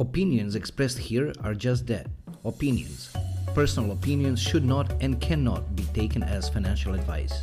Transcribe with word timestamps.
Opinions 0.00 0.54
expressed 0.54 0.96
here 0.96 1.30
are 1.44 1.54
just 1.54 1.86
that 1.88 2.06
opinions. 2.42 3.12
Personal 3.54 3.92
opinions 3.92 4.40
should 4.40 4.64
not 4.64 4.90
and 5.02 5.20
cannot 5.20 5.76
be 5.76 5.82
taken 5.92 6.22
as 6.22 6.48
financial 6.48 6.94
advice. 6.94 7.34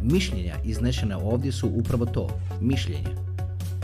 Mišljenja 0.00 0.58
iznešena 0.64 1.18
ovdje 1.18 1.52
su 1.52 1.68
upravo 1.68 2.06
to, 2.06 2.28
mišljenje. 2.60 3.16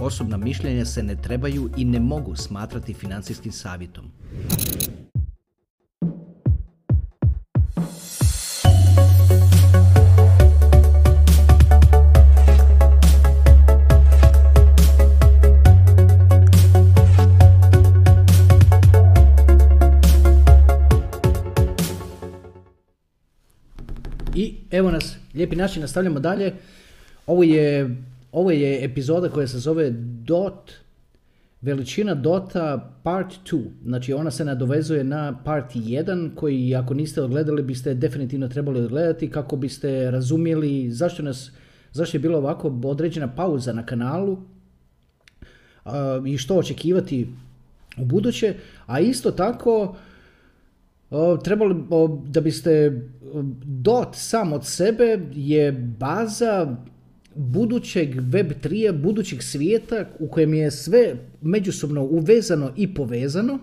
Osobna 0.00 0.36
mišljenja 0.36 0.84
se 0.84 1.02
ne 1.02 1.16
trebaju 1.16 1.70
i 1.76 1.84
ne 1.84 2.00
mogu 2.00 2.36
smatrati 2.36 2.94
financijskim 2.94 3.52
savjetom. 3.52 4.10
Način, 25.58 25.82
nastavljamo 25.82 26.20
dalje. 26.20 26.52
Ovo 27.26 27.42
je, 27.42 27.96
ovo 28.32 28.50
je 28.50 28.84
epizoda 28.84 29.28
koja 29.28 29.46
se 29.46 29.58
zove 29.58 29.90
DOT, 30.24 30.72
veličina 31.60 32.14
DOTA 32.14 32.94
part 33.02 33.34
2. 33.50 33.64
Znači 33.84 34.12
ona 34.12 34.30
se 34.30 34.44
nadovezuje 34.44 35.04
na 35.04 35.38
part 35.44 35.74
1 35.74 36.34
koji 36.34 36.74
ako 36.74 36.94
niste 36.94 37.22
odgledali 37.22 37.62
biste 37.62 37.94
definitivno 37.94 38.48
trebali 38.48 38.80
odgledati 38.80 39.30
kako 39.30 39.56
biste 39.56 40.10
razumjeli 40.10 40.90
zašto 40.90 41.22
nas 41.22 41.50
zašto 41.92 42.16
je 42.16 42.20
bila 42.20 42.38
ovako 42.38 42.80
određena 42.84 43.28
pauza 43.34 43.72
na 43.72 43.86
kanalu 43.86 44.38
i 46.26 46.38
što 46.38 46.56
očekivati 46.56 47.28
u 47.98 48.04
buduće, 48.04 48.54
a 48.86 49.00
isto 49.00 49.30
tako 49.30 49.96
trebali, 51.44 51.74
da 52.24 52.40
biste 52.40 53.02
dot 53.64 54.08
sam 54.12 54.52
od 54.52 54.66
sebe 54.66 55.18
je 55.34 55.72
baza 55.72 56.76
budućeg 57.34 58.14
web 58.20 58.52
3 58.62 59.02
budućeg 59.02 59.42
svijeta 59.42 60.04
u 60.18 60.28
kojem 60.28 60.54
je 60.54 60.70
sve 60.70 61.14
međusobno 61.40 62.04
uvezano 62.04 62.72
i 62.76 62.94
povezano. 62.94 63.58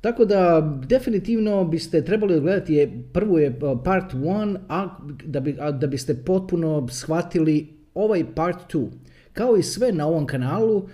Tako 0.00 0.24
da 0.24 0.72
definitivno 0.88 1.64
biste 1.64 2.04
trebali 2.04 2.40
gledati 2.40 2.74
je, 2.74 3.02
prvu 3.12 3.38
je 3.38 3.58
part 3.84 4.12
1, 4.14 4.58
a 4.68 4.98
da, 5.24 5.40
bi, 5.40 5.56
a 5.60 5.70
da 5.70 5.86
biste 5.86 6.14
potpuno 6.14 6.88
shvatili 6.90 7.68
ovaj 7.94 8.24
part 8.34 8.74
2. 8.74 8.88
Kao 9.32 9.56
i 9.56 9.62
sve 9.62 9.92
na 9.92 10.06
ovom 10.06 10.26
kanalu, 10.26 10.88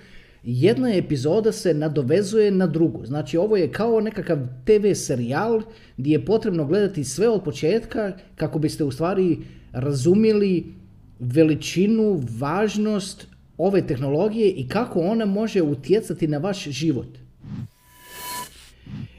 jedna 0.46 0.94
epizoda 0.94 1.52
se 1.52 1.74
nadovezuje 1.74 2.50
na 2.50 2.66
drugu. 2.66 3.06
Znači 3.06 3.36
ovo 3.36 3.56
je 3.56 3.72
kao 3.72 4.00
nekakav 4.00 4.38
TV 4.64 4.92
serijal 4.94 5.62
gdje 5.96 6.12
je 6.12 6.24
potrebno 6.24 6.64
gledati 6.64 7.04
sve 7.04 7.28
od 7.28 7.42
početka 7.42 8.12
kako 8.34 8.58
biste 8.58 8.84
u 8.84 8.90
stvari 8.90 9.38
razumjeli 9.72 10.74
veličinu, 11.18 12.22
važnost 12.38 13.26
ove 13.58 13.86
tehnologije 13.86 14.50
i 14.50 14.68
kako 14.68 15.00
ona 15.00 15.24
može 15.24 15.62
utjecati 15.62 16.28
na 16.28 16.38
vaš 16.38 16.64
život. 16.64 17.08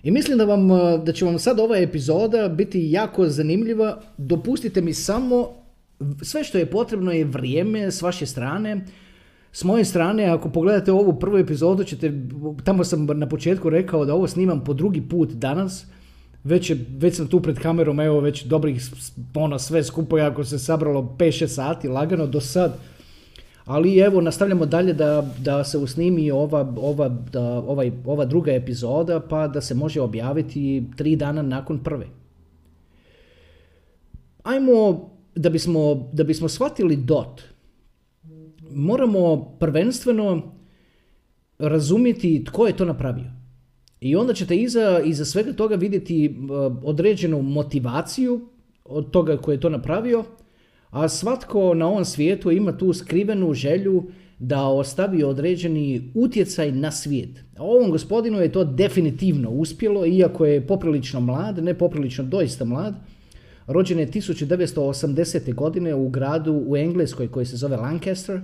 I 0.04 0.12
mislim 0.12 0.38
da, 0.38 0.46
vam, 0.46 0.68
da 1.06 1.12
će 1.12 1.26
vam 1.26 1.40
sad 1.40 1.60
ova 1.60 1.78
epizoda 1.78 2.50
biti 2.50 2.92
jako 2.92 3.28
zanimljiva. 3.28 4.02
Dopustite 4.18 4.82
mi 4.82 4.94
samo, 4.94 5.50
sve 6.22 6.44
što 6.44 6.58
je 6.58 6.66
potrebno 6.66 7.12
je 7.12 7.26
vrijeme 7.26 7.92
s 7.92 8.02
vaše 8.02 8.26
strane. 8.26 8.86
S 9.58 9.64
moje 9.64 9.86
strane, 9.86 10.26
ako 10.26 10.50
pogledate 10.50 10.92
ovu 10.92 11.20
prvu 11.20 11.38
epizodu, 11.38 11.84
ćete, 11.84 12.14
tamo 12.64 12.84
sam 12.84 13.06
na 13.06 13.30
početku 13.30 13.70
rekao 13.70 14.06
da 14.06 14.14
ovo 14.14 14.28
snimam 14.28 14.64
po 14.64 14.74
drugi 14.74 15.02
put 15.02 15.32
danas. 15.32 15.86
Već, 16.44 16.70
je, 16.70 16.86
već 16.98 17.16
sam 17.16 17.28
tu 17.28 17.40
pred 17.42 17.60
kamerom, 17.60 18.00
evo 18.00 18.20
već 18.20 18.44
dobrih, 18.46 18.82
ono 19.36 19.60
sve 19.60 19.84
skupo, 19.84 20.18
ako 20.18 20.44
se 20.44 20.60
sabralo 20.60 21.16
5-6 21.18 21.48
sati, 21.48 21.88
lagano 21.88 22.28
do 22.28 22.42
sad. 22.42 22.78
Ali 23.66 23.98
evo, 23.98 24.22
nastavljamo 24.22 24.66
dalje 24.66 24.94
da, 24.94 25.28
da 25.40 25.64
se 25.64 25.78
usnimi 25.78 26.32
ova, 26.32 26.74
ova, 26.78 27.10
da, 27.10 27.42
ovaj, 27.42 27.92
ova 28.06 28.26
druga 28.26 28.52
epizoda, 28.52 29.20
pa 29.20 29.48
da 29.48 29.62
se 29.62 29.76
može 29.76 30.02
objaviti 30.02 30.84
tri 30.96 31.16
dana 31.16 31.42
nakon 31.42 31.80
prve. 31.84 32.08
Ajmo, 34.44 35.10
da 35.36 35.50
bismo, 35.50 36.10
da 36.14 36.24
bismo 36.24 36.50
shvatili 36.50 36.96
DOT, 36.96 37.57
moramo 38.78 39.56
prvenstveno 39.60 40.56
razumjeti 41.60 42.44
tko 42.44 42.68
je 42.68 42.78
to 42.78 42.86
napravio. 42.86 43.32
I 44.02 44.16
onda 44.16 44.34
ćete 44.34 44.56
iza, 44.56 45.02
iza 45.06 45.26
svega 45.26 45.54
toga 45.54 45.76
vidjeti 45.76 46.36
određenu 46.84 47.42
motivaciju 47.42 48.42
od 48.86 49.12
toga 49.12 49.38
koji 49.38 49.56
je 49.56 49.60
to 49.60 49.70
napravio, 49.70 50.24
a 50.90 51.10
svatko 51.10 51.74
na 51.74 51.88
ovom 51.88 52.06
svijetu 52.06 52.52
ima 52.52 52.78
tu 52.78 52.94
skrivenu 52.94 53.54
želju 53.54 54.04
da 54.40 54.68
ostavi 54.68 55.24
određeni 55.24 56.12
utjecaj 56.16 56.72
na 56.72 56.92
svijet. 56.92 57.44
Ovom 57.58 57.92
gospodinu 57.92 58.40
je 58.42 58.52
to 58.52 58.64
definitivno 58.64 59.50
uspjelo, 59.50 60.06
iako 60.06 60.46
je 60.46 60.68
poprilično 60.68 61.20
mlad, 61.20 61.64
ne 61.64 61.74
poprilično 61.74 62.24
doista 62.24 62.66
mlad. 62.66 62.96
Rođen 63.68 64.00
je 64.00 64.12
1980. 64.12 65.54
godine 65.54 65.96
u 65.96 66.10
gradu 66.10 66.64
u 66.68 66.78
Engleskoj 66.78 67.28
koji 67.28 67.46
se 67.46 67.58
zove 67.58 67.78
Lancaster. 67.78 68.42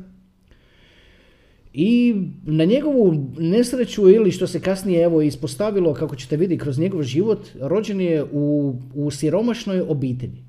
I 1.74 2.16
na 2.44 2.66
njegovu 2.66 3.32
nesreću 3.38 4.10
ili 4.10 4.32
što 4.32 4.48
se 4.48 4.60
kasnije 4.60 5.04
evo 5.04 5.22
ispostavilo 5.22 5.94
kako 5.94 6.16
ćete 6.16 6.38
vidjeti 6.38 6.64
kroz 6.64 6.80
njegov 6.80 7.04
život, 7.04 7.48
rođen 7.62 8.02
je 8.02 8.24
u, 8.32 8.76
u 8.94 9.12
siromašnoj 9.12 9.82
obitelji. 9.82 10.44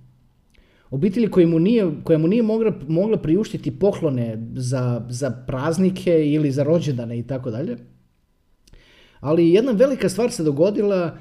Obitelji 0.91 1.31
koja 1.31 1.47
mu 1.47 1.59
nije, 1.59 1.91
koja 2.05 2.19
mu 2.19 2.29
nije 2.29 2.43
mogla, 2.43 2.73
mogla 2.89 3.17
priuštiti 3.17 3.79
poklone 3.79 4.49
za, 4.55 5.07
za 5.09 5.31
praznike 5.47 6.33
ili 6.33 6.51
za 6.51 6.62
rođendane 6.62 7.19
i 7.19 7.23
tako 7.23 7.51
dalje. 7.51 7.77
Ali 9.21 9.51
jedna 9.51 9.73
velika 9.73 10.09
stvar 10.09 10.33
se 10.33 10.43
dogodila 10.43 11.19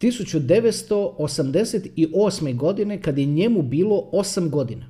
1988. 0.00 2.56
godine 2.56 3.02
kad 3.02 3.18
je 3.18 3.24
njemu 3.24 3.62
bilo 3.62 4.10
8 4.12 4.50
godina. 4.50 4.86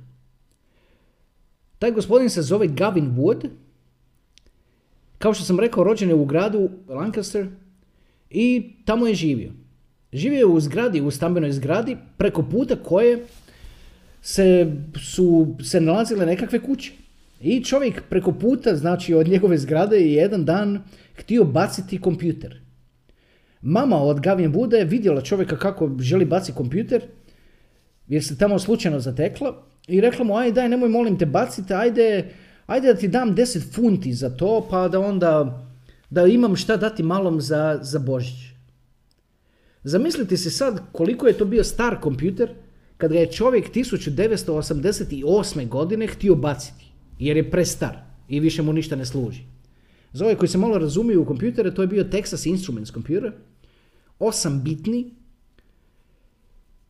Taj 1.79 1.91
gospodin 1.91 2.29
se 2.29 2.41
zove 2.41 2.67
Gavin 2.67 3.15
Wood. 3.17 3.47
Kao 5.19 5.33
što 5.33 5.43
sam 5.43 5.59
rekao, 5.59 5.83
rođen 5.83 6.09
je 6.09 6.15
u 6.15 6.25
gradu 6.25 6.69
Lancaster 6.87 7.47
i 8.29 8.73
tamo 8.85 9.07
je 9.07 9.15
živio. 9.15 9.51
Živio 10.13 10.37
je 10.37 10.45
u 10.45 10.59
zgradi, 10.59 11.01
u 11.01 11.11
stambenoj 11.11 11.51
zgradi, 11.51 11.97
preko 12.17 12.43
puta 12.43 12.75
koje 12.75 13.25
se, 14.21 14.71
su 15.13 15.55
se 15.63 15.81
nalazile 15.81 16.25
nekakve 16.25 16.59
kuće. 16.59 16.91
I 17.41 17.63
čovjek 17.63 18.03
preko 18.09 18.31
puta, 18.31 18.75
znači 18.75 19.13
od 19.13 19.27
njegove 19.27 19.57
zgrade 19.57 19.97
je 19.97 20.13
jedan 20.13 20.45
dan 20.45 20.83
htio 21.15 21.43
baciti 21.43 22.01
kompjuter. 22.01 22.61
Mama 23.61 23.97
od 23.97 24.19
Gavin 24.19 24.51
Buda 24.51 24.77
je 24.77 24.85
vidjela 24.85 25.21
čovjeka 25.21 25.57
kako 25.57 25.91
želi 25.99 26.25
baciti 26.25 26.57
kompjuter, 26.57 27.01
jer 28.07 28.23
se 28.23 28.37
tamo 28.37 28.59
slučajno 28.59 28.99
zatekla 28.99 29.63
i 29.87 30.01
rekla 30.01 30.25
mu, 30.25 30.37
aj 30.37 30.51
daj, 30.51 30.69
nemoj 30.69 30.89
molim 30.89 31.17
te 31.17 31.25
baciti, 31.25 31.73
ajde, 31.73 32.29
ajde 32.69 32.93
da 32.93 32.99
ti 32.99 33.07
dam 33.07 33.35
10 33.35 33.73
funti 33.73 34.13
za 34.13 34.29
to, 34.29 34.67
pa 34.69 34.87
da 34.87 34.99
onda, 34.99 35.65
da 36.09 36.27
imam 36.27 36.55
šta 36.55 36.77
dati 36.77 37.03
malom 37.03 37.41
za, 37.41 37.79
za 37.81 37.99
Božić. 37.99 38.37
Zamislite 39.83 40.37
se 40.37 40.49
sad 40.49 40.81
koliko 40.91 41.27
je 41.27 41.37
to 41.37 41.45
bio 41.45 41.63
star 41.63 41.99
kompjuter, 42.01 42.49
kad 42.97 43.11
ga 43.11 43.19
je 43.19 43.31
čovjek 43.31 43.73
1988. 43.73 45.67
godine 45.67 46.07
htio 46.07 46.35
baciti, 46.35 46.85
jer 47.19 47.37
je 47.37 47.51
prestar 47.51 47.97
i 48.27 48.39
više 48.39 48.61
mu 48.61 48.73
ništa 48.73 48.95
ne 48.95 49.05
služi. 49.05 49.41
Za 50.13 50.25
ove 50.25 50.35
koji 50.35 50.49
se 50.49 50.57
malo 50.57 50.77
razumiju 50.77 51.21
u 51.21 51.25
kompjutere, 51.25 51.73
to 51.73 51.81
je 51.81 51.87
bio 51.87 52.03
Texas 52.03 52.49
Instruments 52.49 52.91
kompjuter, 52.91 53.31
8 54.19 54.61
bitni 54.61 55.13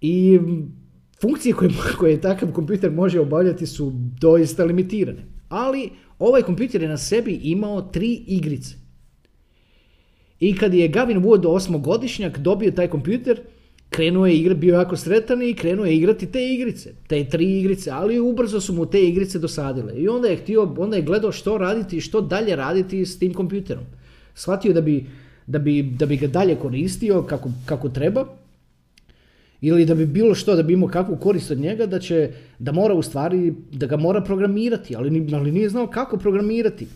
i 0.01 0.39
funkcije 1.21 1.53
koje, 1.53 1.71
koje 1.99 2.21
takav 2.21 2.51
kompjuter 2.51 2.91
može 2.91 3.19
obavljati 3.19 3.67
su 3.67 3.91
doista 4.21 4.63
limitirane. 4.63 5.38
Ali 5.49 5.89
ovaj 6.19 6.41
kompjuter 6.41 6.81
je 6.81 6.87
na 6.87 6.97
sebi 6.97 7.39
imao 7.43 7.81
tri 7.81 8.13
igrice. 8.27 8.75
I 10.39 10.55
kad 10.55 10.73
je 10.73 10.87
Gavin 10.87 11.21
Wood 11.23 11.47
osmogodišnjak 11.47 12.37
dobio 12.37 12.71
taj 12.71 12.87
kompjuter, 12.87 13.41
krenuo 13.89 14.25
je 14.25 14.37
igrati, 14.37 14.59
bio 14.59 14.75
jako 14.75 14.97
sretan 14.97 15.41
i 15.41 15.53
krenuo 15.53 15.85
je 15.85 15.95
igrati 15.95 16.31
te 16.31 16.53
igrice, 16.53 16.93
te 17.07 17.25
tri 17.25 17.59
igrice, 17.59 17.91
ali 17.91 18.19
ubrzo 18.19 18.61
su 18.61 18.73
mu 18.73 18.85
te 18.85 19.07
igrice 19.07 19.39
dosadile. 19.39 19.93
I 19.95 20.07
onda 20.07 20.27
je 20.27 20.37
htio, 20.37 20.75
onda 20.77 20.95
je 20.95 21.01
gledao 21.01 21.31
što 21.31 21.57
raditi 21.57 21.97
i 21.97 22.01
što 22.01 22.21
dalje 22.21 22.55
raditi 22.55 23.05
s 23.05 23.19
tim 23.19 23.33
kompjuterom. 23.33 23.83
Shvatio 24.33 24.73
da 24.73 24.81
bi, 24.81 25.05
da 25.47 25.59
bi, 25.59 25.83
da 25.83 26.05
bi 26.05 26.17
ga 26.17 26.27
dalje 26.27 26.55
koristio 26.55 27.21
kako, 27.23 27.49
kako 27.65 27.89
treba, 27.89 28.25
ili 29.61 29.85
da 29.85 29.95
bi 29.95 30.05
bilo 30.05 30.35
što, 30.35 30.55
da 30.55 30.63
bi 30.63 30.73
imao 30.73 30.89
kakvu 30.89 31.17
korist 31.17 31.51
od 31.51 31.57
njega, 31.57 31.85
da 31.85 31.99
će, 31.99 32.31
da 32.59 32.71
mora 32.71 32.93
u 32.93 33.01
stvari, 33.01 33.53
da 33.71 33.87
ga 33.87 33.97
mora 33.97 34.21
programirati, 34.21 34.95
ali, 34.95 35.27
ali 35.33 35.51
nije 35.51 35.69
znao 35.69 35.87
kako 35.87 36.17
programirati. 36.17 36.87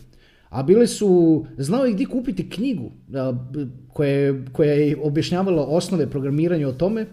A 0.48 0.62
bili 0.62 0.86
su, 0.86 1.44
znao 1.58 1.84
je 1.84 1.92
gdje 1.92 2.06
kupiti 2.06 2.50
knjigu 2.50 2.90
koja, 3.88 4.34
koja 4.52 4.72
je 4.72 4.96
objašnjavala 5.02 5.66
osnove 5.66 6.10
programiranja 6.10 6.68
o 6.68 6.72
tome, 6.72 7.06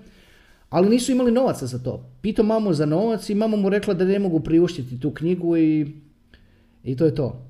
ali 0.69 0.89
nisu 0.89 1.11
imali 1.11 1.31
novaca 1.31 1.65
za 1.65 1.79
to. 1.79 2.09
Pitao 2.21 2.45
mamu 2.45 2.73
za 2.73 2.85
novac 2.85 3.29
i 3.29 3.35
mama 3.35 3.57
mu 3.57 3.69
rekla 3.69 3.93
da 3.93 4.05
ne 4.05 4.19
mogu 4.19 4.39
priuštiti 4.39 4.99
tu 4.99 5.11
knjigu 5.11 5.57
i, 5.57 5.87
i 6.83 6.95
to 6.95 7.05
je 7.05 7.15
to. 7.15 7.45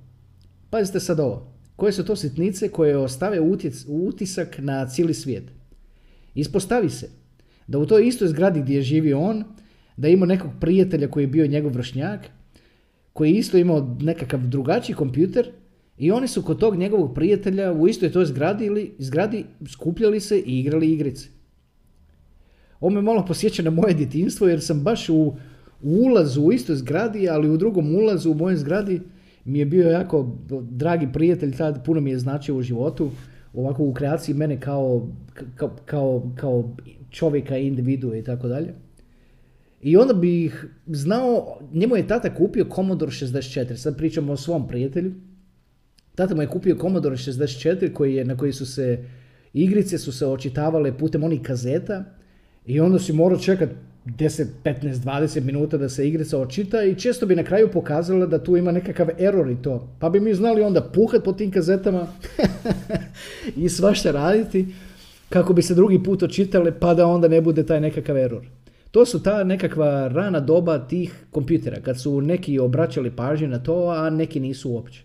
Pazite 0.70 1.00
sad 1.00 1.20
ovo. 1.20 1.48
Koje 1.76 1.92
su 1.92 2.06
to 2.06 2.16
sitnice 2.16 2.70
koje 2.70 2.98
ostave 2.98 3.40
utisak 3.88 4.56
na 4.60 4.88
cijeli 4.88 5.14
svijet? 5.14 5.44
Ispostavi 6.36 6.90
se 6.90 7.21
da 7.72 7.80
u 7.80 7.86
toj 7.86 8.08
istoj 8.08 8.28
zgradi 8.28 8.62
gdje 8.62 8.76
je 8.76 8.82
živio 8.82 9.20
on, 9.20 9.44
da 9.98 10.08
je 10.08 10.14
imao 10.14 10.26
nekog 10.26 10.52
prijatelja 10.60 11.08
koji 11.08 11.24
je 11.24 11.28
bio 11.28 11.48
njegov 11.48 11.72
vršnjak, 11.72 12.28
koji 13.14 13.32
je 13.32 13.38
isto 13.38 13.58
imao 13.58 13.98
nekakav 14.02 14.48
drugačiji 14.48 14.96
kompjuter 14.96 15.52
i 15.98 16.12
oni 16.12 16.28
su 16.28 16.42
kod 16.42 16.60
tog 16.60 16.76
njegovog 16.76 17.14
prijatelja 17.16 17.72
u 17.74 17.88
istoj 17.88 18.12
toj 18.12 18.26
zgradi, 18.26 18.66
ili, 18.66 18.92
zgradi 19.00 19.46
skupljali 19.68 20.20
se 20.20 20.40
i 20.40 20.60
igrali 20.60 20.92
igrice. 20.92 21.28
Ovo 22.80 22.90
me 22.90 23.02
malo 23.02 23.26
posjeća 23.26 23.64
na 23.64 23.70
moje 23.70 23.94
djetinstvo 23.94 24.48
jer 24.48 24.62
sam 24.62 24.84
baš 24.84 25.10
u, 25.10 25.36
ulazu 25.82 26.42
u 26.42 26.52
istoj 26.52 26.76
zgradi, 26.76 27.30
ali 27.30 27.50
u 27.50 27.58
drugom 27.58 27.96
ulazu 27.96 28.32
u 28.32 28.36
mojoj 28.36 28.58
zgradi 28.58 29.02
mi 29.46 29.60
je 29.60 29.66
bio 29.66 29.90
jako 29.90 30.38
dragi 30.62 31.08
prijatelj, 31.14 31.58
tad 31.58 31.86
puno 31.86 32.02
mi 32.02 32.10
je 32.10 32.20
značio 32.20 32.56
u 32.56 32.62
životu, 32.62 33.12
ovako 33.54 33.84
u 33.84 33.94
kreaciji 33.94 34.36
mene 34.36 34.60
kao, 34.60 35.08
kao, 35.56 35.76
kao, 35.86 36.32
kao 36.36 36.76
čovjeka, 37.12 37.58
individue 37.58 38.20
i 38.20 38.24
tako 38.24 38.48
dalje. 38.48 38.74
I 39.82 39.98
onda 39.98 40.14
bih 40.14 40.66
znao, 40.88 41.60
njemu 41.74 41.96
je 41.96 42.08
tata 42.08 42.36
kupio 42.36 42.66
Commodore 42.76 43.12
64, 43.12 43.76
sad 43.76 43.98
pričamo 43.98 44.34
o 44.34 44.38
svom 44.38 44.68
prijatelju. 44.68 45.14
Tata 46.16 46.36
mu 46.36 46.42
je 46.42 46.48
kupio 46.48 46.78
Commodore 46.82 47.16
64 47.16 47.94
koji 47.94 48.16
je, 48.16 48.26
na 48.26 48.38
koji 48.38 48.54
su 48.54 48.66
se 48.66 49.06
igrice 49.54 49.98
su 49.98 50.12
se 50.12 50.26
očitavale 50.26 50.98
putem 50.98 51.24
onih 51.24 51.42
kazeta 51.42 52.04
i 52.66 52.80
onda 52.80 53.00
si 53.00 53.14
morao 53.14 53.40
čekati 53.40 53.74
10, 54.06 54.46
15, 54.64 54.94
20 54.94 55.42
minuta 55.42 55.78
da 55.78 55.90
se 55.90 56.08
igrica 56.08 56.38
očita 56.38 56.84
i 56.84 56.96
često 56.96 57.26
bi 57.26 57.36
na 57.36 57.44
kraju 57.44 57.72
pokazala 57.72 58.26
da 58.26 58.44
tu 58.44 58.58
ima 58.58 58.72
nekakav 58.72 59.10
error 59.20 59.52
i 59.52 59.62
to. 59.62 59.96
Pa 60.00 60.10
bi 60.10 60.20
mi 60.20 60.34
znali 60.34 60.62
onda 60.62 60.82
puhat 60.82 61.24
po 61.24 61.34
tim 61.34 61.52
kazetama 61.52 62.08
i 63.64 63.70
svašta 63.70 64.12
raditi 64.12 64.68
kako 65.32 65.54
bi 65.54 65.62
se 65.62 65.76
drugi 65.76 66.04
put 66.04 66.24
očitale 66.24 66.80
pa 66.80 66.94
da 66.94 67.08
onda 67.08 67.28
ne 67.28 67.42
bude 67.42 67.66
taj 67.66 67.82
nekakav 67.82 68.18
error. 68.18 68.48
To 68.92 69.06
su 69.06 69.24
ta 69.24 69.44
nekakva 69.44 70.08
rana 70.08 70.40
doba 70.40 70.80
tih 70.80 71.26
kompjutera, 71.32 71.82
kad 71.82 72.02
su 72.02 72.22
neki 72.22 72.60
obraćali 72.60 73.12
pažnju 73.16 73.48
na 73.48 73.60
to, 73.64 73.88
a 73.90 74.10
neki 74.10 74.40
nisu 74.40 74.72
uopće. 74.72 75.04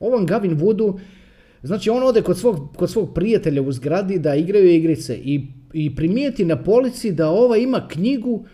Ovom 0.00 0.26
Gavin 0.26 0.58
Woodu, 0.58 0.98
znači 1.62 1.90
on 1.90 2.02
ode 2.02 2.22
kod 2.22 2.38
svog, 2.38 2.76
kod 2.76 2.90
svog 2.90 3.14
prijatelja 3.14 3.62
u 3.62 3.72
zgradi 3.72 4.18
da 4.18 4.34
igraju 4.34 4.70
igrice 4.70 5.16
i, 5.16 5.46
i 5.72 5.96
primijeti 5.96 6.44
na 6.44 6.62
polici 6.62 7.12
da 7.12 7.30
ova 7.30 7.56
ima 7.56 7.88
knjigu 7.88 8.44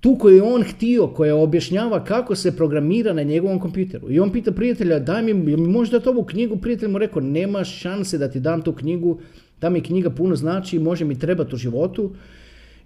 tu 0.00 0.16
koju 0.18 0.36
je 0.36 0.42
on 0.42 0.62
htio, 0.62 1.06
koja 1.06 1.36
objašnjava 1.36 2.04
kako 2.04 2.34
se 2.34 2.56
programira 2.56 3.12
na 3.12 3.22
njegovom 3.22 3.60
kompjuteru. 3.60 4.10
I 4.10 4.20
on 4.20 4.32
pita 4.32 4.52
prijatelja, 4.52 4.98
daj 4.98 5.22
mi, 5.22 5.34
mi 5.34 5.56
možeš 5.56 5.92
dati 5.92 6.08
ovu 6.08 6.24
knjigu? 6.24 6.56
Prijatelj 6.56 6.88
mu 6.88 6.98
rekao, 6.98 7.22
nema 7.22 7.64
šanse 7.64 8.18
da 8.18 8.30
ti 8.30 8.40
dam 8.40 8.62
tu 8.62 8.72
knjigu, 8.72 9.20
ta 9.64 9.70
mi 9.70 9.80
knjiga 9.80 10.10
puno 10.10 10.36
znači, 10.36 10.78
može 10.78 11.04
mi 11.04 11.18
trebati 11.18 11.54
u 11.54 11.58
životu, 11.58 12.10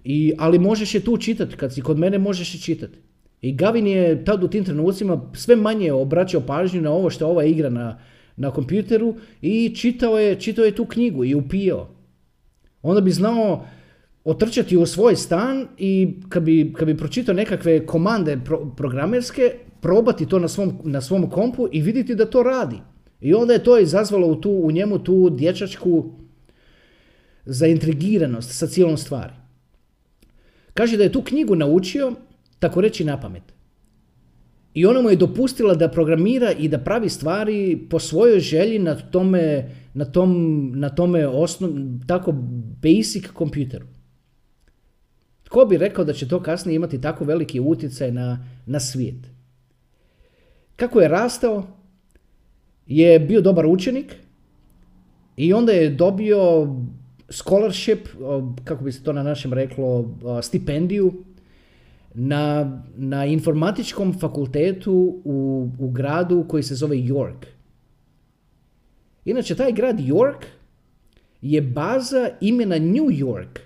i, 0.03 0.33
ali 0.37 0.59
možeš 0.59 0.95
je 0.95 0.99
tu 0.99 1.17
čitati, 1.17 1.55
kad 1.55 1.73
si 1.73 1.81
kod 1.81 1.99
mene 1.99 2.17
možeš 2.17 2.53
je 2.55 2.59
čitati. 2.59 2.97
I 3.41 3.51
Gavin 3.55 3.87
je 3.87 4.25
tad 4.25 4.43
u 4.43 4.47
tim 4.47 4.63
trenucima 4.63 5.31
sve 5.33 5.55
manje 5.55 5.91
obraćao 5.91 6.41
pažnju 6.41 6.81
na 6.81 6.91
ovo 6.91 7.09
što 7.09 7.27
ova 7.27 7.43
igra 7.43 7.69
na, 7.69 7.99
na 8.35 8.51
kompjuteru 8.51 9.15
i 9.41 9.75
čitao 9.75 10.19
je, 10.19 10.35
čitao 10.35 10.65
je 10.65 10.75
tu 10.75 10.85
knjigu 10.85 11.25
i 11.25 11.35
upijao. 11.35 11.89
Onda 12.81 13.01
bi 13.01 13.11
znao 13.11 13.65
otrčati 14.23 14.77
u 14.77 14.85
svoj 14.85 15.15
stan 15.15 15.67
i 15.77 16.13
kad 16.29 16.43
bi, 16.43 16.73
kad 16.77 16.87
bi 16.87 16.97
pročitao 16.97 17.35
nekakve 17.35 17.85
komande 17.85 18.39
programerske, 18.77 19.51
probati 19.81 20.27
to 20.27 20.39
na 20.39 20.47
svom, 20.47 20.73
na 20.83 21.01
svom 21.01 21.29
kompu 21.29 21.67
i 21.71 21.81
vidjeti 21.81 22.15
da 22.15 22.25
to 22.25 22.43
radi. 22.43 22.79
I 23.21 23.33
onda 23.33 23.53
je 23.53 23.63
to 23.63 23.79
izazvalo 23.79 24.27
u, 24.27 24.35
tu, 24.35 24.51
u 24.51 24.71
njemu 24.71 24.99
tu 24.99 25.29
dječačku 25.29 26.19
zaintrigiranost 27.49 28.57
sa 28.57 28.67
cijelom 28.67 28.97
stvari. 28.97 29.33
Kaže 30.73 30.97
da 30.97 31.03
je 31.03 31.11
tu 31.11 31.21
knjigu 31.21 31.55
naučio, 31.55 32.13
tako 32.59 32.81
reći, 32.81 33.05
na 33.05 33.19
pamet. 33.19 33.43
I 34.73 34.85
ona 34.85 35.01
mu 35.01 35.09
je 35.09 35.15
dopustila 35.15 35.75
da 35.75 35.89
programira 35.89 36.51
i 36.51 36.67
da 36.67 36.77
pravi 36.77 37.09
stvari 37.09 37.87
po 37.89 37.99
svojoj 37.99 38.39
želji 38.39 38.79
na 38.79 38.95
tome, 38.95 39.69
na 39.93 40.05
tom, 40.05 40.31
na 40.75 40.89
tome 40.89 41.27
osnov, 41.27 41.71
tako 42.07 42.33
basic 42.81 43.27
kompjuteru. 43.33 43.85
Tko 45.43 45.65
bi 45.65 45.77
rekao 45.77 46.05
da 46.05 46.13
će 46.13 46.27
to 46.27 46.43
kasnije 46.43 46.75
imati 46.75 47.01
tako 47.01 47.25
veliki 47.25 47.59
utjecaj 47.59 48.11
na, 48.11 48.45
na 48.65 48.79
svijet? 48.79 49.27
Kako 50.75 51.01
je 51.01 51.07
rastao, 51.07 51.67
je 52.87 53.19
bio 53.19 53.41
dobar 53.41 53.65
učenik 53.65 54.15
i 55.37 55.53
onda 55.53 55.71
je 55.71 55.89
dobio 55.89 56.67
scholarship, 57.29 58.07
kako 58.63 58.83
bi 58.83 58.91
se 58.91 59.03
to 59.03 59.13
na 59.13 59.23
našem 59.23 59.53
reklo, 59.53 60.15
stipendiju 60.41 61.13
na, 62.13 62.81
na 62.95 63.25
informatičkom 63.25 64.19
fakultetu 64.19 65.21
u, 65.23 65.69
u 65.79 65.89
gradu 65.89 66.45
koji 66.47 66.63
se 66.63 66.75
zove 66.75 66.97
York. 66.97 67.45
Inače, 69.25 69.55
taj 69.55 69.71
grad 69.71 69.99
York 69.99 70.45
je 71.41 71.61
baza 71.61 72.29
imena 72.41 72.77
New 72.79 73.09
York. 73.09 73.59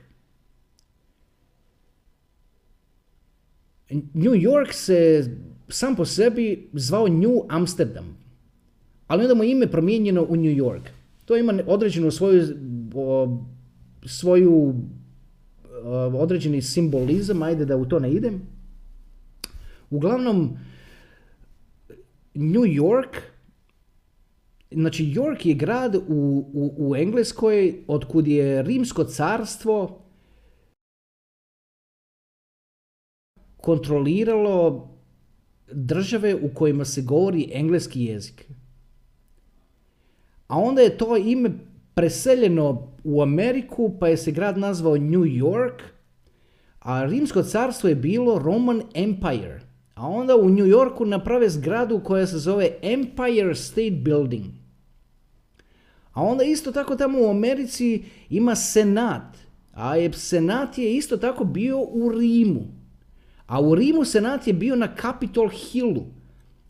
New 4.14 4.34
York 4.34 4.72
se 4.72 5.30
sam 5.68 5.96
po 5.96 6.06
sebi 6.06 6.70
zvao 6.74 7.08
New 7.08 7.42
Amsterdam, 7.50 8.18
ali 9.08 9.24
onda 9.24 9.36
mu 9.36 9.44
ime 9.44 9.68
promijenjeno 9.68 10.26
u 10.30 10.36
New 10.36 10.56
York. 10.56 10.82
To 11.26 11.38
ima 11.38 11.54
određenu 11.68 12.12
svoju 12.12 12.44
svoju 14.06 14.54
uh, 14.54 14.76
određeni 16.14 16.62
simbolizam, 16.62 17.42
ajde 17.42 17.66
da 17.66 17.78
u 17.78 17.86
to 17.86 18.00
ne 18.00 18.12
idem. 18.12 18.42
Uglavnom, 19.90 20.58
New 22.34 22.66
York, 22.66 23.18
znači 24.72 25.06
York 25.06 25.46
je 25.46 25.54
grad 25.54 25.96
u, 25.96 26.02
u, 26.54 26.74
u 26.78 26.96
Engleskoj 26.96 27.84
otkud 27.88 28.28
je 28.28 28.64
rimsko 28.64 29.04
carstvo 29.04 30.00
kontroliralo 33.58 34.90
države 35.72 36.36
u 36.36 36.54
kojima 36.54 36.86
se 36.86 37.02
govori 37.02 37.50
engleski 37.54 38.04
jezik. 38.04 38.46
A 40.48 40.58
onda 40.58 40.82
je 40.82 40.98
to 40.98 41.18
ime 41.18 41.52
preseljeno 41.94 42.93
u 43.04 43.22
Ameriku, 43.22 43.96
pa 44.00 44.08
je 44.08 44.18
se 44.18 44.32
grad 44.32 44.58
nazvao 44.58 44.98
New 44.98 45.24
York, 45.24 45.82
a 46.80 47.06
rimsko 47.06 47.44
carstvo 47.44 47.90
je 47.90 47.96
bilo 47.96 48.40
Roman 48.40 48.82
Empire. 48.94 49.62
A 49.96 50.08
onda 50.08 50.36
u 50.36 50.50
New 50.50 50.66
Yorku 50.66 51.06
naprave 51.06 51.50
zgradu 51.50 52.02
koja 52.04 52.28
se 52.28 52.38
zove 52.38 52.70
Empire 52.82 53.56
State 53.56 53.98
Building. 54.02 54.46
A 56.14 56.24
onda 56.24 56.44
isto 56.44 56.72
tako 56.72 56.96
tamo 56.96 57.20
u 57.22 57.30
Americi 57.30 58.04
ima 58.30 58.56
senat. 58.56 59.38
A 59.74 59.96
je, 59.96 60.14
senat 60.14 60.78
je 60.78 60.96
isto 60.96 61.18
tako 61.18 61.44
bio 61.44 61.80
u 61.80 62.12
Rimu. 62.12 62.62
A 63.48 63.62
u 63.62 63.76
Rimu 63.76 64.06
senat 64.06 64.48
je 64.48 64.54
bio 64.54 64.76
na 64.76 64.96
Capitol 65.02 65.50
Hillu. 65.50 66.06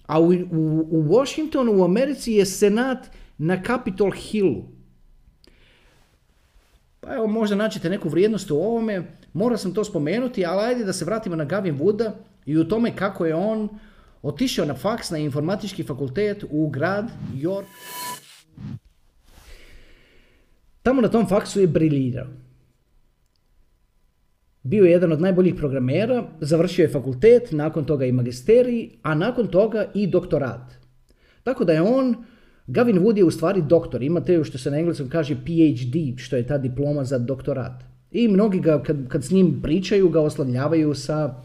A 0.07 0.19
u, 0.19 0.27
u, 0.51 0.87
u 0.91 1.03
Washingtonu 1.03 1.73
u 1.73 1.83
Americi 1.83 2.31
je 2.31 2.45
senat 2.45 3.07
na 3.37 3.63
Capitol 3.63 4.11
Hillu. 4.11 4.63
Pa 7.03 7.15
evo, 7.15 7.27
možda 7.27 7.55
naćete 7.55 7.89
neku 7.89 8.10
vrijednost 8.10 8.51
u 8.51 8.55
ovome, 8.55 9.03
morao 9.33 9.57
sam 9.57 9.74
to 9.74 9.83
spomenuti, 9.83 10.45
ali 10.45 10.62
ajde 10.62 10.83
da 10.83 10.93
se 10.93 11.05
vratimo 11.05 11.36
na 11.36 11.45
Gavin 11.45 11.79
Wooda 11.79 12.12
i 12.45 12.57
u 12.57 12.67
tome 12.67 12.95
kako 12.95 13.25
je 13.25 13.36
on 13.36 13.69
otišao 14.22 14.65
na 14.65 14.74
faks 14.74 15.10
na 15.10 15.17
informatički 15.17 15.83
fakultet 15.83 16.43
u 16.50 16.69
grad 16.69 17.12
York. 17.36 17.65
Tamo 20.83 21.01
na 21.01 21.07
tom 21.07 21.27
faksu 21.27 21.62
je 21.62 21.67
briljirao. 21.67 22.27
Bio 24.63 24.83
je 24.83 24.91
jedan 24.91 25.12
od 25.12 25.22
najboljih 25.22 25.55
programera, 25.55 26.24
završio 26.41 26.83
je 26.83 26.89
fakultet, 26.89 27.51
nakon 27.51 27.86
toga 27.86 28.05
i 28.05 28.12
magisterij, 28.12 28.89
a 29.01 29.15
nakon 29.15 29.48
toga 29.48 29.86
i 29.93 30.07
doktorat. 30.07 30.74
Tako 31.43 31.65
da 31.65 31.74
je 31.74 31.81
on 31.81 32.15
Gavin 32.67 33.00
Wood 33.00 33.17
je 33.17 33.24
u 33.24 33.32
stvari 33.32 33.62
doktor, 33.62 34.03
imate 34.03 34.43
što 34.43 34.58
se 34.58 34.72
na 34.72 34.77
engleskom 34.77 35.10
kaže 35.10 35.36
PhD, 35.36 36.17
što 36.17 36.36
je 36.36 36.48
ta 36.48 36.58
diploma 36.58 37.03
za 37.03 37.17
doktorat. 37.17 37.84
I 38.12 38.27
mnogi 38.27 38.60
ga, 38.60 38.84
kad, 38.84 39.08
kad 39.08 39.24
s 39.24 39.32
njim 39.32 39.60
pričaju, 39.62 40.10
ga 40.10 40.22
oslavljavaju 40.22 40.96
sa, 40.96 41.36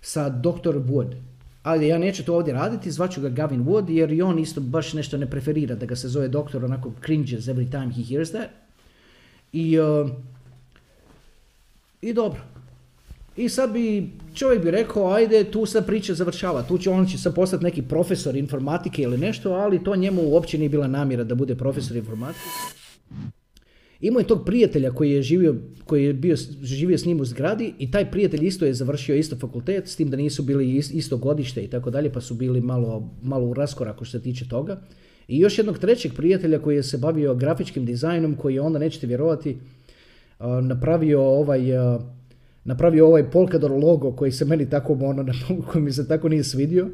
sa 0.00 0.28
doktor 0.28 0.76
Wood. 0.76 1.14
ali 1.62 1.88
ja 1.88 1.98
neću 1.98 2.24
to 2.24 2.34
ovdje 2.34 2.54
raditi, 2.54 2.90
zvaću 2.90 3.20
ga 3.20 3.28
Gavin 3.28 3.64
Wood, 3.64 3.90
jer 3.90 4.12
i 4.12 4.22
on 4.22 4.38
isto 4.38 4.60
baš 4.60 4.92
nešto 4.92 5.16
ne 5.16 5.30
preferira 5.30 5.74
da 5.74 5.86
ga 5.86 5.96
se 5.96 6.08
zove 6.08 6.28
doktor, 6.28 6.64
onako 6.64 6.92
cringes 7.04 7.44
every 7.44 7.70
time 7.70 7.92
he 7.94 8.02
hears 8.02 8.30
that. 8.30 8.48
I, 9.52 9.80
uh, 9.80 10.10
i 12.02 12.12
dobro. 12.12 12.55
I 13.36 13.48
sad 13.48 13.72
bi, 13.72 14.10
čovjek 14.34 14.62
bi 14.62 14.70
rekao, 14.70 15.10
ajde, 15.10 15.44
tu 15.44 15.66
sad 15.66 15.86
priča 15.86 16.14
završava, 16.14 16.62
tu 16.62 16.78
će 16.78 16.90
on 16.90 17.06
će 17.06 17.18
sad 17.18 17.34
postati 17.34 17.64
neki 17.64 17.82
profesor 17.82 18.36
informatike 18.36 19.02
ili 19.02 19.18
nešto, 19.18 19.52
ali 19.52 19.84
to 19.84 19.96
njemu 19.96 20.22
uopće 20.22 20.58
nije 20.58 20.68
bila 20.68 20.86
namjera 20.86 21.24
da 21.24 21.34
bude 21.34 21.54
profesor 21.54 21.96
informatike. 21.96 22.44
Imao 24.00 24.20
je 24.20 24.26
tog 24.26 24.44
prijatelja 24.44 24.90
koji 24.90 25.10
je 25.10 25.22
živio, 25.22 25.54
koji 25.84 26.04
je 26.04 26.12
bio, 26.14 26.36
živio 26.62 26.98
s 26.98 27.04
njim 27.04 27.20
u 27.20 27.24
zgradi 27.24 27.74
i 27.78 27.90
taj 27.90 28.10
prijatelj 28.10 28.46
isto 28.46 28.66
je 28.66 28.74
završio 28.74 29.16
isto 29.16 29.36
fakultet, 29.36 29.88
s 29.88 29.96
tim 29.96 30.10
da 30.10 30.16
nisu 30.16 30.42
bili 30.42 30.76
isto 30.76 31.16
godište 31.16 31.64
i 31.64 31.68
tako 31.68 31.90
dalje, 31.90 32.12
pa 32.12 32.20
su 32.20 32.34
bili 32.34 32.60
malo, 32.60 33.10
malo 33.22 33.46
u 33.46 33.54
raskoraku 33.54 34.04
što 34.04 34.18
se 34.18 34.22
tiče 34.22 34.48
toga. 34.48 34.80
I 35.28 35.38
još 35.38 35.58
jednog 35.58 35.78
trećeg 35.78 36.12
prijatelja 36.14 36.58
koji 36.58 36.76
je 36.76 36.82
se 36.82 36.98
bavio 36.98 37.34
grafičkim 37.34 37.84
dizajnom, 37.84 38.34
koji 38.34 38.54
je 38.54 38.60
onda, 38.60 38.78
nećete 38.78 39.06
vjerovati, 39.06 39.58
napravio 40.62 41.22
ovaj, 41.22 41.60
napravio 42.66 43.06
ovaj 43.06 43.30
Polkador 43.30 43.70
logo 43.70 44.12
koji 44.12 44.32
se 44.32 44.44
meni 44.44 44.70
tako, 44.70 44.92
ono, 45.00 45.26
koji 45.72 45.84
mi 45.84 45.92
se 45.92 46.08
tako 46.08 46.28
nije 46.28 46.44
svidio. 46.44 46.88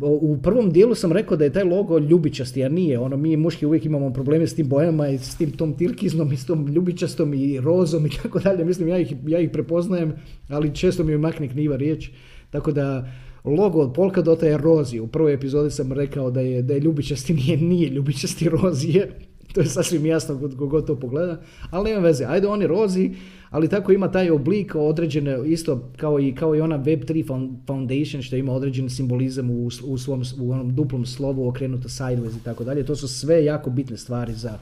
U 0.00 0.38
prvom 0.42 0.70
dijelu 0.70 0.94
sam 0.94 1.12
rekao 1.12 1.36
da 1.36 1.44
je 1.44 1.52
taj 1.52 1.64
logo 1.64 1.98
ljubičasti, 1.98 2.64
a 2.64 2.68
nije. 2.68 2.98
Ono, 2.98 3.16
mi 3.16 3.36
muški 3.36 3.66
uvijek 3.66 3.84
imamo 3.84 4.12
probleme 4.12 4.46
s 4.46 4.54
tim 4.54 4.68
bojama 4.68 5.08
i 5.08 5.18
s 5.18 5.36
tim 5.36 5.50
tom 5.50 5.72
tirkiznom 5.72 6.32
i 6.32 6.36
s 6.36 6.46
tom 6.46 6.66
ljubičastom 6.66 7.34
i 7.34 7.60
rozom 7.60 8.06
i 8.06 8.10
tako 8.22 8.38
dalje. 8.38 8.64
Mislim, 8.64 8.88
ja 8.88 8.98
ih, 8.98 9.14
ja 9.26 9.38
ih 9.38 9.50
prepoznajem, 9.50 10.12
ali 10.48 10.74
često 10.74 11.04
mi 11.04 11.18
makne 11.18 11.48
knjiva 11.48 11.76
riječ. 11.76 12.10
Tako 12.50 12.72
da 12.72 13.12
logo 13.44 13.80
od 13.80 13.94
Polkadota 13.94 14.46
je 14.46 14.58
rozi. 14.58 15.00
U 15.00 15.06
prvoj 15.06 15.34
epizodi 15.34 15.70
sam 15.70 15.92
rekao 15.92 16.30
da 16.30 16.40
je, 16.40 16.62
da 16.62 16.74
je 16.74 16.80
ljubičasti, 16.80 17.34
nije, 17.46 17.56
nije 17.56 17.88
ljubičasti 17.88 18.48
rozije. 18.48 19.10
To 19.54 19.60
je 19.60 19.66
sasvim 19.66 20.06
jasno 20.06 20.50
kod 20.70 20.86
to 20.86 20.96
pogleda. 20.96 21.40
Ali 21.70 21.90
nema 21.90 22.02
veze, 22.02 22.24
ajde 22.24 22.46
oni 22.46 22.66
rozi, 22.66 23.10
ali 23.50 23.68
tako 23.68 23.92
ima 23.92 24.10
taj 24.10 24.30
oblik 24.30 24.74
određene, 24.74 25.38
isto 25.46 25.90
kao 25.96 26.20
i, 26.20 26.34
kao 26.34 26.56
i 26.56 26.60
ona 26.60 26.78
Web3 26.78 27.26
Foundation 27.66 28.22
što 28.22 28.36
ima 28.36 28.52
određen 28.52 28.90
simbolizam 28.90 29.50
u, 29.50 29.66
u, 29.84 29.98
svom, 29.98 30.22
u 30.40 30.52
onom 30.52 30.74
duplom 30.74 31.06
slovu 31.06 31.48
okrenuto 31.48 31.88
sideways 31.88 32.36
i 32.40 32.44
tako 32.44 32.64
dalje. 32.64 32.86
To 32.86 32.96
su 32.96 33.08
sve 33.08 33.44
jako 33.44 33.70
bitne 33.70 33.96
stvari 33.96 34.32
za, 34.32 34.58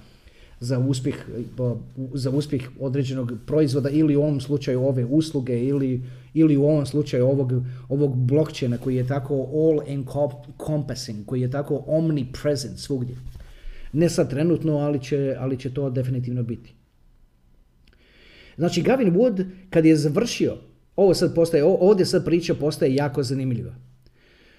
za 0.61 0.79
uspjeh, 0.79 1.17
za 2.15 2.31
uspjeh 2.31 2.63
određenog 2.81 3.33
proizvoda 3.47 3.91
ili 3.91 4.17
u 4.17 4.23
ovom 4.23 4.41
slučaju 4.41 4.83
ove 4.83 5.05
usluge 5.05 5.65
ili, 5.65 6.03
ili 6.35 6.57
u 6.57 6.65
ovom 6.65 6.87
slučaju 6.87 7.27
ovog, 7.27 7.53
ovog 7.89 8.17
blockchaina 8.17 8.79
koji 8.79 8.97
je 8.97 9.07
tako 9.07 9.35
all 9.35 9.81
encompassing, 9.87 11.27
koji 11.27 11.41
je 11.41 11.51
tako 11.51 11.85
omnipresent 11.87 12.79
svugdje. 12.79 13.17
Ne 13.93 14.09
sad 14.09 14.31
trenutno, 14.31 14.77
ali 14.77 15.03
će, 15.03 15.37
ali 15.39 15.59
će 15.59 15.75
to 15.75 15.91
definitivno 15.91 16.43
biti. 16.43 16.75
Znači 18.57 18.83
Gavin 18.83 19.15
Wood 19.15 19.45
kad 19.71 19.85
je 19.85 19.97
završio, 19.97 20.57
ovo 20.97 21.15
sad 21.15 21.35
postaje, 21.35 21.65
ovdje 21.65 22.07
sad 22.07 22.25
priča 22.25 22.55
postaje 22.55 22.95
jako 22.95 23.23
zanimljiva. 23.23 23.75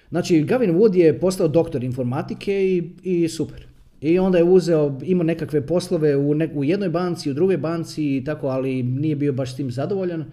Znači 0.09 0.43
Gavin 0.43 0.73
Wood 0.75 0.95
je 0.95 1.19
postao 1.19 1.47
doktor 1.47 1.83
informatike 1.83 2.53
i, 2.53 2.89
i 3.03 3.27
super. 3.27 3.67
I 4.01 4.19
onda 4.19 4.37
je 4.37 4.43
uzeo, 4.43 4.99
imao 5.03 5.23
nekakve 5.23 5.67
poslove 5.67 6.15
u, 6.15 6.35
u 6.53 6.63
jednoj 6.63 6.89
banci, 6.89 7.31
u 7.31 7.33
drugoj 7.33 7.57
banci 7.57 8.17
i 8.17 8.23
tako, 8.23 8.47
ali 8.47 8.83
nije 8.83 9.15
bio 9.15 9.33
baš 9.33 9.53
s 9.53 9.55
tim 9.55 9.71
zadovoljan. 9.71 10.25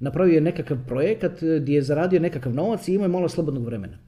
Napravio 0.00 0.34
je 0.34 0.40
nekakav 0.40 0.78
projekat 0.86 1.32
gdje 1.60 1.74
je 1.74 1.82
zaradio 1.82 2.20
nekakav 2.20 2.54
novac 2.54 2.88
i 2.88 2.94
imao 2.94 3.04
je 3.04 3.08
malo 3.08 3.28
slobodnog 3.28 3.64
vremena. 3.64 3.98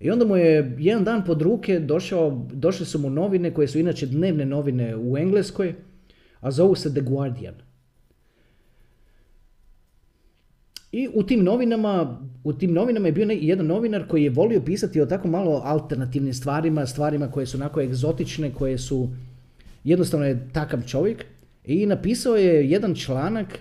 I 0.00 0.10
onda 0.10 0.24
mu 0.24 0.36
je 0.36 0.76
jedan 0.78 1.04
dan 1.04 1.24
pod 1.24 1.42
ruke 1.42 1.80
došao, 1.80 2.46
došle 2.52 2.86
su 2.86 2.98
mu 2.98 3.10
novine 3.10 3.54
koje 3.54 3.68
su 3.68 3.78
inače 3.78 4.06
dnevne 4.06 4.44
novine 4.44 4.96
u 4.96 5.18
Engleskoj, 5.18 5.74
a 6.40 6.50
zovu 6.50 6.74
se 6.74 6.94
The 6.94 7.00
Guardian. 7.00 7.54
I 10.92 11.08
u 11.14 11.22
tim 11.22 11.44
novinama, 11.44 12.20
u 12.44 12.52
tim 12.52 12.72
novinama 12.72 13.08
je 13.08 13.12
bio 13.12 13.26
jedan 13.30 13.66
novinar 13.66 14.08
koji 14.08 14.24
je 14.24 14.30
volio 14.30 14.60
pisati 14.60 15.00
o 15.00 15.06
tako 15.06 15.28
malo 15.28 15.60
alternativnim 15.64 16.34
stvarima, 16.34 16.86
stvarima 16.86 17.30
koje 17.30 17.46
su 17.46 17.56
onako 17.56 17.80
egzotične, 17.80 18.52
koje 18.54 18.78
su 18.78 19.08
jednostavno 19.84 20.26
je 20.26 20.48
takav 20.52 20.82
čovjek. 20.86 21.24
I 21.64 21.86
napisao 21.86 22.36
je 22.36 22.70
jedan 22.70 22.94
članak 22.94 23.58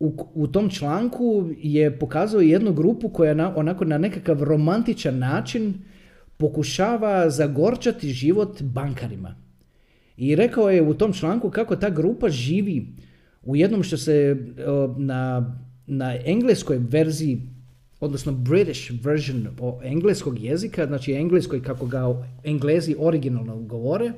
u, 0.00 0.16
u 0.34 0.46
tom 0.46 0.70
članku 0.70 1.50
je 1.58 1.98
pokazao 1.98 2.40
jednu 2.40 2.72
grupu 2.72 3.08
koja 3.08 3.34
na, 3.34 3.56
onako 3.56 3.84
na 3.84 3.98
nekakav 3.98 4.42
romantičan 4.42 5.18
način 5.18 5.74
pokušava 6.36 7.30
zagorčati 7.30 8.08
život 8.08 8.62
bankarima. 8.62 9.36
I 10.16 10.36
rekao 10.36 10.70
je 10.70 10.82
u 10.82 10.94
tom 10.94 11.12
članku 11.12 11.50
kako 11.50 11.76
ta 11.76 11.90
grupa 11.90 12.28
živi 12.28 12.86
u 13.42 13.56
jednom 13.56 13.82
što 13.82 13.96
se 13.96 14.36
na 14.96 15.52
na 15.90 16.14
engleskoj 16.24 16.78
verziji, 16.78 17.42
odnosno 18.00 18.32
British 18.32 18.90
version 19.02 19.48
engleskog 19.82 20.38
jezika, 20.38 20.86
znači 20.86 21.12
engleskoj 21.12 21.62
kako 21.62 21.86
ga 21.86 22.28
englezi 22.44 22.96
originalno 22.98 23.56
govore, 23.56 24.12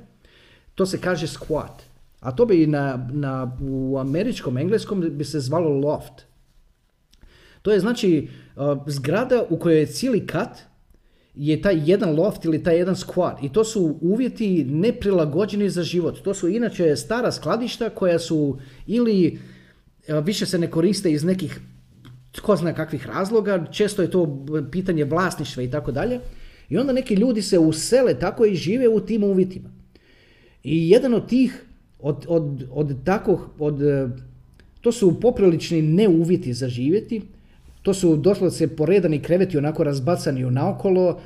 to 0.75 0.87
se 0.87 1.01
kaže 1.01 1.27
squat. 1.27 1.92
A 2.23 2.33
to 2.33 2.47
bi 2.47 2.67
na, 2.67 3.09
na, 3.13 3.57
u 3.61 3.99
američkom 3.99 4.59
engleskom 4.59 5.01
bi 5.11 5.25
se 5.25 5.41
zvalo 5.41 5.69
loft. 5.69 6.23
To 7.63 7.73
je 7.73 7.81
znači 7.81 8.29
uh, 8.57 8.63
zgrada 8.87 9.45
u 9.51 9.59
kojoj 9.59 9.79
je 9.79 9.87
cijeli 9.87 10.27
kat 10.27 10.59
je 11.35 11.63
taj 11.63 11.83
jedan 11.91 12.17
loft 12.17 12.45
ili 12.45 12.63
taj 12.63 12.77
jedan 12.77 12.95
squat. 12.95 13.37
I 13.43 13.53
to 13.53 13.65
su 13.65 13.99
uvjeti 14.01 14.65
neprilagođeni 14.65 15.71
za 15.71 15.83
život. 15.83 16.23
To 16.23 16.35
su 16.35 16.49
inače 16.49 16.97
stara 16.97 17.33
skladišta 17.33 17.91
koja 17.91 18.19
su 18.19 18.59
ili 18.87 19.39
više 20.09 20.47
se 20.47 20.59
ne 20.59 20.71
koriste 20.71 21.13
iz 21.13 21.25
nekih 21.25 21.61
tko 22.33 22.57
zna 22.57 22.73
kakvih 22.75 23.07
razloga, 23.07 23.67
često 23.71 24.03
je 24.03 24.11
to 24.11 24.47
pitanje 24.71 25.05
vlasništva 25.05 25.63
i 25.63 25.71
tako 25.71 25.93
dalje. 25.93 26.21
I 26.69 26.79
onda 26.79 26.93
neki 26.93 27.15
ljudi 27.15 27.43
se 27.43 27.59
usele 27.59 28.19
tako 28.19 28.45
i 28.45 28.55
žive 28.55 28.89
u 28.89 29.01
tim 29.01 29.25
uvjetima. 29.25 29.71
I 30.63 30.91
jedan 30.91 31.15
od 31.15 31.29
tih, 31.29 31.65
od, 32.03 32.27
od, 32.29 32.65
od 32.71 32.97
od, 33.59 33.81
to 34.81 34.93
su 34.93 35.21
poprilični 35.21 35.83
neuvjeti 35.83 36.53
za 36.53 36.69
živjeti, 36.69 37.23
to 37.83 37.95
su 37.95 38.17
doslovce 38.17 38.69
poredani 38.77 39.19
kreveti 39.23 39.59
onako 39.59 39.85
razbacani 39.85 40.51
naokolo, 40.51 41.21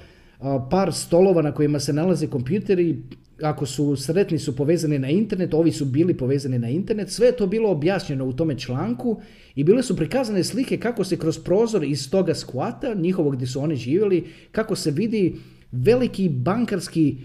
par 0.70 0.92
stolova 0.92 1.42
na 1.42 1.52
kojima 1.52 1.80
se 1.80 1.92
nalaze 1.92 2.26
kompjuteri, 2.26 3.02
ako 3.42 3.66
su 3.66 3.96
sretni 3.96 4.38
su 4.38 4.56
povezani 4.56 4.98
na 4.98 5.08
internet, 5.08 5.54
ovi 5.54 5.72
su 5.72 5.84
bili 5.84 6.14
povezani 6.14 6.58
na 6.58 6.68
internet, 6.68 7.10
sve 7.10 7.26
je 7.26 7.36
to 7.36 7.46
bilo 7.46 7.70
objašnjeno 7.70 8.24
u 8.24 8.32
tome 8.32 8.58
članku 8.58 9.20
i 9.54 9.64
bile 9.64 9.82
su 9.82 9.96
prikazane 9.96 10.44
slike 10.44 10.76
kako 10.76 11.04
se 11.04 11.16
kroz 11.16 11.38
prozor 11.38 11.84
iz 11.84 12.10
toga 12.10 12.34
skvata, 12.34 12.94
njihovog 12.94 13.34
gdje 13.36 13.46
su 13.46 13.60
oni 13.60 13.76
živjeli, 13.76 14.24
kako 14.52 14.76
se 14.76 14.90
vidi 14.90 15.36
veliki 15.72 16.28
bankarski 16.28 17.16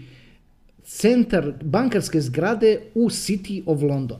centar, 0.92 1.52
bankarske 1.62 2.20
zgrade 2.20 2.80
u 2.94 3.10
City 3.10 3.62
of 3.66 3.82
London. 3.82 4.18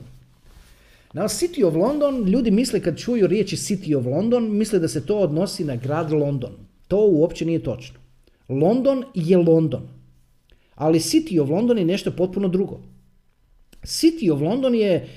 Na 1.13 1.27
City 1.27 1.63
of 1.63 1.75
London, 1.75 2.23
ljudi 2.23 2.51
misle 2.51 2.79
kad 2.79 2.97
čuju 2.97 3.27
riječi 3.27 3.55
City 3.55 3.95
of 3.97 4.05
London, 4.05 4.57
misle 4.57 4.79
da 4.79 4.87
se 4.87 5.05
to 5.05 5.17
odnosi 5.17 5.63
na 5.63 5.75
grad 5.75 6.11
London. 6.11 6.51
To 6.87 7.07
uopće 7.07 7.45
nije 7.45 7.63
točno. 7.63 7.99
London 8.49 9.03
je 9.13 9.37
London. 9.37 9.81
Ali 10.75 10.99
City 10.99 11.39
of 11.39 11.49
London 11.49 11.77
je 11.77 11.85
nešto 11.85 12.11
potpuno 12.11 12.47
drugo. 12.47 12.79
City 13.83 14.31
of 14.31 14.41
London 14.41 14.75
je, 14.75 15.07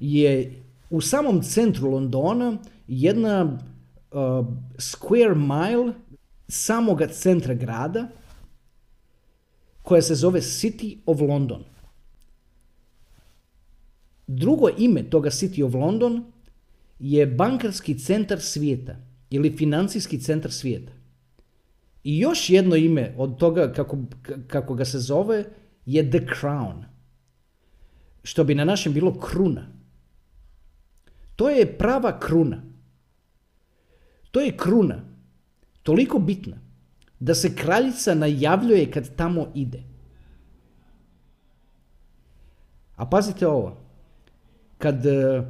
je 0.00 0.62
u 0.90 1.00
samom 1.00 1.42
centru 1.42 1.90
Londona 1.90 2.58
jedna 2.88 3.58
uh, 4.10 4.46
square 4.78 5.34
mile 5.34 5.92
samoga 6.48 7.08
centra 7.08 7.54
grada 7.54 8.08
koja 9.86 10.02
se 10.02 10.14
zove 10.14 10.40
City 10.40 10.96
of 11.06 11.20
London. 11.20 11.64
Drugo 14.26 14.68
ime 14.78 15.02
toga 15.10 15.30
City 15.30 15.62
of 15.62 15.74
London 15.74 16.24
je 16.98 17.26
bankarski 17.26 17.98
centar 17.98 18.40
svijeta 18.40 18.96
ili 19.30 19.56
financijski 19.56 20.18
centar 20.18 20.52
svijeta. 20.52 20.92
I 22.04 22.18
još 22.18 22.50
jedno 22.50 22.76
ime 22.76 23.14
od 23.18 23.38
toga 23.38 23.72
kako, 23.72 23.98
kako 24.46 24.74
ga 24.74 24.84
se 24.84 24.98
zove 24.98 25.44
je 25.86 26.10
The 26.10 26.20
Crown. 26.40 26.82
Što 28.22 28.44
bi 28.44 28.54
na 28.54 28.64
našem 28.64 28.92
bilo 28.92 29.20
kruna. 29.20 29.66
To 31.36 31.50
je 31.50 31.78
prava 31.78 32.20
kruna. 32.20 32.62
To 34.30 34.40
je 34.40 34.56
kruna. 34.56 35.04
Toliko 35.82 36.18
bitna 36.18 36.65
da 37.20 37.34
se 37.34 37.54
kraljica 37.56 38.14
najavljuje 38.14 38.90
kad 38.90 39.16
tamo 39.16 39.46
ide. 39.54 39.82
A 42.96 43.06
pazite 43.06 43.46
ovo. 43.46 43.76
Kad 44.78 45.06
uh, 45.06 45.44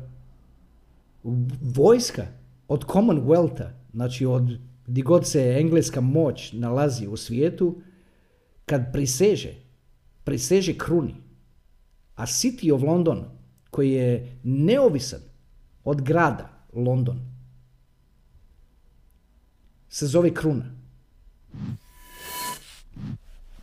vojska 1.62 2.26
od 2.68 2.85
Commonwealtha, 2.85 3.68
znači 3.92 4.26
od 4.26 4.58
di 4.87 5.02
god 5.02 5.26
se 5.26 5.56
engleska 5.61 6.00
moć 6.00 6.52
nalazi 6.52 7.06
u 7.06 7.16
svijetu, 7.16 7.80
kad 8.66 8.92
priseže, 8.92 9.54
priseže 10.25 10.78
kruni. 10.78 11.14
A 12.14 12.26
City 12.26 12.73
of 12.75 12.82
London, 12.82 13.25
koji 13.70 13.90
je 13.92 14.38
neovisan 14.42 15.20
od 15.85 16.02
grada 16.02 16.49
London, 16.73 17.20
se 19.88 20.06
zove 20.06 20.35
kruna. 20.35 20.75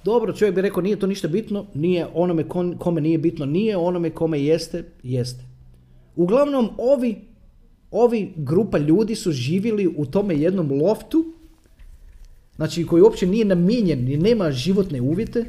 Dobro, 0.04 0.34
čovjek 0.34 0.56
bi 0.56 0.62
rekao 0.62 0.82
nije 0.82 1.00
to 1.00 1.08
ništa 1.08 1.28
bitno, 1.28 1.66
nije 1.74 2.08
onome 2.14 2.44
kome 2.80 3.02
nije 3.02 3.18
bitno, 3.18 3.46
nije 3.46 3.78
onome 3.78 4.10
kome 4.10 4.42
jeste, 4.42 4.84
jeste. 5.04 5.44
Uglavnom, 6.16 6.70
ovi, 6.78 7.22
ovi 7.92 8.34
grupa 8.36 8.78
ljudi 8.78 9.16
su 9.16 9.32
živjeli 9.32 9.94
u 9.98 10.06
tome 10.06 10.36
jednom 10.36 10.72
loftu, 10.72 11.26
znači 12.56 12.86
koji 12.86 13.02
uopće 13.02 13.28
nije 13.28 13.46
namijenjen 13.46 14.10
i 14.10 14.18
nema 14.18 14.52
životne 14.52 15.02
uvjete, 15.02 15.46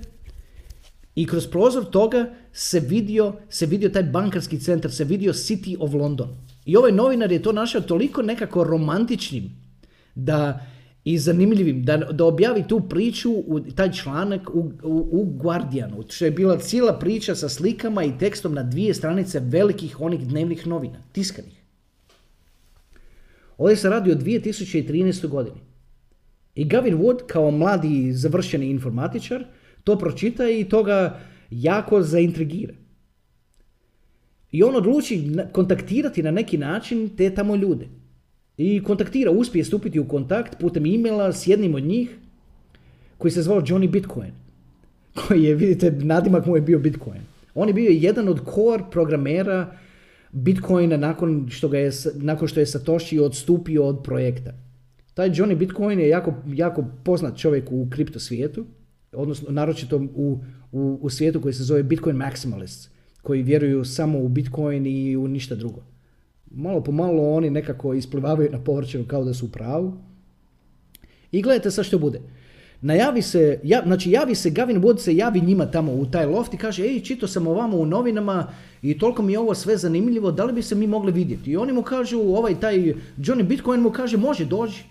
i 1.15 1.27
kroz 1.27 1.47
prozor 1.47 1.85
toga 1.85 2.35
se 2.53 2.81
vidio, 2.81 3.33
se 3.49 3.67
vidio 3.67 3.89
taj 3.89 4.03
bankarski 4.03 4.61
centar, 4.61 4.93
se 4.93 5.05
vidio 5.05 5.33
City 5.33 5.77
of 5.81 5.95
London. 5.95 6.29
I 6.65 6.77
ovaj 6.77 6.93
novinar 6.93 7.33
je 7.33 7.43
to 7.43 7.53
našao 7.53 7.81
toliko 7.81 8.23
nekako 8.23 8.65
romantičnim 8.65 9.51
da 10.15 10.67
i 11.05 11.19
zanimljivim 11.19 11.85
da, 11.85 11.97
da 11.97 12.25
objavi 12.25 12.65
tu 12.69 12.81
priču, 12.89 13.33
u, 13.33 13.61
taj 13.61 13.93
članak 13.93 14.51
u, 14.55 14.73
u, 14.83 15.09
u 15.13 15.25
Guardianu, 15.25 16.05
što 16.09 16.25
je 16.25 16.31
bila 16.31 16.59
cijela 16.59 16.99
priča 16.99 17.35
sa 17.35 17.49
slikama 17.49 18.05
i 18.05 18.19
tekstom 18.19 18.55
na 18.55 18.63
dvije 18.63 18.95
stranice 18.95 19.41
velikih 19.41 20.01
onih 20.01 20.29
dnevnih 20.29 20.67
novina, 20.67 20.99
tiskanih. 21.13 21.63
Ovdje 23.59 23.77
se 23.77 23.91
radi 23.91 24.13
o 24.13 24.15
2013. 24.15 25.29
godini. 25.29 25.61
I 26.55 26.65
Gavin 26.65 26.99
Wood, 26.99 27.27
kao 27.27 27.51
mladi 27.51 28.13
završeni 28.13 28.71
informatičar, 28.71 29.45
to 29.85 29.99
pročita 29.99 30.51
i 30.51 30.65
to 30.65 30.83
ga 30.83 31.21
jako 31.51 32.03
zaintrigira. 32.03 32.75
I 34.53 34.63
on 34.63 34.77
odluči 34.77 35.31
kontaktirati 35.53 36.23
na 36.23 36.31
neki 36.31 36.59
način 36.59 37.17
te 37.17 37.35
tamo 37.35 37.57
ljude 37.57 37.89
i 38.57 38.83
kontaktira, 38.83 39.31
uspije 39.31 39.65
stupiti 39.65 40.01
u 40.01 40.09
kontakt 40.09 40.59
putem 40.61 40.87
e-maila 40.87 41.33
s 41.33 41.47
jednim 41.47 41.75
od 41.75 41.83
njih 41.83 42.19
koji 43.19 43.33
se 43.33 43.43
zvao 43.43 43.61
Johnny 43.61 43.91
Bitcoin. 43.91 44.33
Koji 45.29 45.43
je, 45.43 45.55
vidite, 45.55 45.91
nadimak 45.91 46.47
mu 46.47 46.57
je 46.57 46.63
bio 46.63 46.79
Bitcoin. 46.79 47.21
On 47.55 47.69
je 47.69 47.75
bio 47.75 47.91
jedan 47.91 48.29
od 48.29 48.41
core 48.55 48.85
programera 48.91 49.77
Bitcoina 50.33 50.97
nakon 50.97 51.47
što, 51.51 51.69
ga 51.69 51.79
je, 51.79 51.91
nakon 52.15 52.49
što 52.49 52.61
je 52.61 52.67
Satoshi 52.67 53.19
odstupio 53.19 53.85
od 53.85 54.03
projekta. 54.03 54.53
Taj 55.15 55.31
Johnny 55.31 55.55
Bitcoin 55.55 56.01
je 56.01 56.09
jako, 56.09 56.35
jako 56.47 56.85
poznat 57.05 57.39
čovjek 57.39 57.65
u 57.71 57.89
kripto 57.91 58.21
svijetu, 58.21 58.67
odnosno 59.13 59.51
naročito 59.51 59.97
u, 60.15 60.41
u, 60.73 60.99
u 61.03 61.11
svijetu 61.11 61.41
koji 61.41 61.55
se 61.55 61.63
zove 61.63 61.83
Bitcoin 61.83 62.17
Maximalists, 62.17 62.89
koji 63.23 63.43
vjeruju 63.43 63.85
samo 63.85 64.19
u 64.19 64.29
Bitcoin 64.29 64.87
i 64.87 65.17
u 65.17 65.29
ništa 65.29 65.55
drugo 65.55 65.94
malo 66.57 66.81
po 66.81 66.93
malo 66.93 67.35
oni 67.35 67.51
nekako 67.51 67.95
isplivavaju 67.95 68.51
na 68.53 68.65
površinu 68.65 69.05
kao 69.07 69.25
da 69.25 69.35
su 69.35 69.47
u 69.47 69.49
pravu. 69.49 69.93
I 71.33 71.43
gledajte 71.43 71.71
sad 71.71 71.85
što 71.85 71.99
bude. 71.99 72.21
Najavi 72.81 73.23
se, 73.23 73.61
ja, 73.63 73.83
znači 73.87 74.11
javi 74.11 74.35
se, 74.35 74.51
Gavin 74.51 74.83
Wood 74.83 74.99
se 74.99 75.17
javi 75.17 75.41
njima 75.41 75.67
tamo 75.67 75.93
u 75.93 76.07
taj 76.07 76.27
loft 76.27 76.55
i 76.55 76.57
kaže, 76.57 76.85
ej, 76.85 77.01
čito 77.01 77.29
sam 77.29 77.47
ovamo 77.47 77.77
u 77.77 77.87
novinama 77.87 78.53
i 78.83 78.99
toliko 78.99 79.23
mi 79.23 79.33
je 79.33 79.39
ovo 79.39 79.55
sve 79.55 79.77
zanimljivo, 79.77 80.33
da 80.33 80.45
li 80.45 80.53
bi 80.53 80.63
se 80.63 80.75
mi 80.75 80.87
mogli 80.87 81.13
vidjeti? 81.13 81.51
I 81.51 81.57
oni 81.57 81.73
mu 81.73 81.83
kažu, 81.83 82.21
ovaj 82.21 82.61
taj 82.61 82.95
Johnny 83.19 83.43
Bitcoin 83.43 83.81
mu 83.81 83.91
kaže, 83.91 84.17
može, 84.17 84.45
dođi. 84.45 84.85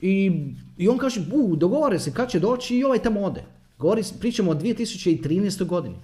I, 0.00 0.32
i 0.78 0.88
on 0.88 0.98
kaže, 0.98 1.20
u, 1.32 1.56
dogovore 1.56 1.98
se 1.98 2.12
kad 2.12 2.30
će 2.30 2.40
doći 2.40 2.76
i 2.76 2.84
ovaj 2.84 2.98
tamo 2.98 3.20
ode. 3.20 3.44
Govori, 3.78 4.02
pričamo 4.20 4.50
o 4.50 4.54
2013. 4.54 5.64
godini. 5.64 5.96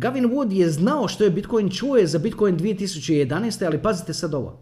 Gavin 0.00 0.24
Wood 0.24 0.52
je 0.52 0.70
znao 0.70 1.08
što 1.08 1.24
je 1.24 1.30
Bitcoin, 1.30 1.70
čuje 1.70 2.06
za 2.06 2.18
Bitcoin 2.18 2.58
2011. 2.58 3.66
ali 3.66 3.82
pazite 3.82 4.14
sad 4.14 4.34
ovo. 4.34 4.60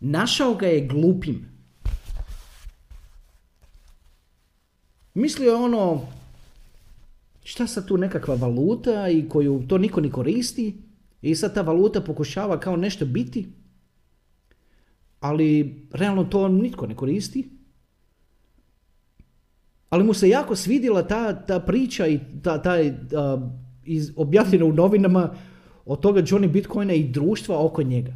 Našao 0.00 0.54
ga 0.54 0.66
je 0.66 0.86
glupim. 0.86 1.48
Mislio 5.14 5.50
je 5.50 5.54
ono, 5.54 6.00
šta 7.44 7.66
sad 7.66 7.88
tu 7.88 7.96
nekakva 7.96 8.34
valuta 8.34 9.08
i 9.08 9.28
koju 9.28 9.64
to 9.68 9.78
niko 9.78 10.00
ni 10.00 10.10
koristi 10.10 10.82
i 11.22 11.34
sad 11.34 11.54
ta 11.54 11.62
valuta 11.62 12.00
pokušava 12.00 12.60
kao 12.60 12.76
nešto 12.76 13.06
biti, 13.06 13.52
ali 15.20 15.76
realno 15.90 16.24
to 16.24 16.48
nitko 16.48 16.86
ne 16.86 16.96
koristi. 16.96 17.50
Ali 19.90 20.04
mu 20.04 20.14
se 20.14 20.28
jako 20.28 20.56
svidjela 20.56 21.02
ta, 21.02 21.46
ta 21.46 21.60
priča 21.60 22.06
i 22.06 22.20
ta, 22.42 22.62
taj 22.62 22.94
iz, 23.84 24.12
objavljeno 24.16 24.66
u 24.66 24.72
novinama 24.72 25.34
od 25.84 26.00
toga 26.00 26.22
Johnny 26.22 26.48
Bitcoina 26.48 26.92
i 26.92 27.08
društva 27.08 27.64
oko 27.64 27.82
njega. 27.82 28.12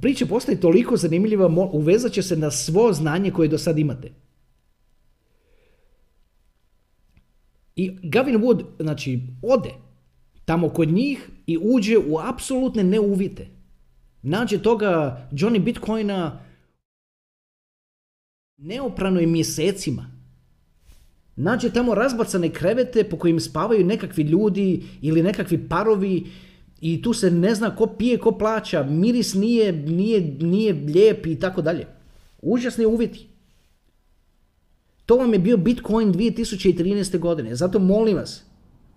Priča 0.00 0.26
postaje 0.26 0.60
toliko 0.60 0.96
zanimljiva, 0.96 1.68
uvezat 1.72 2.12
će 2.12 2.22
se 2.22 2.36
na 2.36 2.50
svo 2.50 2.92
znanje 2.92 3.30
koje 3.30 3.48
do 3.48 3.58
sad 3.58 3.78
imate. 3.78 4.12
I 7.76 7.98
Gavin 8.02 8.36
Wood, 8.36 8.64
znači, 8.80 9.20
ode 9.42 9.70
tamo 10.44 10.68
kod 10.68 10.88
njih 10.88 11.30
i 11.46 11.58
uđe 11.62 11.98
u 11.98 12.18
apsolutne 12.18 12.84
neuvite. 12.84 13.48
Nađe 14.22 14.62
toga 14.62 15.22
Johnny 15.32 15.58
Bitcoina 15.58 16.44
neoprano 18.56 19.20
i 19.20 19.26
mjesecima 19.26 20.19
nađe 21.42 21.70
tamo 21.70 21.94
razbacane 21.94 22.50
krevete 22.50 23.04
po 23.04 23.16
kojim 23.16 23.40
spavaju 23.40 23.86
nekakvi 23.86 24.22
ljudi 24.22 24.82
ili 25.02 25.22
nekakvi 25.22 25.68
parovi 25.68 26.26
i 26.80 27.02
tu 27.02 27.12
se 27.12 27.30
ne 27.30 27.54
zna 27.54 27.76
ko 27.76 27.86
pije, 27.86 28.18
ko 28.18 28.32
plaća, 28.32 28.82
miris 28.82 29.34
nije, 29.34 29.72
nije, 29.72 30.20
nije 30.40 30.72
lijep 30.72 31.26
i 31.26 31.40
tako 31.40 31.62
dalje. 31.62 31.86
Užasni 32.42 32.86
uvjeti. 32.86 33.26
To 35.06 35.16
vam 35.16 35.32
je 35.32 35.38
bio 35.38 35.56
Bitcoin 35.56 36.12
2013. 36.12 37.18
godine. 37.18 37.54
Zato 37.54 37.78
molim 37.78 38.16
vas, 38.16 38.44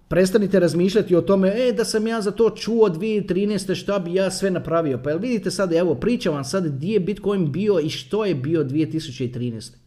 prestanite 0.08 0.60
razmišljati 0.60 1.16
o 1.16 1.22
tome, 1.22 1.54
e, 1.56 1.72
da 1.72 1.86
sam 1.86 2.08
ja 2.08 2.22
za 2.22 2.32
to 2.32 2.50
čuo 2.50 2.90
2013. 2.90 3.76
šta 3.76 4.00
bi 4.00 4.14
ja 4.14 4.32
sve 4.32 4.52
napravio. 4.52 5.00
Pa 5.04 5.10
jel 5.10 5.20
vidite 5.20 5.52
sad, 5.52 5.74
evo, 5.74 5.96
pričam 5.96 6.34
vam 6.34 6.44
sad 6.44 6.68
gdje 6.68 6.94
je 6.94 7.00
Bitcoin 7.00 7.52
bio 7.52 7.80
i 7.80 7.90
što 7.90 8.26
je 8.26 8.36
bio 8.36 8.64
2013. 8.64 9.83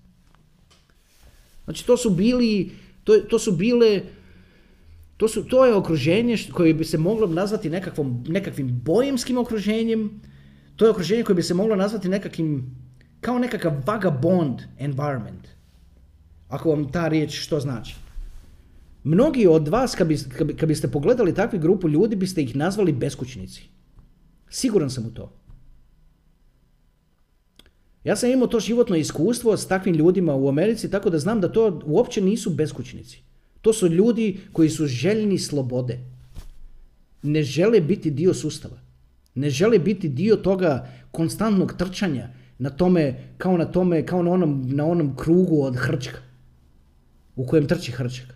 Znači 1.66 1.86
to 1.86 1.96
su 1.96 2.10
bili, 2.10 2.70
to, 3.04 3.18
to 3.18 3.38
su 3.38 3.52
bile, 3.52 4.00
to, 5.16 5.28
su, 5.28 5.44
to 5.44 5.66
je 5.66 5.74
okruženje 5.74 6.36
koje 6.52 6.74
bi 6.74 6.84
se 6.84 6.98
moglo 6.98 7.26
nazvati 7.26 7.70
nekakvom, 7.70 8.24
nekakvim 8.28 8.80
bojemskim 8.84 9.38
okruženjem, 9.38 10.20
to 10.76 10.84
je 10.84 10.90
okruženje 10.90 11.22
koje 11.22 11.36
bi 11.36 11.42
se 11.42 11.54
moglo 11.54 11.76
nazvati 11.76 12.08
nekakvim, 12.08 12.76
kao 13.20 13.38
nekakav 13.38 13.72
vagabond 13.86 14.62
environment. 14.78 15.48
Ako 16.48 16.70
vam 16.70 16.92
ta 16.92 17.08
riječ 17.08 17.38
što 17.40 17.60
znači. 17.60 17.96
Mnogi 19.04 19.46
od 19.46 19.68
vas, 19.68 19.94
kad, 19.94 20.06
bi, 20.08 20.18
kad 20.56 20.68
biste 20.68 20.88
pogledali 20.88 21.34
takvu 21.34 21.58
grupu 21.58 21.88
ljudi, 21.88 22.16
biste 22.16 22.42
ih 22.42 22.56
nazvali 22.56 22.92
beskućnici. 22.92 23.68
Siguran 24.48 24.90
sam 24.90 25.06
u 25.06 25.10
to. 25.10 25.32
Ja 28.06 28.16
sam 28.16 28.30
imao 28.30 28.46
to 28.46 28.60
životno 28.60 28.96
iskustvo 28.96 29.56
s 29.56 29.66
takvim 29.66 29.94
ljudima 29.94 30.34
u 30.34 30.48
Americi, 30.48 30.90
tako 30.90 31.10
da 31.10 31.18
znam 31.18 31.40
da 31.40 31.52
to 31.52 31.80
uopće 31.86 32.20
nisu 32.20 32.50
beskućnici. 32.50 33.22
To 33.60 33.72
su 33.72 33.88
ljudi 33.88 34.38
koji 34.52 34.70
su 34.70 34.86
željni 34.86 35.38
slobode. 35.38 35.98
Ne 37.22 37.42
žele 37.42 37.80
biti 37.80 38.10
dio 38.10 38.34
sustava. 38.34 38.78
Ne 39.34 39.50
žele 39.50 39.78
biti 39.78 40.08
dio 40.08 40.36
toga 40.36 40.88
konstantnog 41.10 41.74
trčanja 41.78 42.28
na 42.58 42.70
tome, 42.70 43.14
kao 43.38 43.56
na 43.56 43.64
tome, 43.64 44.06
kao 44.06 44.22
na 44.22 44.30
onom, 44.30 44.68
na 44.68 44.86
onom 44.86 45.16
krugu 45.16 45.62
od 45.62 45.76
hrčka 45.76 46.18
u 47.36 47.46
kojem 47.46 47.66
trči 47.66 47.92
hrčak. 47.92 48.34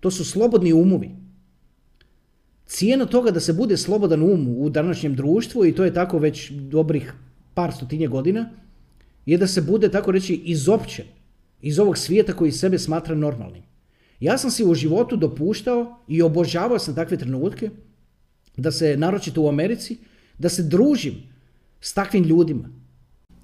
To 0.00 0.10
su 0.10 0.24
slobodni 0.24 0.72
umovi. 0.72 1.10
Cijena 2.66 3.06
toga 3.06 3.30
da 3.30 3.40
se 3.40 3.52
bude 3.52 3.76
slobodan 3.76 4.22
um 4.22 4.48
u 4.58 4.68
današnjem 4.70 5.14
društvu 5.14 5.66
i 5.66 5.74
to 5.74 5.84
je 5.84 5.94
tako 5.94 6.18
već 6.18 6.50
dobrih 6.50 7.14
par 7.60 7.72
stotinje 7.76 8.08
godina, 8.08 8.48
je 9.26 9.38
da 9.38 9.46
se 9.46 9.60
bude, 9.60 9.90
tako 9.90 10.12
reći, 10.16 10.34
izopćen 10.34 11.04
iz 11.62 11.78
ovog 11.78 11.98
svijeta 11.98 12.32
koji 12.32 12.52
sebe 12.52 12.78
smatra 12.78 13.14
normalnim. 13.14 13.62
Ja 14.20 14.38
sam 14.38 14.50
si 14.50 14.64
u 14.64 14.74
životu 14.74 15.16
dopuštao 15.16 15.98
i 16.08 16.22
obožavao 16.22 16.78
sam 16.78 16.94
takve 16.94 17.16
trenutke, 17.16 17.70
da 18.56 18.72
se, 18.72 18.96
naročito 18.96 19.42
u 19.42 19.48
Americi, 19.48 19.98
da 20.38 20.48
se 20.48 20.62
družim 20.62 21.14
s 21.80 21.92
takvim 21.94 22.24
ljudima. 22.24 22.70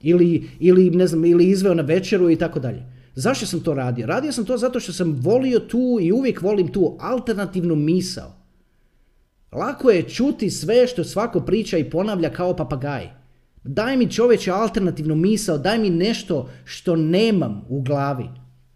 Ili, 0.03 0.49
ili, 0.61 0.91
ne 0.91 1.07
znam, 1.07 1.25
ili 1.25 1.51
izveo 1.51 1.75
na 1.75 1.83
večeru 1.83 2.31
i 2.31 2.37
tako 2.37 2.61
dalje. 2.61 2.83
Zašto 3.15 3.47
sam 3.47 3.61
to 3.61 3.75
radio? 3.75 4.07
Radio 4.07 4.33
sam 4.33 4.45
to 4.45 4.57
zato 4.57 4.81
što 4.81 4.93
sam 4.93 5.13
volio 5.21 5.61
tu 5.61 5.99
i 6.01 6.13
uvijek 6.13 6.43
volim 6.43 6.73
tu 6.73 6.97
alternativnu 7.01 7.77
misao. 7.77 8.33
Lako 9.53 9.91
je 9.91 10.09
čuti 10.09 10.51
sve 10.51 10.87
što 10.87 11.05
svako 11.05 11.41
priča 11.41 11.79
i 11.79 11.91
ponavlja 11.91 12.33
kao 12.33 12.57
papagaj. 12.57 13.26
Daj 13.67 13.97
mi 13.97 14.11
čovječe 14.11 14.51
alternativnu 14.51 15.15
misao, 15.15 15.59
daj 15.59 15.79
mi 15.79 15.91
nešto 15.91 16.49
što 16.65 16.97
nemam 16.97 17.65
u 17.69 17.81
glavi. 17.81 18.29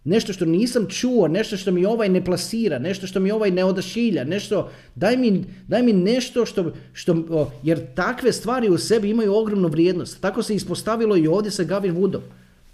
Nešto 0.05 0.33
što 0.33 0.45
nisam 0.45 0.87
čuo, 0.89 1.29
nešto 1.29 1.57
što 1.57 1.73
mi 1.73 1.85
ovaj 1.85 2.09
ne 2.09 2.25
plasira, 2.25 2.79
nešto 2.79 3.07
što 3.07 3.21
mi 3.21 3.31
ovaj 3.31 3.51
ne 3.51 3.65
odašilja, 3.65 4.25
nešto, 4.25 4.71
daj 4.95 5.17
mi, 5.17 5.45
daj 5.69 5.83
mi 5.83 5.93
nešto 5.93 6.47
što, 6.47 6.73
što, 6.93 7.53
jer 7.63 7.95
takve 7.95 8.33
stvari 8.33 8.69
u 8.69 8.79
sebi 8.79 9.11
imaju 9.11 9.35
ogromnu 9.35 9.69
vrijednost. 9.69 10.21
Tako 10.21 10.43
se 10.43 10.55
ispostavilo 10.55 11.17
i 11.17 11.27
ovdje 11.27 11.51
sa 11.51 11.65
Gavin 11.65 11.97
Woodom. 11.97 12.21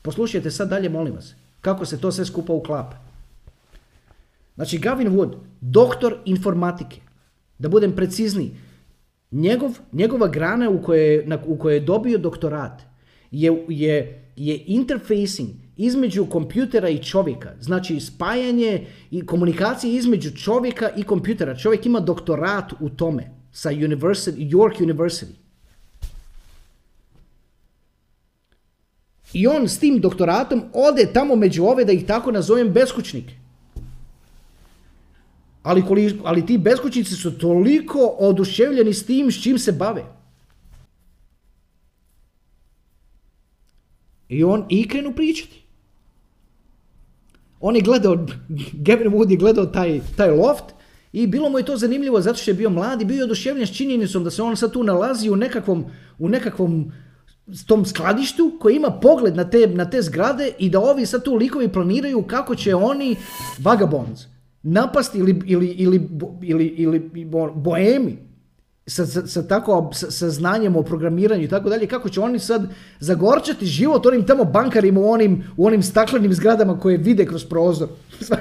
Poslušajte 0.03 0.51
sad 0.51 0.69
dalje, 0.69 0.89
molim 0.89 1.15
vas, 1.15 1.35
kako 1.61 1.87
se 1.87 2.01
to 2.01 2.13
sve 2.13 2.25
skupa 2.25 2.53
uklapa. 2.53 2.97
Znači, 4.55 4.79
Gavin 4.79 5.09
Wood, 5.09 5.35
doktor 5.61 6.17
informatike, 6.25 7.01
da 7.59 7.69
budem 7.69 7.93
precizniji, 7.93 8.51
njegov, 9.37 9.79
njegova 9.93 10.29
grana 10.29 10.71
u 10.71 10.83
kojoj, 10.83 11.23
na, 11.27 11.39
u 11.47 11.57
kojoj 11.59 11.77
je 11.77 11.81
dobio 11.81 12.19
doktorat 12.19 12.83
je, 13.31 13.65
je, 13.69 14.25
je 14.37 14.63
interfacing 14.67 15.49
između 15.77 16.27
kompjutera 16.27 16.89
i 16.89 17.03
čovjeka. 17.03 17.53
Znači 17.61 18.01
spajanje 18.01 18.87
i 19.11 19.27
komunikacije 19.27 19.95
između 19.95 20.31
čovjeka 20.31 20.91
i 20.97 21.03
kompjutera. 21.03 21.57
Čovjek 21.57 21.87
ima 21.87 22.01
doktorat 22.01 22.73
u 22.81 22.89
tome 22.89 23.31
sa 23.53 23.71
University, 23.71 24.51
York 24.51 24.81
University. 24.81 25.33
I 29.33 29.47
on 29.47 29.69
s 29.69 29.79
tim 29.79 30.01
doktoratom 30.01 30.63
ode 30.73 31.07
tamo 31.13 31.37
među 31.37 31.65
ove, 31.65 31.85
da 31.85 31.93
ih 31.93 32.07
tako 32.07 32.33
nazovem, 32.33 32.73
beskućnike. 32.73 33.46
Ali, 35.67 35.83
ali 36.25 36.47
ti 36.47 36.59
beskućnici 36.59 37.15
su 37.15 37.39
toliko 37.39 37.99
oduševljeni 38.19 38.95
s 38.95 39.07
tim 39.07 39.31
s 39.31 39.43
čim 39.43 39.59
se 39.59 39.73
bave. 39.73 40.05
I 44.29 44.45
on 44.45 44.65
i 44.69 44.89
krenu 44.89 45.13
pričati. 45.15 45.63
On 47.61 47.77
je 47.77 47.83
gledao, 47.83 48.15
Gavin 48.87 49.13
Wood 49.13 49.31
je 49.31 49.37
gledao 49.37 49.67
taj, 49.67 50.01
taj 50.17 50.31
loft 50.31 50.65
i 51.13 51.27
bilo 51.27 51.51
mu 51.51 51.59
je 51.59 51.65
to 51.65 51.77
zanimljivo 51.77 52.21
zato 52.21 52.39
što 52.39 52.51
je 52.51 52.55
bio 52.55 52.71
mlad 52.71 53.03
i 53.03 53.05
bio 53.05 53.17
je 53.17 53.25
oduševljen 53.25 53.67
s 53.67 53.77
činjenicom 53.77 54.25
da 54.25 54.31
se 54.31 54.43
on 54.43 54.57
sad 54.57 54.73
tu 54.73 54.85
nalazi 54.85 55.31
u 55.31 55.37
nekakvom, 55.37 55.85
u 56.19 56.29
nekakvom 56.29 56.93
tom 57.67 57.85
skladištu 57.87 58.59
koji 58.61 58.77
ima 58.77 58.91
pogled 58.91 59.37
na 59.37 59.51
te, 59.51 59.67
na 59.67 59.91
te 59.91 60.03
zgrade 60.03 60.53
i 60.59 60.71
da 60.71 60.81
ovi 60.81 61.07
sad 61.07 61.25
tu 61.25 61.35
likovi 61.35 61.69
planiraju 61.69 62.23
kako 62.23 62.55
će 62.55 62.75
oni 62.75 63.17
vagabonds 63.59 64.36
napasti 64.67 65.19
ili, 65.19 65.43
ili, 65.47 65.67
ili, 65.67 66.09
ili, 66.43 66.67
ili 66.67 67.11
boemi 67.55 68.19
sa, 68.87 69.07
sa, 69.07 69.27
sa, 69.27 69.43
tako, 69.43 69.91
sa, 69.93 70.31
znanjem 70.31 70.77
o 70.77 70.83
programiranju 70.83 71.45
i 71.45 71.49
tako 71.49 71.69
dalje, 71.69 71.87
kako 71.87 72.09
će 72.09 72.21
oni 72.21 72.39
sad 72.39 72.71
zagorčati 73.01 73.67
život 73.67 74.07
onim 74.07 74.27
tamo 74.27 74.45
bankarima 74.45 75.01
u 75.01 75.11
onim, 75.11 75.45
u 75.57 75.67
onim 75.67 75.83
staklenim 75.83 76.35
zgradama 76.35 76.81
koje 76.81 76.97
vide 76.97 77.27
kroz 77.27 77.45
prozor. 77.45 77.89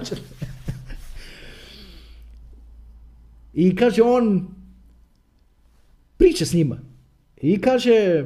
I 3.54 3.76
kaže 3.76 4.04
on, 4.04 4.48
priča 6.18 6.46
s 6.46 6.54
njima. 6.54 6.78
I 7.42 7.62
kaže, 7.62 8.26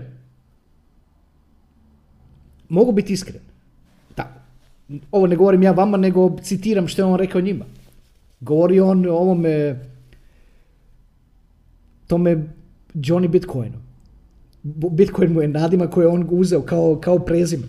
mogu 2.69 2.91
biti 2.91 3.13
iskren. 3.13 3.41
Tako. 4.15 4.39
Ovo 5.11 5.27
ne 5.27 5.35
govorim 5.35 5.63
ja 5.63 5.71
vama, 5.71 5.97
nego 5.97 6.37
citiram 6.41 6.87
što 6.87 7.01
je 7.01 7.05
on 7.05 7.19
rekao 7.19 7.41
njima. 7.41 7.65
Govori 8.39 8.79
on 8.79 9.05
o 9.05 9.13
ovome 9.13 9.79
tome 12.07 12.47
Johnny 12.93 13.27
Bitcoinu. 13.27 13.77
Bitcoin 14.91 15.33
mu 15.33 15.41
je 15.41 15.47
nadima 15.47 15.87
koje 15.87 16.03
je 16.03 16.07
on 16.07 16.27
uzeo 16.29 16.61
kao, 16.61 16.99
kao 17.01 17.19
prezime. 17.19 17.67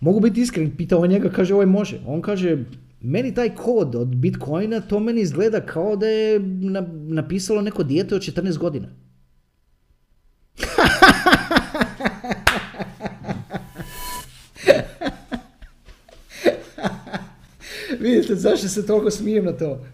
Mogu 0.00 0.20
biti 0.20 0.40
iskren, 0.40 0.76
pitao 0.76 1.06
njega, 1.06 1.30
kaže 1.30 1.54
ovaj 1.54 1.66
može. 1.66 2.00
On 2.06 2.22
kaže, 2.22 2.64
meni 3.00 3.34
taj 3.34 3.54
kod 3.54 3.94
od 3.94 4.16
Bitcoina, 4.16 4.80
to 4.80 5.00
meni 5.00 5.20
izgleda 5.20 5.60
kao 5.60 5.96
da 5.96 6.06
je 6.06 6.40
napisalo 7.08 7.62
neko 7.62 7.82
dijete 7.82 8.14
od 8.14 8.22
14 8.22 8.58
godina. 8.58 8.88
Vidite, 18.00 18.34
zašto 18.34 18.68
se 18.68 18.86
toliko 18.86 19.10
smijem 19.10 19.44
na 19.44 19.52
to? 19.52 19.86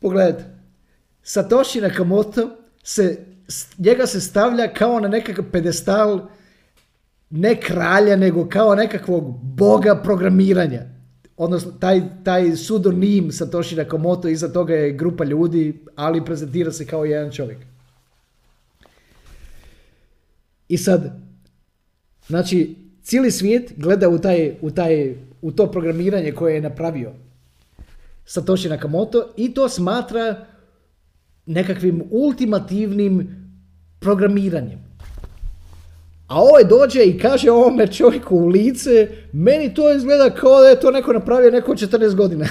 Pogledajte. 0.00 0.44
Satoshi 1.22 1.80
Nakamoto 1.80 2.56
se, 2.82 3.18
njega 3.78 4.06
se 4.06 4.20
stavlja 4.20 4.72
kao 4.72 5.00
na 5.00 5.08
nekakav 5.08 5.44
pedestal 5.52 6.28
ne 7.30 7.60
kralja, 7.60 8.16
nego 8.16 8.48
kao 8.48 8.74
nekakvog 8.74 9.38
boga 9.42 10.00
programiranja. 10.02 10.82
Odnosno, 11.36 11.72
taj, 11.72 12.02
taj 12.24 12.56
sudonim 12.56 13.32
Satoshi 13.32 13.76
Nakamoto, 13.76 14.28
iza 14.28 14.52
toga 14.52 14.74
je 14.74 14.92
grupa 14.92 15.24
ljudi, 15.24 15.84
ali 15.96 16.24
prezentira 16.24 16.72
se 16.72 16.86
kao 16.86 17.04
jedan 17.04 17.32
čovjek. 17.32 17.58
I 20.68 20.78
sad, 20.78 21.20
znači, 22.26 22.76
cijeli 23.02 23.30
svijet 23.30 23.72
gleda 23.76 24.08
u, 24.08 24.18
taj, 24.18 24.56
u, 24.60 24.70
taj, 24.70 25.14
u 25.42 25.52
to 25.52 25.70
programiranje 25.70 26.32
koje 26.32 26.54
je 26.54 26.60
napravio 26.60 27.12
Satoshi 28.24 28.68
Nakamoto 28.68 29.34
i 29.36 29.54
to 29.54 29.68
smatra 29.68 30.46
nekakvim 31.46 32.02
ultimativnim 32.10 33.28
programiranjem. 34.00 34.88
A 36.26 36.40
ovaj 36.40 36.64
dođe 36.64 37.04
i 37.04 37.18
kaže 37.18 37.50
ovome 37.50 37.86
čovjeku 37.86 38.36
u 38.36 38.46
lice, 38.46 39.08
meni 39.32 39.74
to 39.74 39.94
izgleda 39.94 40.30
kao 40.34 40.60
da 40.60 40.68
je 40.68 40.80
to 40.80 40.90
neko 40.90 41.12
napravio 41.12 41.50
neko 41.50 41.72
14 41.72 42.14
godina. 42.14 42.44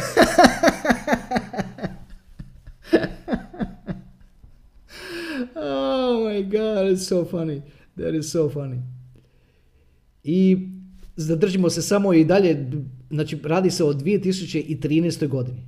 oh 5.55 6.27
my 6.27 6.43
god, 6.43 6.87
it's 6.91 7.07
so 7.07 7.25
funny. 7.31 7.61
That 7.95 8.13
is 8.13 8.31
so 8.31 8.49
funny. 8.49 8.81
I 10.23 10.67
zadržimo 11.17 11.69
se 11.69 11.81
samo 11.81 12.13
i 12.13 12.25
dalje, 12.25 12.71
znači 13.09 13.39
radi 13.43 13.71
se 13.71 13.83
o 13.83 13.93
2013. 13.93 15.27
godini. 15.27 15.67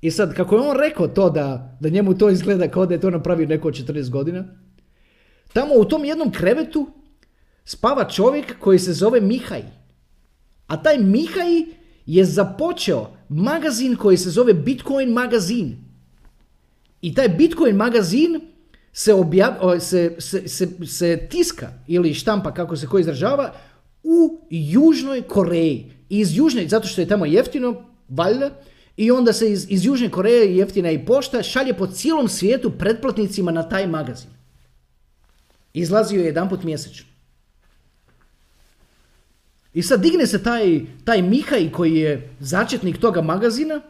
I 0.00 0.10
sad, 0.10 0.34
kako 0.34 0.54
je 0.54 0.60
on 0.60 0.76
rekao 0.76 1.08
to 1.08 1.30
da, 1.30 1.76
da 1.80 1.88
njemu 1.88 2.18
to 2.18 2.30
izgleda 2.30 2.68
kao 2.68 2.86
da 2.86 2.94
je 2.94 3.00
to 3.00 3.10
napravio 3.10 3.46
neko 3.46 3.68
od 3.68 3.74
14 3.74 4.10
godina, 4.10 4.44
tamo 5.52 5.74
u 5.74 5.84
tom 5.84 6.04
jednom 6.04 6.32
krevetu 6.32 6.86
spava 7.64 8.08
čovjek 8.08 8.58
koji 8.58 8.78
se 8.78 8.92
zove 8.92 9.20
Mihaj. 9.20 9.62
A 10.66 10.82
taj 10.82 10.98
Mihaj 10.98 11.64
je 12.06 12.24
započeo 12.24 13.10
magazin 13.28 13.96
koji 13.96 14.16
se 14.16 14.30
zove 14.30 14.54
Bitcoin 14.54 15.12
magazin. 15.12 15.76
I 17.02 17.14
taj 17.14 17.28
Bitcoin 17.28 17.76
magazin 17.76 18.40
se, 18.92 19.14
objav, 19.14 19.80
se, 19.80 20.16
se, 20.18 20.48
se, 20.48 20.68
se 20.86 21.28
tiska 21.30 21.72
ili 21.86 22.14
štampa, 22.14 22.54
kako 22.54 22.76
se 22.76 22.86
ko 22.86 22.98
izražava, 22.98 23.52
u 24.02 24.46
Južnoj 24.50 25.22
Koreji. 25.22 25.92
Iz 26.08 26.36
Južne, 26.36 26.68
zato 26.68 26.88
što 26.88 27.00
je 27.00 27.08
tamo 27.08 27.26
jeftino, 27.26 27.84
valjda, 28.08 28.50
i 28.96 29.10
onda 29.10 29.32
se 29.32 29.52
iz, 29.52 29.66
iz 29.68 29.84
Južne 29.84 30.10
Koreje 30.10 30.56
jeftina 30.56 30.90
i 30.90 31.04
pošta 31.06 31.42
šalje 31.42 31.74
po 31.74 31.86
cijelom 31.86 32.28
svijetu 32.28 32.70
pretplatnicima 32.78 33.50
na 33.50 33.68
taj 33.68 33.86
magazin. 33.86 34.30
Izlazio 35.74 36.20
je 36.20 36.26
jedan 36.26 36.48
put 36.48 36.62
mjesečno. 36.62 37.06
I 39.74 39.82
sad 39.82 40.02
digne 40.02 40.26
se 40.26 40.42
taj, 40.42 40.80
taj 41.04 41.22
Mihaj 41.22 41.70
koji 41.72 41.96
je 41.96 42.30
začetnik 42.40 42.98
toga 42.98 43.22
magazina 43.22 43.80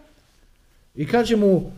i 0.94 1.07
kaže 1.07 1.37
mu 1.37 1.72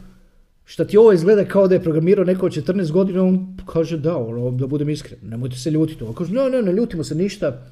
šta 0.65 0.85
ti 0.85 0.97
ovo 0.97 1.13
izgleda 1.13 1.45
kao 1.45 1.69
da 1.69 1.75
je 1.75 1.83
programirao 1.83 2.25
neko 2.25 2.47
od 2.47 2.53
14 2.53 2.93
godina, 2.93 3.23
on 3.23 3.57
kaže 3.67 3.99
da, 3.99 4.17
ono, 4.17 4.51
da 4.51 4.67
budem 4.67 4.91
iskren, 4.91 5.19
nemojte 5.23 5.57
se 5.57 5.71
ljutiti. 5.71 6.05
On 6.05 6.15
kaže 6.15 6.33
ne, 6.33 6.51
ne, 6.51 6.63
ne 6.63 6.73
ljutimo 6.73 7.05
se 7.05 7.15
ništa, 7.15 7.67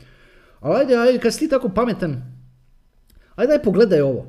ali 0.62 0.80
ajde, 0.80 0.96
ajde, 0.96 1.18
kad 1.18 1.34
si 1.34 1.38
ti 1.38 1.48
tako 1.48 1.68
pametan, 1.68 2.22
ajde 3.34 3.50
daj 3.50 3.62
pogledaj 3.62 4.00
ovo. 4.00 4.26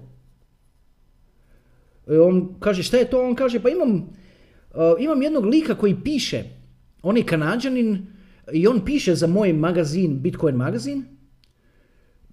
E, 2.08 2.20
on 2.20 2.56
kaže 2.60 2.84
šta 2.84 2.98
je 2.98 3.10
to? 3.10 3.22
On 3.28 3.36
kaže 3.36 3.60
pa 3.60 3.70
imam, 3.70 3.92
uh, 3.94 4.82
imam 5.00 5.22
jednog 5.22 5.46
lika 5.46 5.76
koji 5.76 5.96
piše, 6.04 6.44
on 7.02 7.18
je 7.18 7.26
kanadžanin 7.26 8.06
i 8.54 8.68
on 8.68 8.86
piše 8.86 9.16
za 9.16 9.28
moj 9.28 9.54
magazin, 9.54 10.22
Bitcoin 10.22 10.56
magazin, 10.56 11.04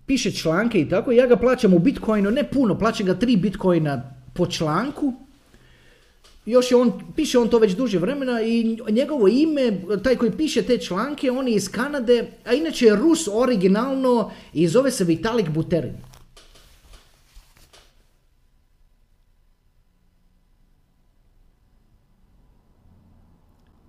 piše 0.06 0.30
članke 0.30 0.80
i 0.80 0.88
tako, 0.88 1.12
ja 1.12 1.26
ga 1.26 1.36
plaćam 1.36 1.74
u 1.74 1.78
Bitcoinu, 1.78 2.30
ne 2.30 2.50
puno, 2.50 2.78
plaćam 2.78 3.06
ga 3.06 3.14
tri 3.14 3.36
Bitcoina 3.36 4.14
po 4.34 4.46
članku, 4.46 5.12
još 6.46 6.70
je 6.70 6.76
on, 6.76 6.92
piše 7.16 7.38
on 7.38 7.48
to 7.48 7.58
već 7.58 7.72
duže 7.72 7.98
vremena 7.98 8.42
i 8.42 8.78
njegovo 8.90 9.28
ime, 9.28 9.72
taj 10.04 10.16
koji 10.16 10.30
piše 10.30 10.62
te 10.62 10.78
članke, 10.78 11.30
on 11.30 11.48
je 11.48 11.54
iz 11.54 11.68
Kanade, 11.68 12.30
a 12.44 12.54
inače 12.54 12.86
je 12.86 12.96
Rus 12.96 13.28
originalno 13.32 14.30
i 14.52 14.68
zove 14.68 14.90
se 14.90 15.04
Vitalik 15.04 15.48
Buterin. 15.48 15.94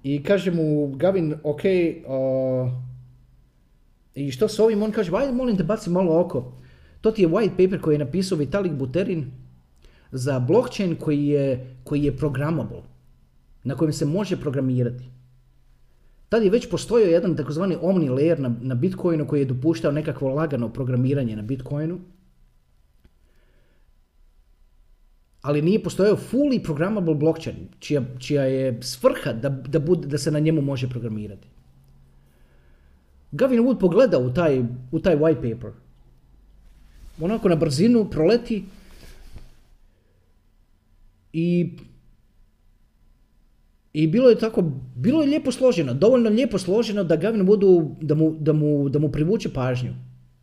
I 0.04 0.24
kaže 0.24 0.52
mu 0.52 0.88
Gavin, 0.88 1.36
ok, 1.44 1.62
uh, 1.64 2.72
i 4.16 4.32
što 4.32 4.48
s 4.48 4.60
ovim? 4.60 4.84
On 4.84 4.92
kaže, 4.92 5.12
ajde 5.16 5.34
molim 5.34 5.58
te 5.58 5.64
baci 5.64 5.90
malo 5.90 6.20
oko. 6.20 6.54
To 7.02 7.12
ti 7.12 7.22
je 7.22 7.28
white 7.28 7.50
paper 7.50 7.82
koji 7.82 7.96
je 7.96 8.00
napisao 8.00 8.38
Vitalik 8.38 8.72
Buterin 8.72 9.32
za 10.12 10.40
blockchain 10.40 10.96
koji 10.96 11.28
je, 11.28 11.76
koji 11.84 12.04
je 12.04 12.18
programmable, 12.18 12.82
na 13.64 13.76
kojem 13.76 13.94
se 13.94 14.06
može 14.06 14.38
programirati. 14.38 15.04
Tad 16.30 16.44
je 16.44 16.50
već 16.50 16.70
postojao 16.70 17.10
jedan 17.10 17.36
takozvani 17.36 17.78
omni 17.82 18.10
layer 18.10 18.40
na, 18.40 18.56
na 18.62 18.76
Bitcoinu 18.76 19.28
koji 19.28 19.40
je 19.40 19.46
dopuštao 19.46 19.92
nekakvo 19.92 20.30
lagano 20.30 20.70
programiranje 20.70 21.36
na 21.36 21.42
Bitcoinu. 21.42 22.00
Ali 25.42 25.62
nije 25.62 25.84
postojao 25.84 26.18
fully 26.32 26.64
programmable 26.64 27.16
blockchain, 27.16 27.68
čija, 27.80 28.02
čija 28.20 28.44
je 28.44 28.78
svrha 28.82 29.34
da, 29.34 29.50
da, 29.50 29.80
bude, 29.80 30.08
da 30.08 30.18
se 30.18 30.32
na 30.32 30.40
njemu 30.40 30.62
može 30.62 30.90
programirati. 30.90 31.48
Gavin 33.32 33.60
Wood 33.64 33.80
pogleda 33.80 34.20
u 34.20 34.34
taj, 34.34 34.64
u 34.92 35.00
taj 35.00 35.18
white 35.18 35.52
paper. 35.52 35.72
Onako 37.22 37.50
na 37.50 37.56
brzinu 37.56 38.10
proleti 38.10 38.64
i 41.34 41.78
i 43.94 44.08
bilo 44.08 44.30
je 44.30 44.40
tako, 44.40 44.64
bilo 44.96 45.22
je 45.22 45.28
lijepo 45.28 45.52
složeno, 45.52 45.94
dovoljno 45.94 46.30
lijepo 46.30 46.58
složeno 46.58 47.04
da 47.04 47.16
Gavin 47.16 47.48
Woodu, 47.48 47.96
da 48.02 48.16
mu, 48.16 48.36
da 48.40 48.54
mu, 48.54 48.90
da 48.90 49.00
mu 49.00 49.12
privuče 49.12 49.50
pažnju. 49.54 49.94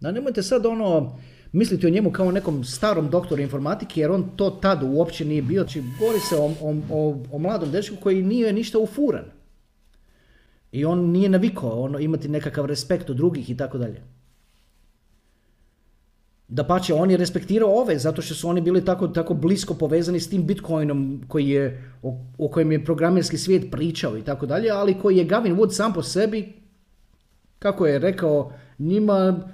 Da 0.01 0.13
nemojte 0.13 0.43
sad 0.43 0.67
ono, 0.67 1.19
misliti 1.53 1.87
o 1.87 1.91
njemu 1.91 2.13
kao 2.13 2.33
nekom 2.33 2.65
starom 2.65 3.11
doktoru 3.11 3.43
informatike, 3.43 4.01
jer 4.01 4.11
on 4.11 4.31
to 4.37 4.51
tad 4.51 4.83
uopće 4.83 5.25
nije 5.25 5.43
bio. 5.43 5.63
Znači, 5.63 5.83
govori 5.99 6.21
se 6.21 6.37
o, 6.37 6.45
o, 6.61 6.77
o, 6.91 7.25
o 7.33 7.39
mladom 7.39 7.71
dečku 7.71 7.97
koji 8.03 8.23
nije 8.23 8.53
ništa 8.53 8.79
ufuran. 8.79 9.25
I 10.73 10.85
on 10.85 11.11
nije 11.11 11.29
navikao 11.29 11.83
ono, 11.83 11.99
imati 11.99 12.29
nekakav 12.29 12.67
respekt 12.67 13.11
od 13.11 13.17
drugih 13.17 13.51
i 13.51 13.57
tako 13.57 13.79
dalje. 13.79 14.03
Da 16.49 16.65
pače, 16.65 16.95
on 16.95 17.11
je 17.11 17.17
respektirao 17.17 17.71
ove, 17.81 17.99
zato 17.99 18.23
što 18.23 18.35
su 18.35 18.49
oni 18.49 18.61
bili 18.61 18.85
tako, 18.85 19.09
tako 19.09 19.35
blisko 19.35 19.75
povezani 19.75 20.21
s 20.21 20.31
tim 20.31 20.47
Bitcoinom 20.47 21.25
koji 21.29 21.49
je, 21.49 21.93
o, 22.03 22.17
o 22.39 22.49
kojem 22.49 22.73
je 22.73 22.85
programerski 22.85 23.39
svijet 23.39 23.71
pričao 23.71 24.19
i 24.19 24.23
tako 24.23 24.47
dalje, 24.47 24.71
ali 24.71 24.99
koji 25.03 25.17
je 25.17 25.25
Gavin 25.25 25.57
Wood 25.57 25.71
sam 25.71 25.93
po 25.93 26.03
sebi, 26.03 26.53
kako 27.59 27.87
je 27.87 27.99
rekao, 27.99 28.53
njima, 28.79 29.49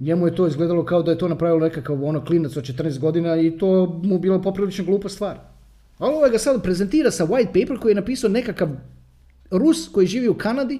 njemu 0.00 0.26
je 0.26 0.34
to 0.34 0.46
izgledalo 0.46 0.84
kao 0.84 1.02
da 1.02 1.10
je 1.10 1.18
to 1.18 1.28
napravilo 1.28 1.60
nekakav 1.60 2.04
ono 2.04 2.24
klinac 2.24 2.56
od 2.56 2.64
14 2.64 2.98
godina 2.98 3.36
i 3.36 3.58
to 3.58 4.00
mu 4.02 4.18
bilo 4.18 4.42
poprilično 4.42 4.84
glupa 4.84 5.08
stvar. 5.08 5.38
Ali 5.98 6.14
ovaj 6.14 6.30
ga 6.30 6.38
sad 6.38 6.62
prezentira 6.62 7.10
sa 7.10 7.26
white 7.26 7.46
paper 7.46 7.78
koji 7.78 7.90
je 7.90 7.94
napisao 7.94 8.30
nekakav 8.30 8.68
Rus 9.50 9.88
koji 9.88 10.06
živi 10.06 10.28
u 10.28 10.34
Kanadi 10.34 10.78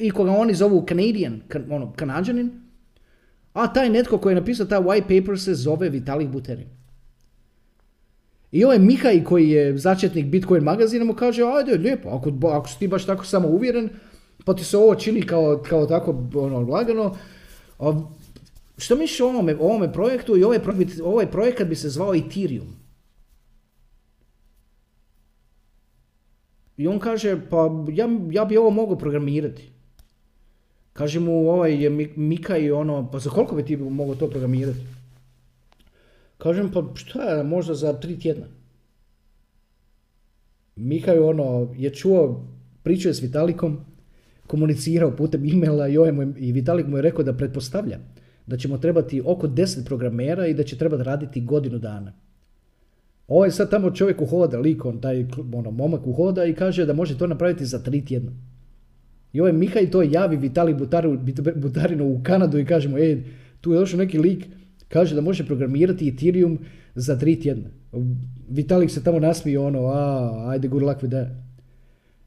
i 0.00 0.10
koga 0.10 0.30
oni 0.30 0.54
zovu 0.54 0.84
Canadian, 0.88 1.40
kan, 1.48 1.64
ono, 1.70 1.92
Kanadžanin, 1.96 2.50
a 3.58 3.72
taj 3.72 3.90
netko 3.90 4.18
koji 4.18 4.32
je 4.32 4.40
napisao 4.40 4.66
taj 4.66 4.78
white 4.78 5.20
paper 5.20 5.40
se 5.40 5.54
zove 5.54 5.88
Vitalik 5.88 6.28
Buterin. 6.28 6.68
I 8.52 8.64
ovaj 8.64 8.78
Mihaj 8.78 9.24
koji 9.24 9.50
je 9.50 9.78
začetnik 9.78 10.26
Bitcoin 10.26 10.64
magazina 10.64 11.04
mu 11.04 11.14
kaže, 11.14 11.42
ajde, 11.42 11.76
lijepo, 11.76 12.08
ako, 12.08 12.48
ako 12.48 12.68
si 12.68 12.78
ti 12.78 12.88
baš 12.88 13.06
tako 13.06 13.24
samo 13.24 13.48
uvjeren, 13.48 13.88
pa 14.44 14.54
ti 14.54 14.64
se 14.64 14.76
ovo 14.76 14.94
čini 14.94 15.22
kao, 15.22 15.62
kao 15.68 15.86
tako 15.86 16.28
ono, 16.34 16.60
lagano, 16.60 17.16
a, 17.78 18.00
što 18.78 18.96
misliš 18.96 19.20
o 19.20 19.28
ovome, 19.28 19.56
ovome 19.56 19.92
projektu 19.92 20.36
i 20.36 20.44
ovaj, 20.44 20.58
ovaj 21.04 21.30
projekat 21.30 21.68
bi 21.68 21.76
se 21.76 21.88
zvao 21.88 22.14
Ethereum. 22.14 22.76
I 26.76 26.86
on 26.88 26.98
kaže, 26.98 27.40
pa 27.50 27.70
ja, 27.92 28.08
ja 28.30 28.44
bi 28.44 28.56
ovo 28.56 28.70
mogao 28.70 28.98
programirati. 28.98 29.77
Kaže 30.98 31.20
mu 31.20 31.50
ovaj 31.50 31.82
je 31.82 31.90
Mika 32.16 32.56
i 32.56 32.70
ono, 32.70 33.10
pa 33.10 33.18
za 33.18 33.30
koliko 33.30 33.56
bi 33.56 33.62
ti 33.62 33.76
mogao 33.76 34.14
to 34.14 34.30
programirati? 34.30 34.78
Kažem, 36.38 36.72
pa 36.72 36.82
šta 36.94 37.22
je, 37.22 37.44
možda 37.44 37.74
za 37.74 37.92
tri 37.92 38.18
tjedna. 38.18 38.46
Mika 40.76 41.12
je 41.12 41.20
ono, 41.20 41.74
je 41.76 41.90
čuo, 41.94 42.46
pričao 42.82 43.14
s 43.14 43.22
Vitalikom, 43.22 43.78
komunicirao 44.46 45.16
putem 45.16 45.44
e-maila 45.44 45.88
i, 45.88 45.98
ovaj 45.98 46.12
mu, 46.12 46.22
i 46.36 46.52
Vitalik 46.52 46.86
mu 46.86 46.98
je 46.98 47.02
rekao 47.02 47.24
da 47.24 47.36
pretpostavlja 47.36 47.98
da 48.46 48.56
ćemo 48.56 48.78
trebati 48.78 49.22
oko 49.24 49.48
10 49.48 49.86
programera 49.86 50.46
i 50.46 50.54
da 50.54 50.64
će 50.64 50.78
trebati 50.78 51.02
raditi 51.02 51.40
godinu 51.40 51.78
dana. 51.78 52.12
Ovo 53.28 53.44
je 53.44 53.50
sad 53.50 53.70
tamo 53.70 53.90
čovjek 53.90 54.22
uhoda, 54.22 54.58
lik 54.58 54.84
on, 54.84 55.00
taj 55.00 55.26
ono, 55.54 55.70
momak 55.70 56.06
uhoda 56.06 56.44
i 56.44 56.54
kaže 56.54 56.86
da 56.86 56.92
može 56.92 57.18
to 57.18 57.26
napraviti 57.26 57.66
za 57.66 57.82
tri 57.82 58.04
tjedna. 58.04 58.32
I 59.32 59.40
ovaj 59.40 59.52
Mihaj 59.52 59.90
to 59.90 60.02
javi 60.02 60.36
Vitali 60.36 60.76
Butarinu 61.56 62.06
u 62.06 62.20
Kanadu 62.22 62.58
i 62.58 62.64
kaže 62.64 62.88
mu, 62.88 62.98
ej, 62.98 63.22
tu 63.60 63.72
je 63.72 63.78
došao 63.78 63.98
neki 63.98 64.18
lik, 64.18 64.46
kaže 64.88 65.14
da 65.14 65.20
može 65.20 65.46
programirati 65.46 66.08
Ethereum 66.08 66.58
za 66.94 67.18
tri 67.18 67.40
tjedna. 67.40 67.70
Vitalik 68.48 68.90
se 68.90 69.04
tamo 69.04 69.18
nasmije 69.18 69.58
ono, 69.58 69.86
a, 69.86 70.50
ajde, 70.50 70.68
good 70.68 70.82
luck 70.82 71.02
with 71.02 71.10
that. 71.10 71.28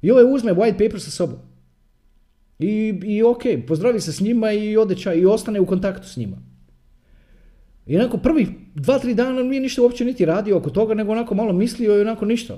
I 0.02 0.12
ovaj 0.12 0.34
uzme 0.34 0.54
white 0.54 0.78
paper 0.86 1.02
sa 1.02 1.12
sobom. 1.12 1.40
I, 2.60 3.00
i 3.04 3.24
ok, 3.24 3.42
pozdravi 3.68 4.00
se 4.00 4.14
s 4.14 4.22
njima 4.22 4.52
i 4.52 4.78
ode 4.78 4.96
i 5.16 5.26
ostane 5.26 5.60
u 5.60 5.66
kontaktu 5.66 6.08
s 6.08 6.18
njima. 6.18 6.38
I 7.86 7.98
onako 7.98 8.18
prvih 8.18 8.50
dva, 8.76 9.00
tri 9.00 9.14
dana 9.14 9.44
nije 9.44 9.62
ništa 9.62 9.82
uopće 9.82 10.06
niti 10.06 10.26
radio 10.26 10.58
oko 10.58 10.70
toga, 10.70 10.94
nego 10.94 11.12
onako 11.12 11.36
malo 11.36 11.54
mislio 11.54 11.98
i 11.98 12.02
onako 12.02 12.26
ništa. 12.26 12.58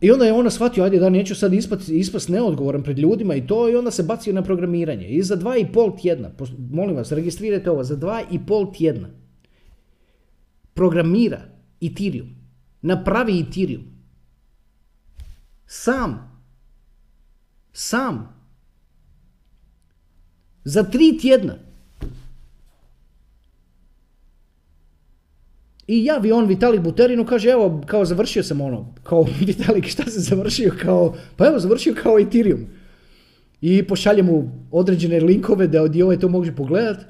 I 0.00 0.10
onda 0.10 0.24
je 0.24 0.32
ona 0.32 0.50
shvatio, 0.50 0.84
ajde 0.84 0.98
da 0.98 1.10
neću 1.10 1.34
sad 1.34 1.52
ispast, 1.52 1.88
ispast 1.88 2.28
neodgovoran 2.28 2.82
pred 2.82 2.98
ljudima 2.98 3.34
i 3.34 3.46
to, 3.46 3.68
i 3.68 3.76
onda 3.76 3.90
se 3.90 4.02
bacio 4.02 4.32
na 4.32 4.42
programiranje. 4.42 5.08
I 5.08 5.22
za 5.22 5.36
dva 5.36 5.56
i 5.56 5.72
pol 5.72 5.96
tjedna, 5.96 6.30
molim 6.70 6.96
vas, 6.96 7.12
registrirajte 7.12 7.70
ovo, 7.70 7.84
za 7.84 7.96
dva 7.96 8.22
i 8.30 8.38
pol 8.46 8.72
tjedna 8.72 9.08
programira 10.74 11.40
Ethereum, 11.80 12.28
napravi 12.82 13.40
Ethereum. 13.40 13.84
Sam. 15.66 16.42
Sam. 17.72 18.28
Za 20.64 20.82
tri 20.82 21.18
tjedna. 21.18 21.65
I 25.86 26.04
javi 26.04 26.32
on 26.32 26.46
Vitalik 26.46 26.80
Buterinu, 26.80 27.24
kaže 27.26 27.50
evo, 27.50 27.82
kao 27.86 28.04
završio 28.04 28.42
sam 28.42 28.60
ono, 28.60 28.94
kao 29.02 29.26
Vitalik 29.46 29.86
šta 29.86 30.10
se 30.10 30.20
završio, 30.20 30.74
kao, 30.82 31.16
pa 31.36 31.46
evo 31.46 31.58
završio 31.58 31.94
kao 32.02 32.18
Ethereum. 32.18 32.66
I 33.60 33.82
pošalje 33.82 34.22
mu 34.22 34.50
određene 34.70 35.20
linkove 35.20 35.66
da 35.66 35.82
od 35.82 36.00
ovaj 36.00 36.18
to 36.18 36.28
može 36.28 36.56
pogledat. 36.56 37.04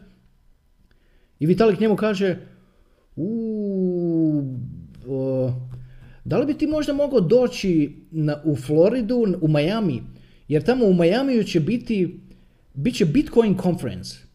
I 1.41 1.47
Vitalik 1.47 1.81
njemu 1.81 1.97
kaže, 1.97 2.37
u, 3.17 4.43
da 6.25 6.39
li 6.39 6.47
bi 6.47 6.55
ti 6.55 6.67
možda 6.67 6.93
mogao 6.93 7.21
doći 7.21 7.97
na, 8.11 8.43
u 8.45 8.57
Floridu, 8.57 9.27
u 9.41 9.49
Miami, 9.49 10.03
jer 10.49 10.63
tamo 10.63 10.87
u 10.87 10.95
Miamiju 10.95 11.45
će 11.45 11.61
biti, 11.61 12.21
bit 12.75 12.95
će 12.95 13.05
Bitcoin 13.05 13.59
conference 13.59 14.26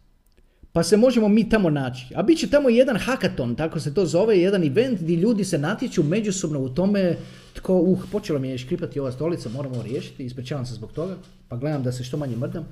pa 0.73 0.83
se 0.83 0.97
možemo 0.97 1.27
mi 1.27 1.49
tamo 1.49 1.69
naći. 1.69 2.13
A 2.15 2.23
bit 2.23 2.39
će 2.39 2.49
tamo 2.49 2.69
jedan 2.69 2.97
hakaton, 2.97 3.55
tako 3.55 3.79
se 3.79 3.93
to 3.93 4.05
zove, 4.05 4.39
jedan 4.39 4.63
event 4.63 5.01
gdje 5.01 5.15
ljudi 5.15 5.43
se 5.43 5.57
natječu 5.57 6.03
međusobno 6.03 6.59
u 6.59 6.69
tome 6.69 7.17
tko, 7.53 7.75
uh, 7.75 7.99
počela 8.11 8.39
mi 8.39 8.49
je 8.49 8.57
škripati 8.57 8.99
ova 8.99 9.11
stolica, 9.11 9.49
moramo 9.49 9.83
riješiti, 9.83 10.25
ispričavam 10.25 10.65
se 10.65 10.73
zbog 10.73 10.91
toga, 10.91 11.15
pa 11.47 11.55
gledam 11.55 11.83
da 11.83 11.91
se 11.91 12.03
što 12.03 12.17
manje 12.17 12.35
mrdam. 12.35 12.67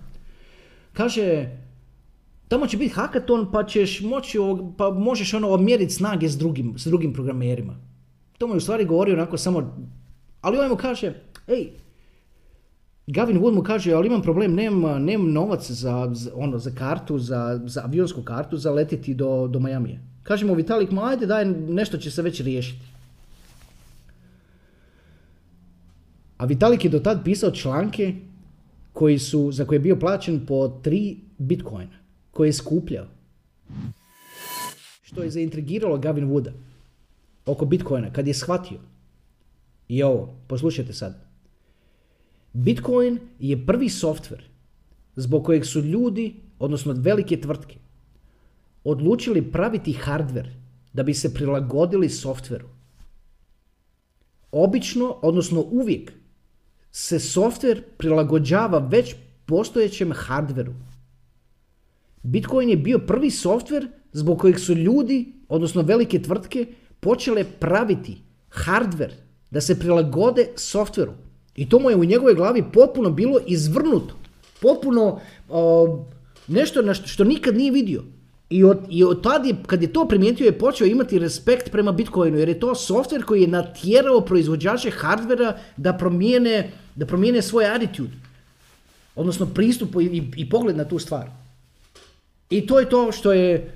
Kaže, 0.93 1.49
tamo 2.47 2.67
će 2.67 2.77
biti 2.77 2.93
hakaton 2.93 3.51
pa 3.51 3.63
ćeš 3.63 4.01
moći, 4.01 4.37
pa 4.77 4.89
možeš 4.89 5.33
ono 5.33 5.49
odmjeriti 5.49 5.93
snage 5.93 6.29
s 6.29 6.37
drugim, 6.37 6.73
s 6.77 6.85
drugim 6.85 7.13
programerima. 7.13 7.75
To 8.37 8.47
mu 8.47 8.53
je 8.53 8.57
u 8.57 8.61
stvari 8.61 8.85
govorio 8.85 9.13
onako 9.13 9.37
samo, 9.37 9.87
ali 10.41 10.57
ovaj 10.57 10.69
mu 10.69 10.75
kaže, 10.75 11.13
ej, 11.47 11.69
Gavin 13.11 13.39
Wood 13.41 13.55
mu 13.55 13.63
kaže, 13.63 13.93
ali 13.93 14.07
imam 14.07 14.21
problem, 14.21 14.53
nemam, 14.55 15.05
nemam 15.05 15.31
novac 15.31 15.71
za, 15.71 16.09
za, 16.13 16.31
ono, 16.35 16.59
za 16.59 16.71
kartu, 16.71 17.17
za, 17.17 17.61
za 17.65 17.81
avionsku 17.83 18.21
kartu, 18.21 18.57
za 18.57 18.71
letiti 18.71 19.13
do, 19.13 19.47
do 19.47 19.59
Majamije. 19.59 19.99
Kaže 20.23 20.45
mu 20.45 20.53
Vitalik, 20.53 20.91
ma 20.91 21.07
ajde 21.09 21.25
daj, 21.25 21.45
nešto 21.45 21.97
će 21.97 22.11
se 22.11 22.21
već 22.21 22.41
riješiti. 22.41 22.85
A 26.37 26.45
Vitalik 26.45 26.85
je 26.85 26.89
do 26.89 26.99
tad 26.99 27.23
pisao 27.23 27.51
članke 27.51 28.15
koji 28.93 29.19
su, 29.19 29.51
za 29.51 29.65
koje 29.65 29.75
je 29.75 29.87
bio 29.87 29.95
plaćen 29.95 30.45
po 30.45 30.67
tri 30.67 31.17
bitcoina, 31.37 31.97
koje 32.31 32.47
je 32.47 32.53
skupljao. 32.53 33.05
Što 35.01 35.23
je 35.23 35.29
zaintrigiralo 35.29 35.97
Gavin 35.97 36.29
Wooda 36.29 36.51
oko 37.45 37.65
bitcoina, 37.65 38.13
kad 38.13 38.27
je 38.27 38.33
shvatio. 38.33 38.79
I 39.87 40.03
ovo, 40.03 40.35
poslušajte 40.47 40.93
sad. 40.93 41.28
Bitcoin 42.53 43.19
je 43.39 43.65
prvi 43.65 43.89
softver 43.89 44.43
zbog 45.15 45.45
kojeg 45.45 45.65
su 45.65 45.81
ljudi, 45.81 46.35
odnosno 46.59 46.93
velike 46.97 47.41
tvrtke, 47.41 47.75
odlučili 48.83 49.51
praviti 49.51 49.97
hardware 50.05 50.49
da 50.93 51.03
bi 51.03 51.13
se 51.13 51.33
prilagodili 51.33 52.09
softveru. 52.09 52.67
Obično, 54.51 55.15
odnosno 55.21 55.61
uvijek, 55.71 56.13
se 56.91 57.19
softver 57.19 57.83
prilagođava 57.97 58.79
već 58.79 59.15
postojećem 59.45 60.11
hardveru. 60.15 60.73
Bitcoin 62.23 62.69
je 62.69 62.77
bio 62.77 62.99
prvi 62.99 63.31
softver 63.31 63.87
zbog 64.11 64.39
kojeg 64.39 64.59
su 64.59 64.73
ljudi, 64.73 65.33
odnosno 65.47 65.81
velike 65.81 66.21
tvrtke, 66.21 66.65
počele 66.99 67.43
praviti 67.43 68.17
hardver 68.49 69.13
da 69.51 69.61
se 69.61 69.79
prilagode 69.79 70.47
softveru. 70.55 71.13
I 71.59 71.69
to 71.69 71.79
mu 71.79 71.89
je 71.89 71.95
u 71.95 72.05
njegovoj 72.05 72.35
glavi 72.35 72.63
potpuno 72.73 73.09
bilo 73.09 73.39
izvrnuto. 73.47 74.15
Potpuno 74.61 75.19
nešto 76.47 76.81
na 76.81 76.93
što, 76.93 77.23
nikad 77.23 77.55
nije 77.55 77.71
vidio. 77.71 78.03
I 78.49 78.63
od, 78.63 78.79
i 78.89 79.03
od 79.03 79.23
tad 79.23 79.45
je, 79.45 79.55
kad 79.67 79.81
je 79.81 79.93
to 79.93 80.07
primijetio, 80.07 80.45
je 80.45 80.57
počeo 80.57 80.87
imati 80.87 81.19
respekt 81.19 81.71
prema 81.71 81.91
Bitcoinu, 81.91 82.37
jer 82.37 82.49
je 82.49 82.59
to 82.59 82.75
softver 82.75 83.23
koji 83.23 83.41
je 83.41 83.47
natjerao 83.47 84.21
proizvođače 84.21 84.91
hardvera 84.91 85.57
da 85.77 85.93
promijene, 85.93 86.71
da 86.95 87.05
promijene 87.05 87.41
svoj 87.41 87.65
attitude. 87.65 88.15
Odnosno 89.15 89.45
pristup 89.45 89.95
i, 90.01 90.23
i 90.35 90.49
pogled 90.49 90.77
na 90.77 90.85
tu 90.87 90.99
stvar. 90.99 91.27
I 92.49 92.67
to 92.67 92.79
je 92.79 92.89
to 92.89 93.11
što, 93.11 93.33
je, 93.33 93.73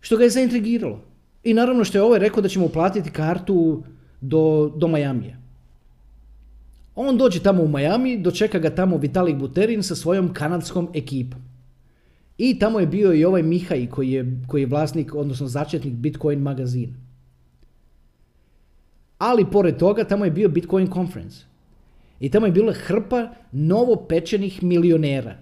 što 0.00 0.16
ga 0.16 0.24
je 0.24 0.30
zaintrigiralo. 0.30 1.02
I 1.44 1.54
naravno 1.54 1.84
što 1.84 1.98
je 1.98 2.02
ovaj 2.02 2.18
rekao 2.18 2.42
da 2.42 2.48
ćemo 2.48 2.66
uplatiti 2.66 3.10
kartu 3.10 3.82
do, 4.20 4.72
do 4.76 4.88
Majamija. 4.88 5.45
On 6.96 7.18
dođe 7.18 7.42
tamo 7.42 7.62
u 7.62 7.68
Miami, 7.68 8.18
dočeka 8.18 8.58
ga 8.58 8.70
tamo 8.70 8.96
Vitalik 8.96 9.36
Buterin 9.36 9.82
sa 9.82 9.94
svojom 9.94 10.32
kanadskom 10.32 10.88
ekipom. 10.94 11.40
I 12.38 12.58
tamo 12.58 12.80
je 12.80 12.86
bio 12.86 13.12
i 13.14 13.24
ovaj 13.24 13.42
Mihaj 13.42 13.86
koji 13.86 14.12
je, 14.12 14.40
koji 14.48 14.62
je 14.62 14.66
vlasnik, 14.66 15.14
odnosno 15.14 15.46
začetnik 15.46 15.94
Bitcoin 15.94 16.38
magazina. 16.38 16.94
Ali 19.18 19.50
pored 19.50 19.76
toga 19.76 20.04
tamo 20.04 20.24
je 20.24 20.30
bio 20.30 20.48
Bitcoin 20.48 20.92
conference. 20.92 21.44
I 22.20 22.30
tamo 22.30 22.46
je 22.46 22.52
bila 22.52 22.72
hrpa 22.72 23.28
novopečenih 23.52 24.62
milionera 24.62 25.36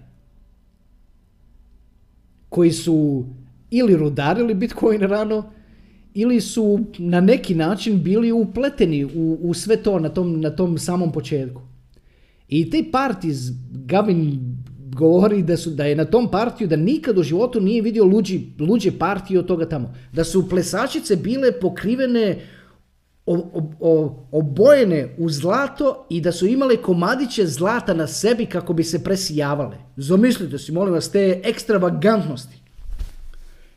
koji 2.49 2.71
su 2.71 3.25
ili 3.69 3.95
rudarili 3.95 4.53
Bitcoin 4.53 5.01
rano 5.01 5.51
ili 6.15 6.41
su 6.41 6.79
na 6.97 7.21
neki 7.21 7.55
način 7.55 8.03
bili 8.03 8.31
upleteni 8.31 9.05
u, 9.05 9.37
u 9.41 9.53
sve 9.53 9.77
to 9.77 9.99
na 9.99 10.09
tom, 10.09 10.41
na 10.41 10.49
tom 10.49 10.77
samom 10.77 11.11
početku. 11.11 11.61
I 12.47 12.69
te 12.69 12.83
partiz, 12.91 13.51
Gavin 13.71 14.39
govori 14.95 15.43
da, 15.43 15.57
su, 15.57 15.69
da 15.69 15.85
je 15.85 15.95
na 15.95 16.05
tom 16.05 16.31
partiju, 16.31 16.67
da 16.67 16.75
nikad 16.75 17.17
u 17.17 17.23
životu 17.23 17.61
nije 17.61 17.81
vidio 17.81 18.05
luđi, 18.05 18.41
luđe 18.59 18.91
partije 18.99 19.39
od 19.39 19.45
toga 19.45 19.69
tamo. 19.69 19.93
Da 20.13 20.23
su 20.23 20.49
plesačice 20.49 21.15
bile 21.15 21.59
pokrivene, 21.59 22.39
obojene 24.31 25.15
u 25.17 25.29
zlato 25.29 26.07
i 26.09 26.21
da 26.21 26.31
su 26.31 26.47
imale 26.47 26.77
komadiće 26.77 27.45
zlata 27.47 27.93
na 27.93 28.07
sebi 28.07 28.45
kako 28.45 28.73
bi 28.73 28.83
se 28.83 29.03
presijavale. 29.03 29.77
Zamislite 29.97 30.57
si, 30.57 30.71
molim 30.71 30.93
vas, 30.93 31.11
te 31.11 31.41
ekstravagantnosti. 31.43 32.64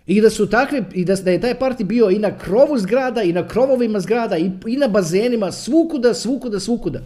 I 0.08 0.20
da 0.20 0.30
su 0.30 0.46
takve, 0.46 0.84
i 0.94 1.04
da, 1.04 1.14
da 1.16 1.30
je 1.30 1.40
taj 1.40 1.58
parti 1.58 1.84
bio 1.84 2.10
i 2.10 2.18
na 2.18 2.38
krovu 2.38 2.78
zgrada, 2.78 3.22
i 3.22 3.32
na 3.32 3.48
krovovima 3.48 4.00
zgrada, 4.00 4.38
i, 4.38 4.50
i 4.66 4.76
na 4.76 4.88
bazenima, 4.88 5.52
svukuda, 5.52 6.14
svukuda, 6.14 6.60
svukuda. 6.60 7.02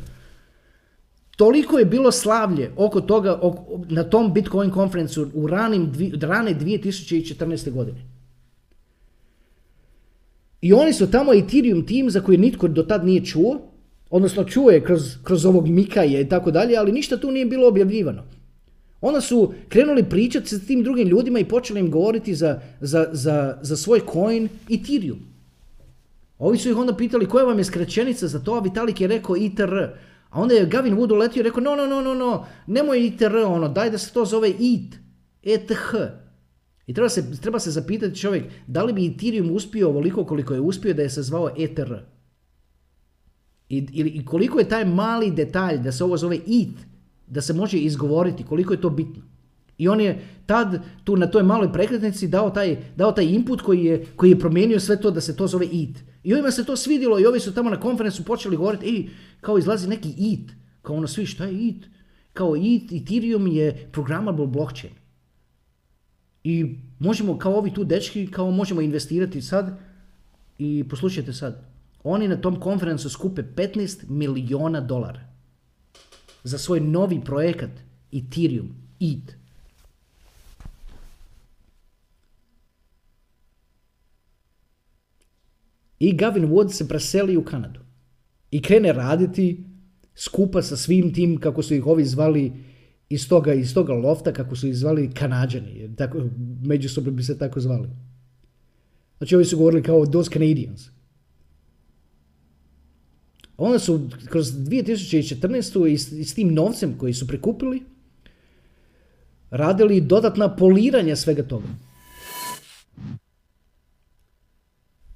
Toliko 1.37 1.79
je 1.79 1.85
bilo 1.85 2.13
slavlje 2.13 2.71
oko 2.77 3.01
toga, 3.01 3.41
na 3.89 4.05
tom 4.05 4.33
Bitcoin 4.35 4.71
konferencu 4.71 5.27
u 5.35 5.47
ranim, 5.47 5.93
rane 6.21 6.55
2014. 6.55 7.71
godine. 7.71 7.99
I 10.61 10.73
oni 10.73 10.93
su 10.93 11.11
tamo 11.11 11.35
Ethereum 11.35 11.87
team 11.87 12.11
za 12.11 12.21
koji 12.21 12.39
nitko 12.39 12.69
do 12.69 12.83
tad 12.83 13.05
nije 13.05 13.25
čuo, 13.25 13.61
odnosno 14.11 14.45
čuje 14.45 14.85
kroz, 14.85 15.17
kroz 15.25 15.47
ovog 15.47 15.69
Mikaje 15.69 16.21
i 16.21 16.29
tako 16.29 16.51
dalje, 16.51 16.77
ali 16.77 16.93
ništa 16.93 17.17
tu 17.17 17.31
nije 17.31 17.47
bilo 17.47 17.69
objavljivano. 17.69 18.23
Onda 19.03 19.21
su 19.21 19.55
krenuli 19.69 20.05
pričati 20.05 20.49
sa 20.49 20.59
tim 20.59 20.83
drugim 20.83 21.09
ljudima 21.09 21.39
i 21.39 21.45
počeli 21.45 21.81
im 21.81 21.91
govoriti 21.91 22.35
za, 22.35 22.61
za, 22.81 23.09
za, 23.13 23.59
za 23.63 23.77
svoj 23.77 24.01
coin 24.13 24.49
Ethereum. 24.71 25.19
Ovi 26.39 26.59
su 26.59 26.71
ih 26.71 26.77
onda 26.77 26.97
pitali 26.97 27.29
koja 27.29 27.45
vam 27.45 27.59
je 27.59 27.65
skraćenica 27.65 28.29
za 28.29 28.39
to, 28.39 28.55
a 28.55 28.61
Vitalik 28.61 29.01
je 29.01 29.09
rekao 29.09 29.37
ITR. 29.37 29.75
A 30.31 30.41
onda 30.41 30.55
je 30.55 30.67
Gavin 30.67 30.97
Wood 30.97 31.13
uletio 31.13 31.41
i 31.41 31.43
rekao, 31.43 31.63
no, 31.63 31.77
no, 31.77 31.87
no, 31.87 32.03
no, 32.03 32.15
no, 32.15 32.47
nemoj 32.67 33.07
ITR, 33.07 33.37
ono, 33.37 33.69
daj 33.69 33.91
da 33.91 33.99
se 33.99 34.13
to 34.13 34.25
zove 34.25 34.49
ETH, 34.49 34.97
ETH. 35.43 35.95
I 36.87 36.95
treba 36.95 37.09
se, 37.09 37.41
treba 37.41 37.59
se 37.59 37.71
zapitati 37.71 38.17
čovjek, 38.17 38.45
da 38.67 38.85
li 38.85 38.93
bi 38.93 39.07
Ethereum 39.07 39.51
uspio 39.51 39.89
ovoliko 39.89 40.25
koliko 40.25 40.55
je 40.55 40.61
uspio 40.61 40.95
da 40.95 41.03
je 41.03 41.11
se 41.11 41.23
zvao 41.23 41.51
ETR. 41.59 41.95
I, 43.69 43.87
i 43.93 44.25
koliko 44.25 44.59
je 44.59 44.69
taj 44.69 44.85
mali 44.85 45.31
detalj 45.31 45.79
da 45.79 45.93
se 45.93 46.05
ovo 46.05 46.17
zove 46.17 46.37
ETH, 46.37 46.92
da 47.33 47.41
se 47.41 47.53
može 47.53 47.79
izgovoriti 47.79 48.45
koliko 48.45 48.73
je 48.73 48.81
to 48.81 48.91
bitno. 48.91 49.23
I 49.79 49.89
on 49.89 50.01
je 50.01 50.25
tad 50.47 50.83
tu 51.05 51.17
na 51.17 51.27
toj 51.27 51.43
maloj 51.43 51.73
prekretnici 51.73 52.29
dao 52.29 52.51
taj, 52.51 52.77
dao 52.97 53.13
taj 53.13 53.25
input 53.25 53.63
koji 53.63 53.85
je, 53.85 54.07
koji 54.17 54.31
je 54.31 54.39
promijenio 54.39 54.81
sve 54.81 55.01
to 55.01 55.11
da 55.11 55.21
se 55.21 55.37
to 55.37 55.47
zove 55.47 55.67
ETH. 55.67 56.01
I 56.23 56.35
ovima 56.35 56.51
se 56.51 56.65
to 56.65 56.77
svidjelo 56.77 57.21
i 57.21 57.27
ovi 57.27 57.41
su 57.41 57.55
tamo 57.55 57.71
na 57.71 57.81
konferencu 57.81 58.25
počeli 58.25 58.57
govoriti, 58.57 58.87
ej, 58.87 59.09
kao 59.41 59.59
izlazi 59.59 59.89
neki 59.89 60.09
ETH. 60.09 60.53
Kao 60.83 60.97
ono 60.97 61.09
svi, 61.09 61.27
šta 61.27 61.45
je 61.45 61.69
ETH? 61.69 61.89
Kao 62.33 62.57
ETH, 62.57 62.93
Ethereum 62.93 63.47
je 63.47 63.89
programmable 63.93 64.47
blockchain. 64.47 64.95
I 66.45 66.77
možemo, 66.99 67.39
kao 67.39 67.55
ovi 67.55 67.75
tu 67.75 67.85
dečki, 67.85 68.27
kao 68.27 68.51
možemo 68.51 68.81
investirati 68.81 69.43
sad 69.43 69.79
i 70.59 70.85
poslušajte 70.91 71.33
sad. 71.33 71.65
Oni 72.05 72.29
na 72.29 72.37
tom 72.37 72.61
konferencu 72.61 73.11
skupe 73.11 73.43
15 73.43 74.11
miliona 74.11 74.81
dolara 74.81 75.32
za 76.45 76.59
svoj 76.59 76.81
novi 76.81 77.21
projekat 77.25 77.71
Ethereum, 78.13 78.75
ETH. 79.01 79.43
I 85.99 86.17
Gavin 86.17 86.49
Wood 86.49 86.73
se 86.73 86.89
preseli 86.89 87.37
u 87.37 87.45
Kanadu 87.45 87.81
i 88.51 88.63
krene 88.63 88.93
raditi 88.93 89.65
skupa 90.15 90.63
sa 90.63 90.77
svim 90.77 91.15
tim, 91.15 91.41
kako 91.41 91.63
su 91.63 91.75
ih 91.75 91.87
ovi 91.87 92.05
zvali 92.05 92.53
iz 93.09 93.29
toga, 93.29 93.55
iz 93.55 93.75
toga 93.75 93.93
lofta, 93.93 94.33
kako 94.33 94.57
su 94.57 94.69
ih 94.69 94.77
zvali 94.77 95.11
Kanadžani, 95.15 95.97
tako, 95.97 96.23
međusobno 96.63 97.11
bi 97.11 97.23
se 97.23 97.39
tako 97.39 97.61
zvali. 97.61 97.89
Znači 99.19 99.35
ovi 99.35 99.45
su 99.45 99.57
govorili 99.57 99.83
kao 99.83 100.07
those 100.07 100.31
Canadians. 100.31 100.89
Onda 103.57 103.79
su 103.79 104.09
kroz 104.29 104.47
2014. 104.47 105.87
i 105.87 106.25
s, 106.25 106.35
tim 106.35 106.55
novcem 106.55 106.99
koji 106.99 107.15
su 107.15 107.27
prikupili 107.27 107.83
radili 109.51 110.01
dodatna 110.01 110.57
poliranja 110.57 111.17
svega 111.17 111.43
toga. 111.43 111.69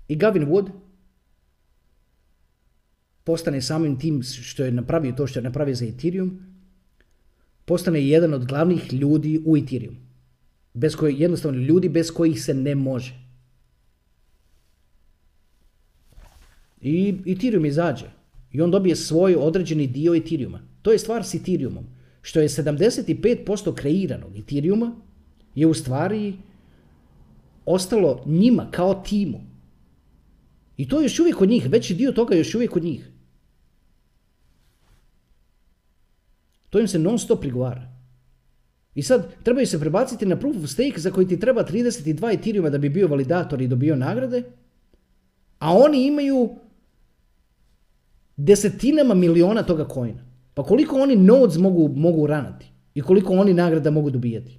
I 0.09 0.17
Gavin 0.17 0.47
Wood 0.47 0.71
postane 3.25 3.63
samim 3.63 3.99
tim 3.99 4.23
što 4.23 4.65
je 4.65 4.71
napravio 4.71 5.13
to 5.13 5.27
što 5.27 5.39
je 5.39 5.43
napravio 5.43 5.75
za 5.75 5.85
Ethereum, 5.85 6.41
postane 7.65 8.09
jedan 8.09 8.35
od 8.35 8.47
glavnih 8.47 8.93
ljudi 8.93 9.43
u 9.47 9.57
Ethereum. 9.57 9.97
Bez 10.75 10.97
koji, 10.97 11.21
jednostavno 11.21 11.59
ljudi 11.59 11.89
bez 11.89 12.11
kojih 12.11 12.43
se 12.43 12.55
ne 12.55 12.75
može. 12.75 13.15
I 16.81 17.19
Ethereum 17.27 17.65
izađe. 17.65 18.16
I 18.57 18.61
on 18.61 18.71
dobije 18.71 18.97
svoj 18.97 19.35
određeni 19.35 19.87
dio 19.87 20.15
Ethereuma. 20.15 20.61
To 20.83 20.93
je 20.93 20.99
stvar 20.99 21.25
s 21.25 21.35
Ethereumom. 21.35 21.85
Što 22.23 22.41
je 22.41 22.49
75% 22.49 23.75
kreiranog 23.75 24.39
Ethereuma 24.39 24.97
je 25.55 25.67
u 25.67 25.75
stvari 25.75 26.35
ostalo 27.67 28.23
njima 28.27 28.71
kao 28.71 28.95
timu. 28.95 29.41
I 30.77 30.89
to 30.89 31.01
je 31.01 31.05
još 31.05 31.21
uvijek 31.21 31.37
kod 31.37 31.49
njih, 31.49 31.69
veći 31.71 31.95
dio 31.95 32.13
toga 32.13 32.35
je 32.35 32.41
još 32.41 32.55
uvijek 32.55 32.71
kod 32.71 32.85
njih. 32.85 33.11
To 36.71 36.81
im 36.81 36.89
se 36.89 36.99
non 36.99 37.19
stop 37.19 37.41
prigovara. 37.41 37.93
I 38.95 39.03
sad 39.03 39.35
trebaju 39.43 39.67
se 39.67 39.81
prebaciti 39.81 40.27
na 40.27 40.37
proof 40.37 40.57
of 40.57 40.71
stake 40.71 41.01
za 41.01 41.11
koji 41.11 41.29
ti 41.29 41.41
treba 41.41 41.65
32 41.65 42.35
Ethereuma 42.35 42.71
da 42.71 42.79
bi 42.79 42.89
bio 42.89 43.09
validator 43.09 43.63
i 43.63 43.69
dobio 43.69 43.97
nagrade, 43.97 44.43
a 45.59 45.77
oni 45.77 46.07
imaju 46.07 46.57
desetinama 48.37 49.15
miliona 49.15 49.63
toga 49.63 49.89
coina. 49.95 50.23
Pa 50.55 50.63
koliko 50.63 50.97
oni 50.97 51.17
nodes 51.17 51.59
mogu, 51.59 51.89
mogu 51.89 52.27
ranati 52.27 52.67
i 52.95 53.03
koliko 53.03 53.33
oni 53.33 53.55
nagrada 53.55 53.91
mogu 53.91 54.11
dobijati. 54.11 54.59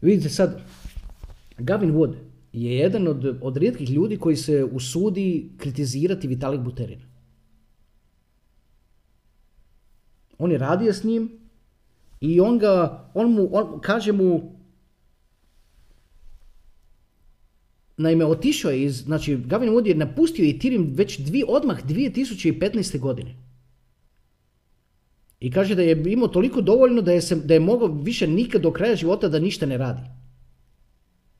Vidite 0.00 0.28
sad, 0.28 0.60
Gavin 1.58 1.92
Wood 1.92 2.14
je 2.52 2.76
jedan 2.76 3.08
od, 3.08 3.38
od 3.42 3.56
rijetkih 3.56 3.90
ljudi 3.90 4.16
koji 4.16 4.36
se 4.36 4.64
usudi 4.64 5.50
kritizirati 5.58 6.28
Vitalik 6.28 6.60
Buterina. 6.60 7.04
On 10.38 10.52
je 10.52 10.58
radio 10.58 10.92
s 10.92 11.04
njim 11.04 11.30
i 12.20 12.40
on 12.40 12.58
ga, 12.58 13.04
on 13.14 13.32
mu, 13.32 13.48
on 13.52 13.80
kaže 13.80 14.12
mu 14.12 14.56
naime, 17.96 18.24
otišao 18.24 18.70
je 18.70 18.82
iz, 18.82 19.02
znači, 19.02 19.36
Gavin 19.36 19.70
Wood 19.70 19.86
je 19.86 19.94
napustio 19.94 20.48
Ethereum 20.48 20.92
već 20.94 21.18
dvi, 21.18 21.44
odmah 21.48 21.86
2015. 21.86 22.98
godine. 22.98 23.34
I 25.40 25.50
kaže 25.50 25.74
da 25.74 25.82
je 25.82 26.02
imao 26.12 26.28
toliko 26.28 26.60
dovoljno 26.60 27.02
da 27.02 27.12
je, 27.12 27.20
se, 27.22 27.36
da 27.36 27.54
je 27.54 27.60
mogao 27.60 27.88
više 27.88 28.26
nikad 28.26 28.62
do 28.62 28.72
kraja 28.72 28.96
života 28.96 29.28
da 29.28 29.38
ništa 29.38 29.66
ne 29.66 29.78
radi. 29.78 30.02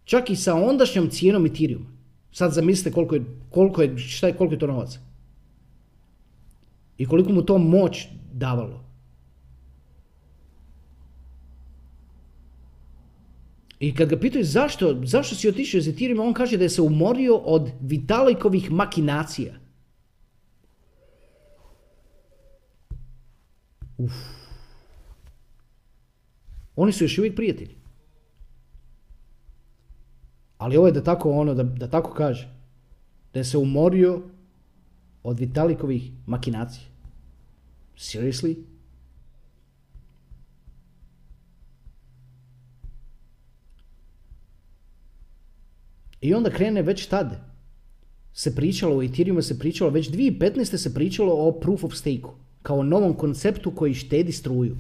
Čak 0.05 0.31
i 0.31 0.37
sa 0.37 0.55
ondašnjom 0.55 1.11
cijenom 1.11 1.47
Ethereum. 1.47 1.87
Sad 2.33 2.53
zamislite 2.53 2.93
koliko 2.93 3.15
je, 3.15 3.25
koliko 3.51 3.83
je, 3.83 3.99
šta 3.99 4.27
je, 4.27 4.33
koliko 4.33 4.55
je 4.55 4.59
to 4.59 4.67
novaca. 4.67 4.99
I 6.99 7.07
koliko 7.07 7.33
mu 7.33 7.43
to 7.43 7.59
moć 7.59 8.07
davalo. 8.33 8.85
I 13.85 13.95
kad 13.95 14.09
ga 14.09 14.17
pitaju 14.19 14.45
zašto, 14.45 15.01
zašto 15.05 15.35
si 15.35 15.49
otišao 15.49 15.79
iz 15.79 15.89
Ethereum, 15.89 16.21
on 16.21 16.33
kaže 16.33 16.57
da 16.57 16.65
je 16.65 16.71
se 16.71 16.83
umorio 16.83 17.37
od 17.37 17.71
Vitalikovih 17.81 18.71
makinacija. 18.71 19.55
Uf. 23.99 24.13
Oni 26.77 26.93
su 26.93 27.05
još 27.05 27.19
uvijek 27.19 27.37
prijatelji. 27.37 27.77
Ali 30.59 30.77
ovo 30.77 30.87
je 30.87 30.93
da 30.93 31.05
tako 31.05 31.33
ono, 31.33 31.55
da, 31.55 31.63
da 31.63 31.91
tako 31.91 32.15
kaže. 32.15 32.49
Da 33.33 33.41
je 33.41 33.45
se 33.45 33.59
umorio 33.59 34.23
od 35.23 35.41
Vitalikovih 35.41 36.11
makinacija. 36.27 36.87
Seriously? 37.97 38.57
I 46.25 46.35
onda 46.35 46.51
krene 46.51 46.83
već 46.83 47.07
tad. 47.07 47.37
Se 48.33 48.55
pričalo, 48.55 48.97
u 48.97 49.03
Ethereumu 49.03 49.43
se 49.43 49.59
pričalo, 49.59 49.91
već 49.91 50.11
2015. 50.11 50.77
se 50.77 50.95
pričalo 50.95 51.35
o 51.35 51.53
proof 51.53 51.85
of 51.85 51.95
stake 51.95 52.33
kao 52.63 52.83
novom 52.83 53.15
konceptu 53.15 53.71
koji 53.71 53.95
štedi 53.95 54.33
struju. 54.33 54.77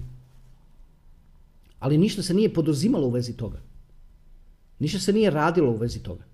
Ali 1.78 1.98
ništa 1.98 2.22
se 2.22 2.34
nije 2.34 2.54
poduzimalo 2.54 3.06
u 3.06 3.10
vezi 3.10 3.36
toga. 3.36 3.60
Ništa 4.78 4.98
se 4.98 5.12
nije 5.12 5.30
radilo 5.30 5.70
u 5.70 5.76
vezi 5.76 6.02
toga. 6.02 6.24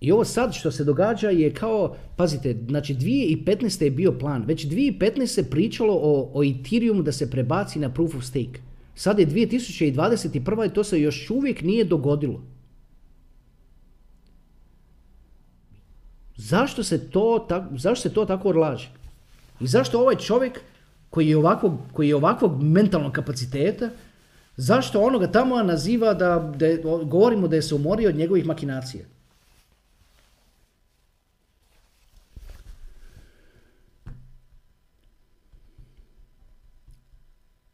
I 0.00 0.12
ovo 0.12 0.24
sad 0.24 0.54
što 0.54 0.70
se 0.70 0.84
događa 0.84 1.30
je 1.30 1.54
kao, 1.54 1.96
pazite, 2.16 2.56
znači 2.68 2.94
2015. 2.94 3.82
je 3.82 3.90
bio 3.90 4.12
plan, 4.18 4.44
već 4.46 4.66
2015. 4.66 5.26
se 5.26 5.50
pričalo 5.50 5.94
o, 5.94 6.30
o 6.34 6.44
Ethereumu 6.44 7.02
da 7.02 7.12
se 7.12 7.30
prebaci 7.30 7.78
na 7.78 7.92
proof 7.92 8.14
of 8.14 8.24
stake. 8.24 8.60
Sad 8.94 9.18
je 9.18 9.26
2021. 9.26 10.70
i 10.70 10.74
to 10.74 10.84
se 10.84 11.00
još 11.00 11.30
uvijek 11.30 11.62
nije 11.62 11.84
dogodilo. 11.84 12.53
Zašto 16.36 16.82
se 16.84 17.10
to, 17.10 17.48
zašto 17.76 18.08
se 18.08 18.14
to 18.14 18.24
tako 18.24 18.48
odlaže? 18.48 18.90
I 19.60 19.66
zašto 19.66 20.00
ovaj 20.00 20.16
čovjek 20.16 20.60
koji 21.10 21.28
je 21.28 21.36
ovakvog, 21.36 21.78
koji 21.92 22.08
je 22.08 22.16
ovakvog 22.16 22.62
mentalnog 22.62 23.12
kapaciteta, 23.12 23.90
zašto 24.56 25.00
onoga 25.00 25.26
tamo 25.26 25.62
naziva 25.62 26.14
da, 26.14 26.52
da 26.56 26.66
govorimo 27.04 27.48
da 27.48 27.56
je 27.56 27.62
se 27.62 27.74
umorio 27.74 28.08
od 28.08 28.16
njegovih 28.16 28.46
makinacija? 28.46 29.04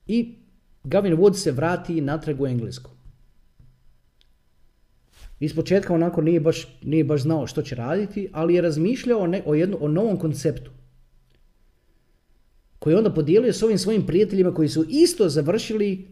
I 0.07 0.35
Gavin 0.85 1.17
Wood 1.17 1.35
se 1.35 1.53
vrati 1.53 2.01
natrag 2.01 2.41
u 2.41 2.47
Englesku. 2.47 2.91
Iz 5.41 5.55
početka 5.55 5.95
onako 5.95 6.21
nije 6.21 6.41
baš, 6.41 6.79
nije 6.83 7.05
baš 7.05 7.23
znao 7.23 7.47
što 7.47 7.63
će 7.63 7.75
raditi, 7.75 8.29
ali 8.33 8.55
je 8.55 8.61
razmišljao 8.61 9.21
o, 9.21 9.27
ne, 9.27 9.43
o, 9.47 9.55
jedno, 9.55 9.77
o 9.81 9.89
novom 9.89 10.17
konceptu. 10.17 10.71
Koji 12.79 12.97
onda 12.97 13.15
podijelio 13.15 13.53
s 13.53 13.63
ovim 13.63 13.79
svojim 13.79 14.07
prijateljima 14.07 14.55
koji 14.55 14.69
su 14.69 14.85
isto 14.89 15.29
završili 15.29 16.09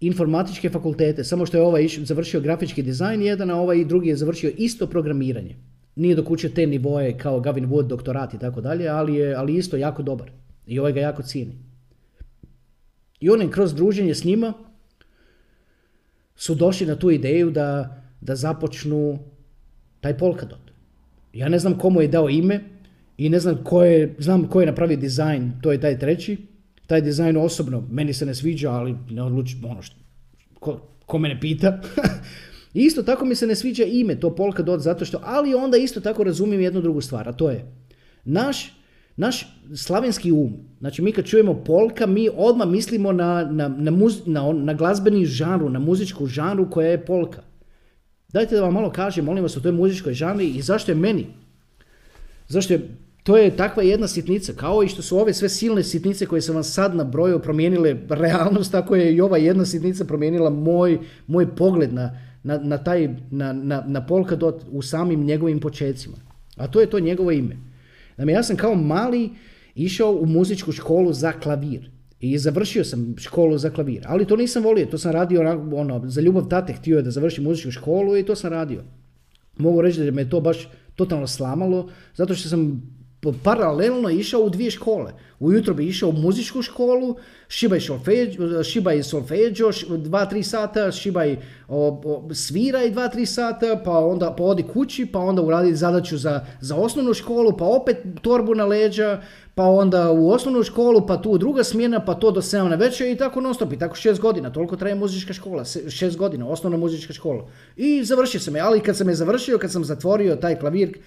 informatičke 0.00 0.70
fakultete, 0.70 1.24
samo 1.24 1.46
što 1.46 1.56
je 1.56 1.62
ovaj 1.62 1.88
završio 1.88 2.40
grafički 2.40 2.82
dizajn 2.82 3.22
jedan, 3.22 3.50
a 3.50 3.60
ovaj 3.60 3.84
drugi 3.84 4.08
je 4.08 4.16
završio 4.16 4.52
isto 4.56 4.86
programiranje. 4.86 5.56
Nije 5.96 6.14
dok 6.14 6.30
učio 6.30 6.50
te 6.50 6.66
nivoje 6.66 7.18
kao 7.18 7.40
Gavin 7.40 7.68
Wood, 7.68 7.86
doktorat 7.86 8.34
i 8.34 8.38
tako 8.38 8.60
dalje, 8.60 8.88
ali 8.88 9.14
je 9.14 9.34
ali 9.34 9.56
isto 9.56 9.76
jako 9.76 10.02
dobar. 10.02 10.30
I 10.66 10.78
ovaj 10.78 10.92
ga 10.92 11.00
jako 11.00 11.22
cijeni. 11.22 11.58
I 13.20 13.30
on 13.30 13.42
je 13.42 13.50
kroz 13.50 13.74
druženje 13.74 14.14
s 14.14 14.24
njima 14.24 14.52
su 16.36 16.54
došli 16.54 16.86
na 16.86 16.96
tu 16.96 17.10
ideju 17.10 17.50
da 17.50 18.01
da 18.22 18.36
započnu 18.36 19.18
taj 20.00 20.18
Polkadot. 20.18 20.70
Ja 21.32 21.48
ne 21.48 21.58
znam 21.58 21.78
komu 21.78 22.00
je 22.00 22.08
dao 22.08 22.28
ime 22.28 22.60
i 23.18 23.28
ne 23.28 23.38
znam 23.38 23.64
ko 23.64 23.84
je, 23.84 24.14
znam 24.18 24.48
ko 24.48 24.60
je 24.60 24.66
napravio 24.66 24.96
dizajn, 24.96 25.52
to 25.62 25.72
je 25.72 25.80
taj 25.80 25.98
treći. 25.98 26.36
Taj 26.86 27.00
dizajn 27.00 27.36
osobno, 27.36 27.84
meni 27.90 28.12
se 28.12 28.26
ne 28.26 28.34
sviđa, 28.34 28.70
ali 28.70 28.94
ne 29.10 29.22
odlučim, 29.22 29.64
ono 29.64 29.82
što, 29.82 29.96
ko, 30.60 30.80
ko 31.06 31.18
mene 31.18 31.40
pita. 31.40 31.80
isto 32.74 33.02
tako 33.02 33.24
mi 33.24 33.34
se 33.34 33.46
ne 33.46 33.54
sviđa 33.54 33.84
ime, 33.84 34.20
to 34.20 34.34
Polkadot, 34.34 34.80
zato 34.80 35.04
što, 35.04 35.20
ali 35.24 35.54
onda 35.54 35.76
isto 35.76 36.00
tako 36.00 36.24
razumijem 36.24 36.62
jednu 36.62 36.80
drugu 36.80 37.00
stvar, 37.00 37.28
a 37.28 37.32
to 37.32 37.50
je, 37.50 37.64
naš, 38.24 38.72
naš 39.16 39.46
slavenski 39.76 40.32
um, 40.32 40.52
znači 40.80 41.02
mi 41.02 41.12
kad 41.12 41.24
čujemo 41.24 41.64
polka, 41.64 42.06
mi 42.06 42.28
odmah 42.36 42.68
mislimo 42.68 43.12
na, 43.12 43.44
na, 43.44 43.68
na, 43.68 43.90
na, 44.26 44.52
na 44.52 44.74
glazbeni 44.74 45.26
žanru, 45.26 45.68
na 45.68 45.78
muzičku 45.78 46.26
žanru 46.26 46.70
koja 46.70 46.88
je 46.88 47.06
polka. 47.06 47.42
Dajte 48.32 48.54
da 48.56 48.62
vam 48.62 48.72
malo 48.74 48.90
kažem, 48.90 49.24
molim 49.24 49.42
vas, 49.42 49.56
o 49.56 49.60
toj 49.60 49.72
muzičkoj 49.72 50.14
žanri 50.14 50.46
i 50.46 50.62
zašto 50.62 50.92
je 50.92 50.96
meni. 50.96 51.26
Zašto 52.48 52.72
je, 52.72 52.88
to 53.22 53.36
je 53.36 53.56
takva 53.56 53.82
jedna 53.82 54.08
sitnica, 54.08 54.52
kao 54.52 54.82
i 54.82 54.88
što 54.88 55.02
su 55.02 55.18
ove 55.18 55.34
sve 55.34 55.48
silne 55.48 55.82
sitnice 55.82 56.26
koje 56.26 56.42
sam 56.42 56.54
vam 56.54 56.64
sad 56.64 56.96
nabrojio 56.96 57.38
promijenile 57.38 57.96
realnost, 58.08 58.72
tako 58.72 58.96
je 58.96 59.14
i 59.14 59.20
ova 59.20 59.38
jedna 59.38 59.64
sitnica 59.64 60.04
promijenila 60.04 60.50
moj, 60.50 60.98
moj 61.26 61.56
pogled 61.56 61.94
na, 61.94 62.18
na, 62.42 62.58
na 62.58 62.78
taj, 62.78 63.08
na, 63.30 63.52
na, 63.52 63.84
na 63.86 64.06
Polkadot 64.06 64.64
u 64.70 64.82
samim 64.82 65.24
njegovim 65.24 65.60
počecima. 65.60 66.16
A 66.56 66.66
to 66.66 66.80
je 66.80 66.90
to 66.90 67.00
njegovo 67.00 67.30
ime. 67.30 67.56
Naime, 68.16 68.32
ja 68.32 68.42
sam 68.42 68.56
kao 68.56 68.74
mali 68.74 69.30
išao 69.74 70.10
u 70.10 70.26
muzičku 70.26 70.72
školu 70.72 71.12
za 71.12 71.32
klavir. 71.32 71.90
I 72.22 72.38
završio 72.38 72.84
sam 72.84 73.14
školu 73.18 73.58
za 73.58 73.70
klavir, 73.70 74.04
ali 74.06 74.24
to 74.24 74.36
nisam 74.36 74.62
volio, 74.62 74.86
to 74.86 74.98
sam 74.98 75.12
radio 75.12 75.40
ono, 75.74 76.02
za 76.08 76.20
ljubav 76.20 76.48
tate, 76.48 76.72
htio 76.72 76.96
je 76.96 77.02
da 77.02 77.10
završim 77.10 77.44
muzičku 77.44 77.70
školu 77.70 78.16
i 78.16 78.22
to 78.22 78.36
sam 78.36 78.50
radio. 78.50 78.82
Mogu 79.56 79.80
reći 79.80 80.04
da 80.04 80.10
me 80.10 80.28
to 80.30 80.40
baš 80.40 80.68
totalno 80.96 81.26
slamalo, 81.26 81.88
zato 82.14 82.34
što 82.34 82.48
sam 82.48 82.82
paralelno 83.30 84.10
išao 84.10 84.40
u 84.40 84.50
dvije 84.50 84.70
škole. 84.70 85.12
Ujutro 85.40 85.74
bi 85.74 85.86
išao 85.86 86.08
u 86.08 86.12
muzičku 86.12 86.62
školu, 86.62 87.16
šibaj, 87.48 87.80
solfeđo, 87.80 88.62
šibaj 88.64 89.02
solfeđo, 89.02 89.70
dva, 89.88 90.26
tri 90.26 90.42
sata, 90.42 90.92
šibaj 90.92 91.36
o, 91.68 92.28
sviraj 92.34 92.90
dva, 92.90 93.08
tri 93.08 93.26
sata, 93.26 93.80
pa 93.84 93.98
onda 93.98 94.34
pa 94.38 94.44
odi 94.44 94.62
kući, 94.62 95.06
pa 95.06 95.18
onda 95.18 95.42
uradi 95.42 95.74
zadaću 95.74 96.18
za, 96.18 96.46
za 96.60 96.76
osnovnu 96.76 97.14
školu, 97.14 97.56
pa 97.56 97.64
opet 97.64 97.96
torbu 98.22 98.54
na 98.54 98.64
leđa, 98.64 99.20
pa 99.54 99.64
onda 99.64 100.10
u 100.10 100.30
osnovnu 100.30 100.62
školu, 100.62 101.06
pa 101.06 101.22
tu 101.22 101.38
druga 101.38 101.64
smjena, 101.64 102.04
pa 102.04 102.14
to 102.14 102.30
do 102.30 102.40
7 102.40 102.68
na 102.68 102.76
večer 102.76 103.06
i 103.08 103.16
tako 103.16 103.40
non 103.40 103.54
stop. 103.54 103.72
I 103.72 103.78
tako 103.78 103.96
šest 103.96 104.20
godina, 104.20 104.52
toliko 104.52 104.76
traje 104.76 104.94
muzička 104.94 105.32
škola, 105.32 105.64
šest 105.88 106.16
godina, 106.16 106.48
osnovna 106.48 106.78
muzička 106.78 107.12
škola. 107.12 107.46
I 107.76 108.04
završio 108.04 108.40
sam 108.40 108.56
je, 108.56 108.62
ali 108.62 108.80
kad 108.80 108.96
sam 108.96 109.08
je 109.08 109.14
završio, 109.14 109.58
kad 109.58 109.72
sam 109.72 109.84
zatvorio 109.84 110.36
taj 110.36 110.58
klavir, 110.58 110.98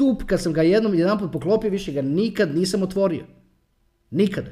tup, 0.00 0.22
kad 0.26 0.40
sam 0.40 0.52
ga 0.52 0.62
jednom, 0.62 0.94
jedan 0.94 1.18
put 1.18 1.32
poklopio, 1.32 1.70
više 1.70 1.92
ga 1.92 2.02
nikad 2.02 2.54
nisam 2.54 2.82
otvorio. 2.82 3.24
Nikad. 4.10 4.44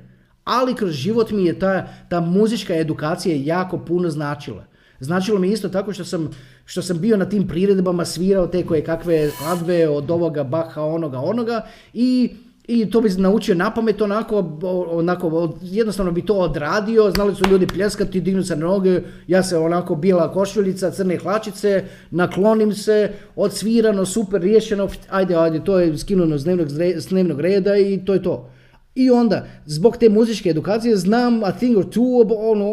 Ali 0.45 0.75
kroz 0.75 0.93
život 0.93 1.31
mi 1.31 1.45
je 1.45 1.59
ta, 1.59 1.89
ta 2.11 2.21
muzička 2.21 2.77
edukacija 2.77 3.37
jako 3.45 3.79
puno 3.79 4.11
značila. 4.11 4.65
Značilo 5.01 5.39
mi 5.39 5.51
isto 5.53 5.69
tako 5.69 5.93
što 5.93 6.05
sam, 6.05 6.31
što 6.65 6.83
sam 6.83 7.01
bio 7.01 7.17
na 7.17 7.25
tim 7.25 7.49
priredbama, 7.49 8.05
svirao 8.05 8.47
te 8.47 8.67
koje 8.67 8.85
kakve 8.85 9.31
skladbe 9.31 9.89
od 9.89 10.11
ovoga, 10.11 10.45
baha, 10.45 10.83
onoga, 10.83 11.19
onoga 11.19 11.67
i 11.93 12.31
i 12.69 12.91
to 12.91 13.01
bi 13.01 13.09
naučio 13.09 13.55
na 13.55 13.75
pamet 13.75 14.01
onako, 14.01 14.59
onako, 14.91 15.59
jednostavno 15.63 16.13
bi 16.13 16.27
to 16.27 16.35
odradio, 16.35 17.11
znali 17.11 17.35
su 17.35 17.45
ljudi 17.51 17.67
pljeskati, 17.67 18.21
dignu 18.21 18.43
se 18.43 18.57
noge, 18.57 19.01
ja 19.27 19.43
se 19.43 19.57
onako 19.59 19.95
bila 19.95 20.33
košuljica, 20.33 20.91
crne 20.91 21.17
hlačice, 21.17 21.85
naklonim 22.11 22.75
se, 22.75 23.11
odsvirano, 23.37 24.07
super 24.07 24.41
riješeno, 24.41 24.89
ajde, 25.11 25.37
ajde, 25.37 25.65
to 25.65 25.79
je 25.79 25.99
skinuno 25.99 26.39
s 26.39 26.45
dnevnog, 26.45 26.69
s 26.97 27.09
dnevnog 27.09 27.41
reda 27.41 27.77
i 27.77 28.05
to 28.05 28.15
je 28.15 28.23
to. 28.23 28.51
I 28.95 29.11
onda, 29.11 29.47
zbog 29.67 29.97
te 29.97 30.09
muzičke 30.09 30.51
edukacije, 30.51 30.97
znam 30.97 31.45
a 31.45 31.53
thing 31.53 31.77
or 31.77 31.85
two 31.85 32.35
ono, 32.51 32.71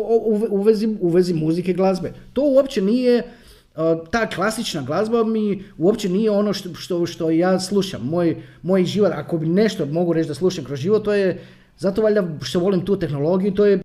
u, 0.50 0.62
vezi, 0.62 0.88
u 1.02 1.12
muzike 1.36 1.74
glazbe. 1.74 2.14
To 2.34 2.42
uopće 2.42 2.82
nije, 2.82 3.24
ta 4.12 4.30
klasična 4.30 4.82
glazba 4.82 5.24
mi 5.24 5.64
uopće 5.78 6.10
nije 6.10 6.32
ono 6.32 6.54
što, 6.54 6.74
što, 6.74 7.06
što 7.06 7.30
ja 7.30 7.60
slušam. 7.60 8.02
Moj, 8.02 8.44
moj 8.62 8.86
život, 8.86 9.12
ako 9.16 9.38
bi 9.38 9.48
nešto 9.48 9.86
mogu 9.86 10.14
reći 10.14 10.28
da 10.28 10.34
slušam 10.34 10.66
kroz 10.66 10.80
život, 10.80 11.04
to 11.04 11.14
je 11.14 11.42
zato 11.78 12.02
valjda 12.02 12.28
što 12.42 12.60
volim 12.60 12.86
tu 12.86 13.00
tehnologiju, 13.00 13.54
to 13.54 13.66
je 13.66 13.80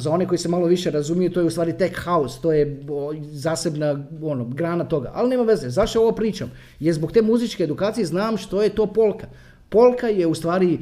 Za 0.00 0.10
one 0.10 0.26
koji 0.28 0.38
se 0.38 0.48
malo 0.48 0.66
više 0.66 0.90
razumiju, 0.90 1.30
to 1.32 1.40
je 1.40 1.46
u 1.46 1.50
stvari 1.50 1.72
tech 1.78 2.04
house, 2.04 2.40
to 2.42 2.52
je 2.52 2.84
zasebna 3.32 4.06
ono, 4.22 4.44
grana 4.44 4.84
toga. 4.84 5.10
Ali 5.14 5.30
nema 5.30 5.42
veze, 5.42 5.70
zašto 5.70 6.00
ovo 6.00 6.12
pričam? 6.12 6.50
Jer 6.80 6.94
zbog 6.94 7.12
te 7.12 7.22
muzičke 7.22 7.64
edukacije 7.64 8.06
znam 8.06 8.36
što 8.36 8.62
je 8.62 8.68
to 8.68 8.86
polka. 8.86 9.26
Polka 9.68 10.06
je 10.08 10.26
u 10.26 10.34
stvari 10.34 10.78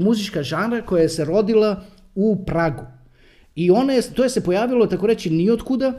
muzička 0.00 0.42
žanra 0.42 0.82
koja 0.82 1.08
se 1.08 1.24
rodila 1.24 1.84
u 2.14 2.44
Pragu. 2.46 2.82
I 3.54 3.70
ona 3.70 3.92
to 4.14 4.22
je 4.22 4.30
se 4.30 4.44
pojavilo, 4.44 4.86
tako 4.86 5.06
reći, 5.06 5.30
nijotkuda, 5.30 5.92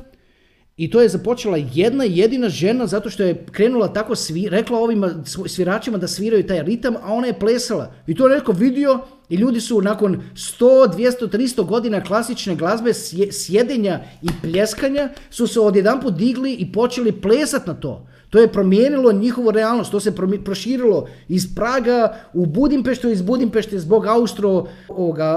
i 0.80 0.90
to 0.90 1.02
je 1.02 1.10
započela 1.10 1.58
jedna 1.74 2.04
jedina 2.04 2.50
žena 2.50 2.88
zato 2.88 3.10
što 3.10 3.24
je 3.24 3.46
krenula 3.52 3.94
tako, 3.94 4.16
svi, 4.16 4.50
rekla 4.50 4.80
ovim 4.80 5.04
sviračima 5.48 5.98
da 5.98 6.08
sviraju 6.08 6.48
taj 6.48 6.64
ritam, 6.64 6.96
a 6.96 7.14
ona 7.14 7.28
je 7.28 7.40
plesala. 7.40 7.92
I 8.08 8.16
to 8.16 8.28
je 8.28 8.36
neko 8.36 8.52
vidio 8.52 9.00
i 9.30 9.36
ljudi 9.36 9.62
su 9.62 9.82
nakon 9.82 10.22
100, 10.34 10.96
200, 10.96 11.30
300 11.30 11.66
godina 11.66 12.04
klasične 12.04 12.56
glazbe, 12.56 12.94
sjedenja 13.32 14.00
i 14.22 14.28
pljeskanja, 14.42 15.10
su 15.30 15.48
se 15.48 15.60
odjedanput 15.60 16.14
digli 16.14 16.54
i 16.54 16.72
počeli 16.72 17.12
plesati 17.12 17.70
na 17.70 17.74
to. 17.74 18.08
To 18.30 18.40
je 18.40 18.52
promijenilo 18.52 19.12
njihovu 19.12 19.52
realnost, 19.52 19.92
to 19.92 20.00
se 20.00 20.16
proširilo 20.46 21.08
iz 21.28 21.56
Praga 21.56 22.16
u 22.34 22.46
Budimpeštu, 22.46 23.10
iz 23.10 23.22
Budimpešte 23.22 23.80
zbog 23.80 24.06
Austro, 24.06 24.66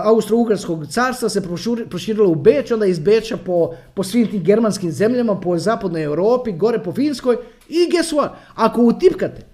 Austro-Ugarskog 0.05 0.86
carstva 0.86 1.28
se 1.28 1.43
proširilo 1.88 2.28
u 2.28 2.34
Beč, 2.34 2.70
onda 2.70 2.86
iz 2.86 2.99
Beča 2.99 3.36
po, 3.36 3.74
po 3.95 4.03
svim 4.03 4.26
tim 4.26 4.45
germanskim 4.45 4.93
zemljama, 4.93 5.40
po 5.40 5.59
zapadnoj 5.59 6.03
Europi, 6.03 6.53
gore 6.53 6.78
po 6.78 6.93
Finskoj 6.93 7.36
i 7.68 7.88
guess 7.90 8.12
what? 8.12 8.28
Ako 8.55 8.82
utipkate 8.82 9.47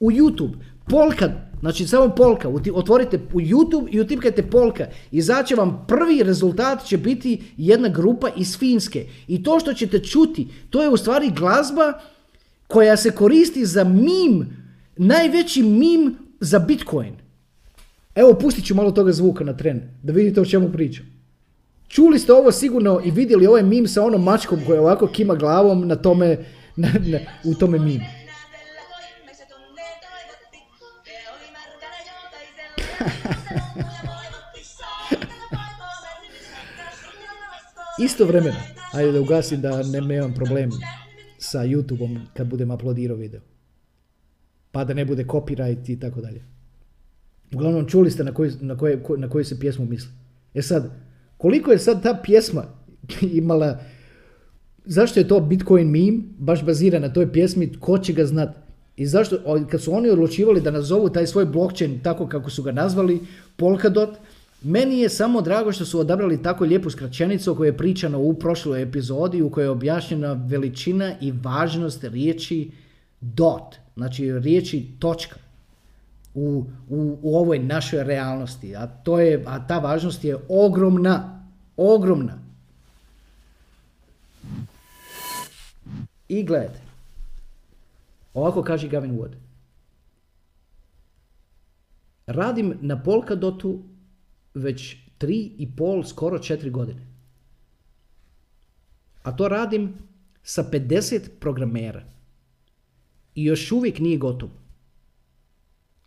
u 0.00 0.10
YouTube 0.10 0.54
polka, 0.88 1.32
znači 1.60 1.86
samo 1.86 2.08
polka, 2.08 2.48
otvorite 2.74 3.20
u 3.32 3.40
YouTube 3.40 3.88
i 3.90 4.00
utipkajte 4.00 4.42
polka, 4.42 4.86
izaće 5.10 5.54
vam 5.54 5.84
prvi 5.88 6.22
rezultat 6.22 6.84
će 6.84 6.96
biti 6.96 7.42
jedna 7.56 7.88
grupa 7.88 8.28
iz 8.36 8.58
Finske. 8.58 9.06
I 9.26 9.42
to 9.42 9.60
što 9.60 9.74
ćete 9.74 9.98
čuti, 9.98 10.48
to 10.70 10.82
je 10.82 10.88
u 10.88 10.96
stvari 10.96 11.30
glazba 11.36 11.92
koja 12.68 12.96
se 12.96 13.10
koristi 13.10 13.66
za 13.66 13.84
mim, 13.84 14.56
najveći 14.96 15.62
mim 15.62 16.16
za 16.40 16.58
Bitcoin. 16.58 17.14
Evo, 18.14 18.34
pustit 18.34 18.66
ću 18.66 18.74
malo 18.74 18.90
toga 18.90 19.12
zvuka 19.12 19.44
na 19.44 19.56
tren, 19.56 19.80
da 20.02 20.12
vidite 20.12 20.40
o 20.40 20.44
čemu 20.44 20.72
pričam. 20.72 21.06
Čuli 21.88 22.18
ste 22.18 22.32
ovo 22.32 22.52
sigurno 22.52 23.00
i 23.04 23.10
vidjeli 23.10 23.46
ovaj 23.46 23.62
mim 23.62 23.88
sa 23.88 24.04
onom 24.04 24.24
mačkom 24.24 24.60
koja 24.66 24.80
ovako 24.80 25.06
kima 25.06 25.34
glavom 25.34 25.88
na 25.88 25.96
tome, 25.96 26.38
na, 26.76 26.88
na, 27.06 27.18
u 27.44 27.54
tome 27.54 27.78
mim. 27.78 28.00
Isto 38.04 38.24
vremena, 38.24 38.60
ajde 38.92 39.12
da 39.12 39.20
ugasim 39.20 39.60
da 39.60 39.82
ne, 39.82 40.00
nemam 40.00 40.34
problem 40.34 40.70
sa 41.38 41.64
YouTubeom 41.64 42.18
kad 42.34 42.48
budem 42.48 42.70
uploadirao 42.70 43.16
video. 43.16 43.40
Pa 44.70 44.84
da 44.84 44.94
ne 44.94 45.04
bude 45.04 45.24
copyright 45.24 45.90
i 45.92 46.00
tako 46.00 46.20
dalje. 46.20 46.44
Uglavnom 47.54 47.88
čuli 47.88 48.10
ste 48.10 48.24
na 48.24 48.34
koju, 48.34 48.52
na, 48.60 48.76
koje, 48.76 49.02
na 49.16 49.28
koju 49.28 49.44
se 49.44 49.60
pjesmu 49.60 49.84
misli. 49.84 50.10
E 50.54 50.62
sad, 50.62 50.90
koliko 51.36 51.72
je 51.72 51.78
sad 51.78 52.02
ta 52.02 52.20
pjesma 52.22 52.64
imala, 53.40 53.80
zašto 54.84 55.20
je 55.20 55.28
to 55.28 55.40
Bitcoin 55.40 55.90
meme, 55.90 56.22
baš 56.38 56.64
bazira 56.64 56.98
na 56.98 57.12
toj 57.12 57.32
pjesmi, 57.32 57.72
ko 57.80 57.98
će 57.98 58.12
ga 58.12 58.24
znat? 58.24 58.56
I 58.96 59.06
zašto, 59.06 59.66
kad 59.70 59.82
su 59.82 59.94
oni 59.94 60.10
odlučivali 60.10 60.60
da 60.60 60.70
nazovu 60.70 61.08
taj 61.08 61.26
svoj 61.26 61.46
blockchain 61.46 62.00
tako 62.02 62.26
kako 62.26 62.50
su 62.50 62.62
ga 62.62 62.72
nazvali, 62.72 63.20
Polkadot, 63.56 64.18
meni 64.62 64.98
je 64.98 65.08
samo 65.08 65.40
drago 65.40 65.72
što 65.72 65.84
su 65.84 66.00
odabrali 66.00 66.42
tako 66.42 66.64
lijepu 66.64 66.90
skraćenicu 66.90 67.52
o 67.52 67.64
je 67.64 67.76
pričano 67.76 68.20
u 68.20 68.34
prošloj 68.34 68.82
epizodi 68.82 69.42
u 69.42 69.50
kojoj 69.50 69.66
je 69.66 69.70
objašnjena 69.70 70.32
veličina 70.32 71.14
i 71.20 71.32
važnost 71.32 72.04
riječi 72.04 72.70
dot, 73.20 73.76
znači 73.96 74.32
riječi 74.38 74.86
točka 74.98 75.36
u, 76.34 76.64
u, 76.88 77.18
u 77.22 77.36
ovoj 77.36 77.58
našoj 77.58 78.04
realnosti. 78.04 78.76
A, 78.76 78.86
to 78.86 79.20
je, 79.20 79.44
a 79.46 79.66
ta 79.66 79.78
važnost 79.78 80.24
je 80.24 80.36
ogromna, 80.48 81.44
ogromna. 81.76 82.38
I 86.28 86.44
gledajte, 86.44 86.80
ovako 88.34 88.62
kaže 88.62 88.88
Gavin 88.88 89.18
Wood. 89.18 89.32
Radim 92.26 92.78
na 92.80 93.02
Polkadotu 93.02 93.82
već 94.54 94.96
tri 95.18 95.52
i 95.58 95.76
pol, 95.76 96.04
skoro 96.04 96.38
četiri 96.38 96.70
godine. 96.70 97.06
A 99.22 99.36
to 99.36 99.48
radim 99.48 99.94
sa 100.42 100.64
50 100.64 101.20
programera. 101.40 102.04
I 103.34 103.44
još 103.44 103.72
uvijek 103.72 103.98
nije 103.98 104.18
gotovo. 104.18 104.52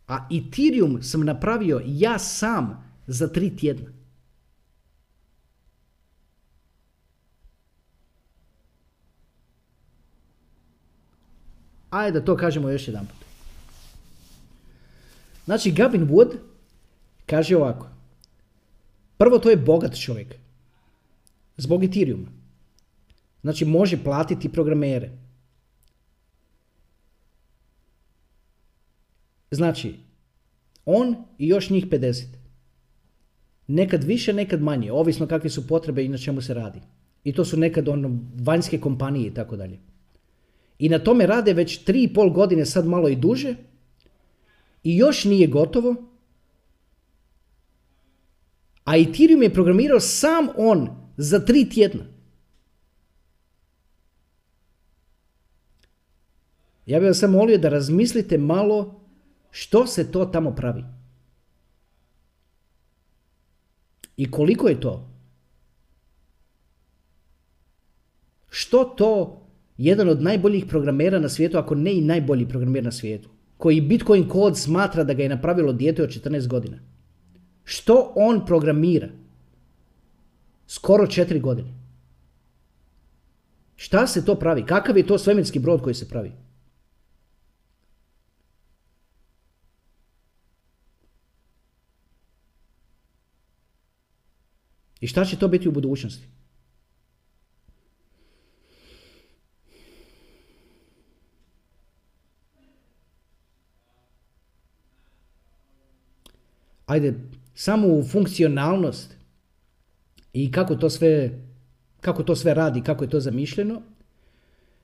A 0.07 0.27
Ethereum 0.31 1.03
sam 1.03 1.25
napravio 1.25 1.81
ja 1.85 2.19
sam 2.19 2.83
za 3.07 3.27
tri 3.27 3.55
tjedna. 3.55 3.89
Ajde 11.89 12.19
da 12.19 12.25
to 12.25 12.37
kažemo 12.37 12.69
još 12.69 12.87
jedan 12.87 13.05
put. 13.07 13.25
Znači, 15.45 15.71
Gavin 15.71 16.07
Wood 16.07 16.37
kaže 17.25 17.57
ovako. 17.57 18.00
Prvo, 19.21 19.37
to 19.39 19.49
je 19.49 19.57
bogat 19.57 19.99
čovjek. 19.99 20.35
Zbog 21.57 21.83
Ethereuma. 21.83 22.27
Znači, 23.41 23.65
može 23.65 24.03
platiti 24.03 24.49
programere. 24.49 25.11
Znači, 29.51 29.95
on 30.85 31.15
i 31.37 31.47
još 31.47 31.69
njih 31.69 31.85
50. 31.85 32.25
Nekad 33.67 34.03
više, 34.03 34.33
nekad 34.33 34.61
manje, 34.61 34.91
ovisno 34.91 35.27
kakve 35.27 35.49
su 35.49 35.67
potrebe 35.67 36.05
i 36.05 36.09
na 36.09 36.17
čemu 36.17 36.41
se 36.41 36.53
radi. 36.53 36.81
I 37.23 37.33
to 37.33 37.45
su 37.45 37.57
nekad 37.57 37.89
ono 37.89 38.19
vanjske 38.41 38.79
kompanije 38.79 39.27
i 39.27 39.33
tako 39.33 39.55
dalje. 39.55 39.79
I 40.79 40.89
na 40.89 40.99
tome 40.99 41.25
rade 41.25 41.53
već 41.53 41.85
3,5 41.85 42.33
godine, 42.33 42.65
sad 42.65 42.87
malo 42.87 43.09
i 43.09 43.15
duže. 43.15 43.55
I 44.83 44.97
još 44.97 45.25
nije 45.25 45.47
gotovo 45.47 46.10
a 48.83 48.97
Ethereum 48.97 49.43
je 49.43 49.53
programirao 49.53 49.99
sam 49.99 50.47
on 50.57 50.89
za 51.17 51.39
tri 51.39 51.69
tjedna. 51.69 52.03
Ja 56.85 56.99
bih 56.99 57.07
vas 57.07 57.19
samo 57.19 57.37
molio 57.37 57.57
da 57.57 57.69
razmislite 57.69 58.37
malo 58.37 59.01
što 59.51 59.87
se 59.87 60.11
to 60.11 60.25
tamo 60.25 60.55
pravi. 60.55 60.83
I 64.17 64.31
koliko 64.31 64.67
je 64.67 64.79
to? 64.79 65.09
Što 68.49 68.83
to 68.83 69.41
jedan 69.77 70.09
od 70.09 70.21
najboljih 70.21 70.65
programera 70.65 71.19
na 71.19 71.29
svijetu, 71.29 71.57
ako 71.57 71.75
ne 71.75 71.93
i 71.97 72.01
najbolji 72.01 72.49
programer 72.49 72.83
na 72.83 72.91
svijetu, 72.91 73.29
koji 73.57 73.81
Bitcoin 73.81 74.29
kod 74.29 74.57
smatra 74.57 75.03
da 75.03 75.13
ga 75.13 75.23
je 75.23 75.29
napravilo 75.29 75.73
dijete 75.73 76.03
od 76.03 76.09
14 76.09 76.47
godina. 76.47 76.90
Što 77.63 78.13
on 78.15 78.45
programira? 78.45 79.09
Skoro 80.67 81.07
četiri 81.07 81.39
godine. 81.39 81.73
Šta 83.75 84.07
se 84.07 84.25
to 84.25 84.35
pravi? 84.35 84.65
Kakav 84.65 84.97
je 84.97 85.07
to 85.07 85.17
svemirski 85.17 85.59
brod 85.59 85.81
koji 85.81 85.95
se 85.95 86.09
pravi? 86.09 86.31
I 95.01 95.07
šta 95.07 95.25
će 95.25 95.39
to 95.39 95.47
biti 95.47 95.69
u 95.69 95.71
budućnosti? 95.71 96.27
Ajde, 106.85 107.13
samu 107.61 108.03
funkcionalnost 108.03 109.15
i 110.33 110.51
kako 110.51 110.75
to 110.75 110.89
sve, 110.89 111.29
kako 112.01 112.23
to 112.23 112.35
sve 112.35 112.53
radi, 112.53 112.81
kako 112.81 113.03
je 113.03 113.09
to 113.09 113.19
zamišljeno, 113.19 113.81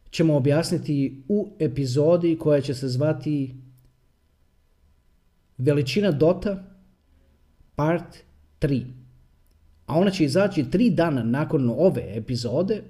ćemo 0.10 0.36
objasniti 0.36 1.24
u 1.28 1.50
epizodi 1.60 2.38
koja 2.40 2.62
će 2.62 2.74
se 2.74 2.88
zvati 2.88 3.56
Veličina 5.58 6.12
Dota 6.12 6.64
part 7.76 8.18
3. 8.62 8.84
A 9.86 9.98
ona 9.98 10.12
će 10.12 10.26
izaći 10.26 10.70
tri 10.72 10.90
dana 10.90 11.24
nakon 11.24 11.70
ove 11.70 12.04
epizode, 12.16 12.84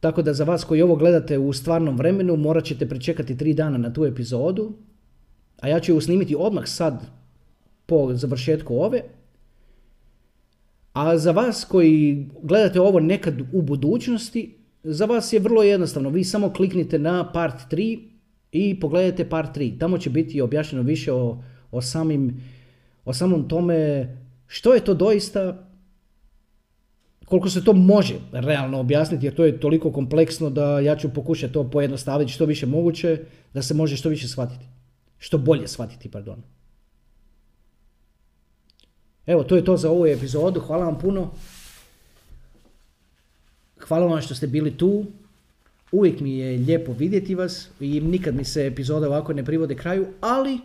tako 0.00 0.22
da 0.22 0.34
za 0.34 0.44
vas 0.44 0.64
koji 0.64 0.82
ovo 0.82 0.96
gledate 0.96 1.38
u 1.38 1.52
stvarnom 1.52 1.96
vremenu 1.96 2.36
morat 2.36 2.64
ćete 2.64 2.88
pričekati 2.88 3.36
tri 3.36 3.54
dana 3.54 3.78
na 3.78 3.92
tu 3.92 4.04
epizodu, 4.04 4.72
a 5.60 5.68
ja 5.68 5.80
ću 5.80 5.92
ju 5.92 6.00
snimiti 6.00 6.36
odmah 6.38 6.66
sad 6.66 7.15
po 7.86 8.14
završetku 8.14 8.76
ove. 8.76 9.02
A 10.92 11.18
za 11.18 11.32
vas 11.32 11.64
koji 11.64 12.28
gledate 12.42 12.80
ovo 12.80 13.00
nekad 13.00 13.40
u 13.52 13.62
budućnosti, 13.62 14.58
za 14.82 15.04
vas 15.04 15.32
je 15.32 15.40
vrlo 15.40 15.62
jednostavno. 15.62 16.10
Vi 16.10 16.24
samo 16.24 16.52
kliknite 16.52 16.98
na 16.98 17.32
part 17.32 17.72
3 17.72 17.98
i 18.52 18.80
pogledajte 18.80 19.28
part 19.28 19.56
3. 19.56 19.78
Tamo 19.78 19.98
će 19.98 20.10
biti 20.10 20.40
objašnjeno 20.40 20.82
više 20.82 21.12
o, 21.12 21.42
o, 21.70 21.82
samim, 21.82 22.40
o 23.04 23.12
samom 23.12 23.48
tome 23.48 24.08
što 24.46 24.74
je 24.74 24.80
to 24.80 24.94
doista, 24.94 25.68
koliko 27.24 27.50
se 27.50 27.64
to 27.64 27.72
može 27.72 28.14
realno 28.32 28.78
objasniti, 28.78 29.26
jer 29.26 29.34
to 29.34 29.44
je 29.44 29.60
toliko 29.60 29.92
kompleksno 29.92 30.50
da 30.50 30.80
ja 30.80 30.96
ću 30.96 31.14
pokušati 31.14 31.52
to 31.52 31.70
pojednostaviti 31.70 32.32
što 32.32 32.44
više 32.44 32.66
moguće, 32.66 33.18
da 33.54 33.62
se 33.62 33.74
može 33.74 33.96
što 33.96 34.08
više 34.08 34.28
shvatiti. 34.28 34.66
Što 35.18 35.38
bolje 35.38 35.68
shvatiti, 35.68 36.10
pardon. 36.10 36.55
Evo, 39.26 39.44
to 39.44 39.56
je 39.56 39.64
to 39.64 39.76
za 39.76 39.90
ovu 39.90 40.06
epizodu. 40.06 40.60
Hvala 40.60 40.84
vam 40.84 40.98
puno. 40.98 41.30
Hvala 43.78 44.06
vam 44.06 44.22
što 44.22 44.34
ste 44.34 44.46
bili 44.46 44.76
tu. 44.76 45.04
Uvijek 45.92 46.20
mi 46.20 46.38
je 46.38 46.58
lijepo 46.58 46.92
vidjeti 46.92 47.34
vas 47.34 47.68
i 47.80 48.00
nikad 48.00 48.34
mi 48.34 48.44
se 48.44 48.66
epizode 48.66 49.06
ovako 49.06 49.32
ne 49.32 49.44
privode 49.44 49.74
kraju, 49.74 50.06
ali 50.20 50.58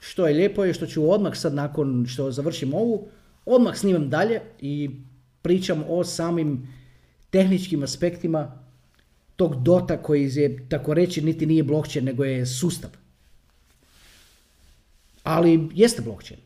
što 0.00 0.26
je 0.26 0.34
lijepo 0.34 0.64
je 0.64 0.74
što 0.74 0.86
ću 0.86 1.10
odmah 1.10 1.36
sad 1.36 1.54
nakon 1.54 2.06
što 2.08 2.30
završim 2.30 2.74
ovu, 2.74 3.08
odmah 3.46 3.76
snimam 3.76 4.10
dalje 4.10 4.40
i 4.60 4.90
pričam 5.42 5.84
o 5.88 6.04
samim 6.04 6.68
tehničkim 7.30 7.82
aspektima 7.82 8.58
tog 9.36 9.62
dota 9.62 10.02
koji 10.02 10.30
je, 10.34 10.68
tako 10.68 10.94
reći, 10.94 11.22
niti 11.22 11.46
nije 11.46 11.62
blockchain, 11.62 12.04
nego 12.04 12.24
je 12.24 12.46
sustav. 12.46 12.90
Ali 15.22 15.68
jeste 15.74 16.02
blockchain. 16.02 16.40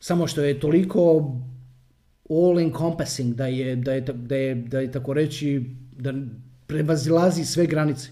Samo 0.00 0.26
što 0.26 0.42
je 0.42 0.60
toliko 0.60 1.32
all 2.30 2.60
encompassing 2.60 3.34
da 3.34 3.46
je, 3.46 3.76
da 3.76 3.92
je, 3.92 4.00
da 4.00 4.36
je, 4.36 4.54
da 4.54 4.80
je 4.80 4.92
tako 4.92 5.12
reći, 5.12 5.64
da 5.92 6.12
prevazilazi 6.66 7.44
sve 7.44 7.66
granice. 7.66 8.08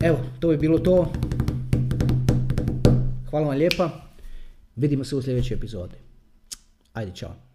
Evo, 0.00 0.18
to 0.40 0.48
bi 0.48 0.56
bilo 0.56 0.78
to. 0.78 1.12
Hvala 3.30 3.46
vam 3.46 3.58
lijepa. 3.58 3.90
Vidimo 4.76 5.04
se 5.04 5.16
u 5.16 5.22
sljedećoj 5.22 5.54
epizodi. 5.54 5.94
Ajde, 6.92 7.12
čao. 7.14 7.45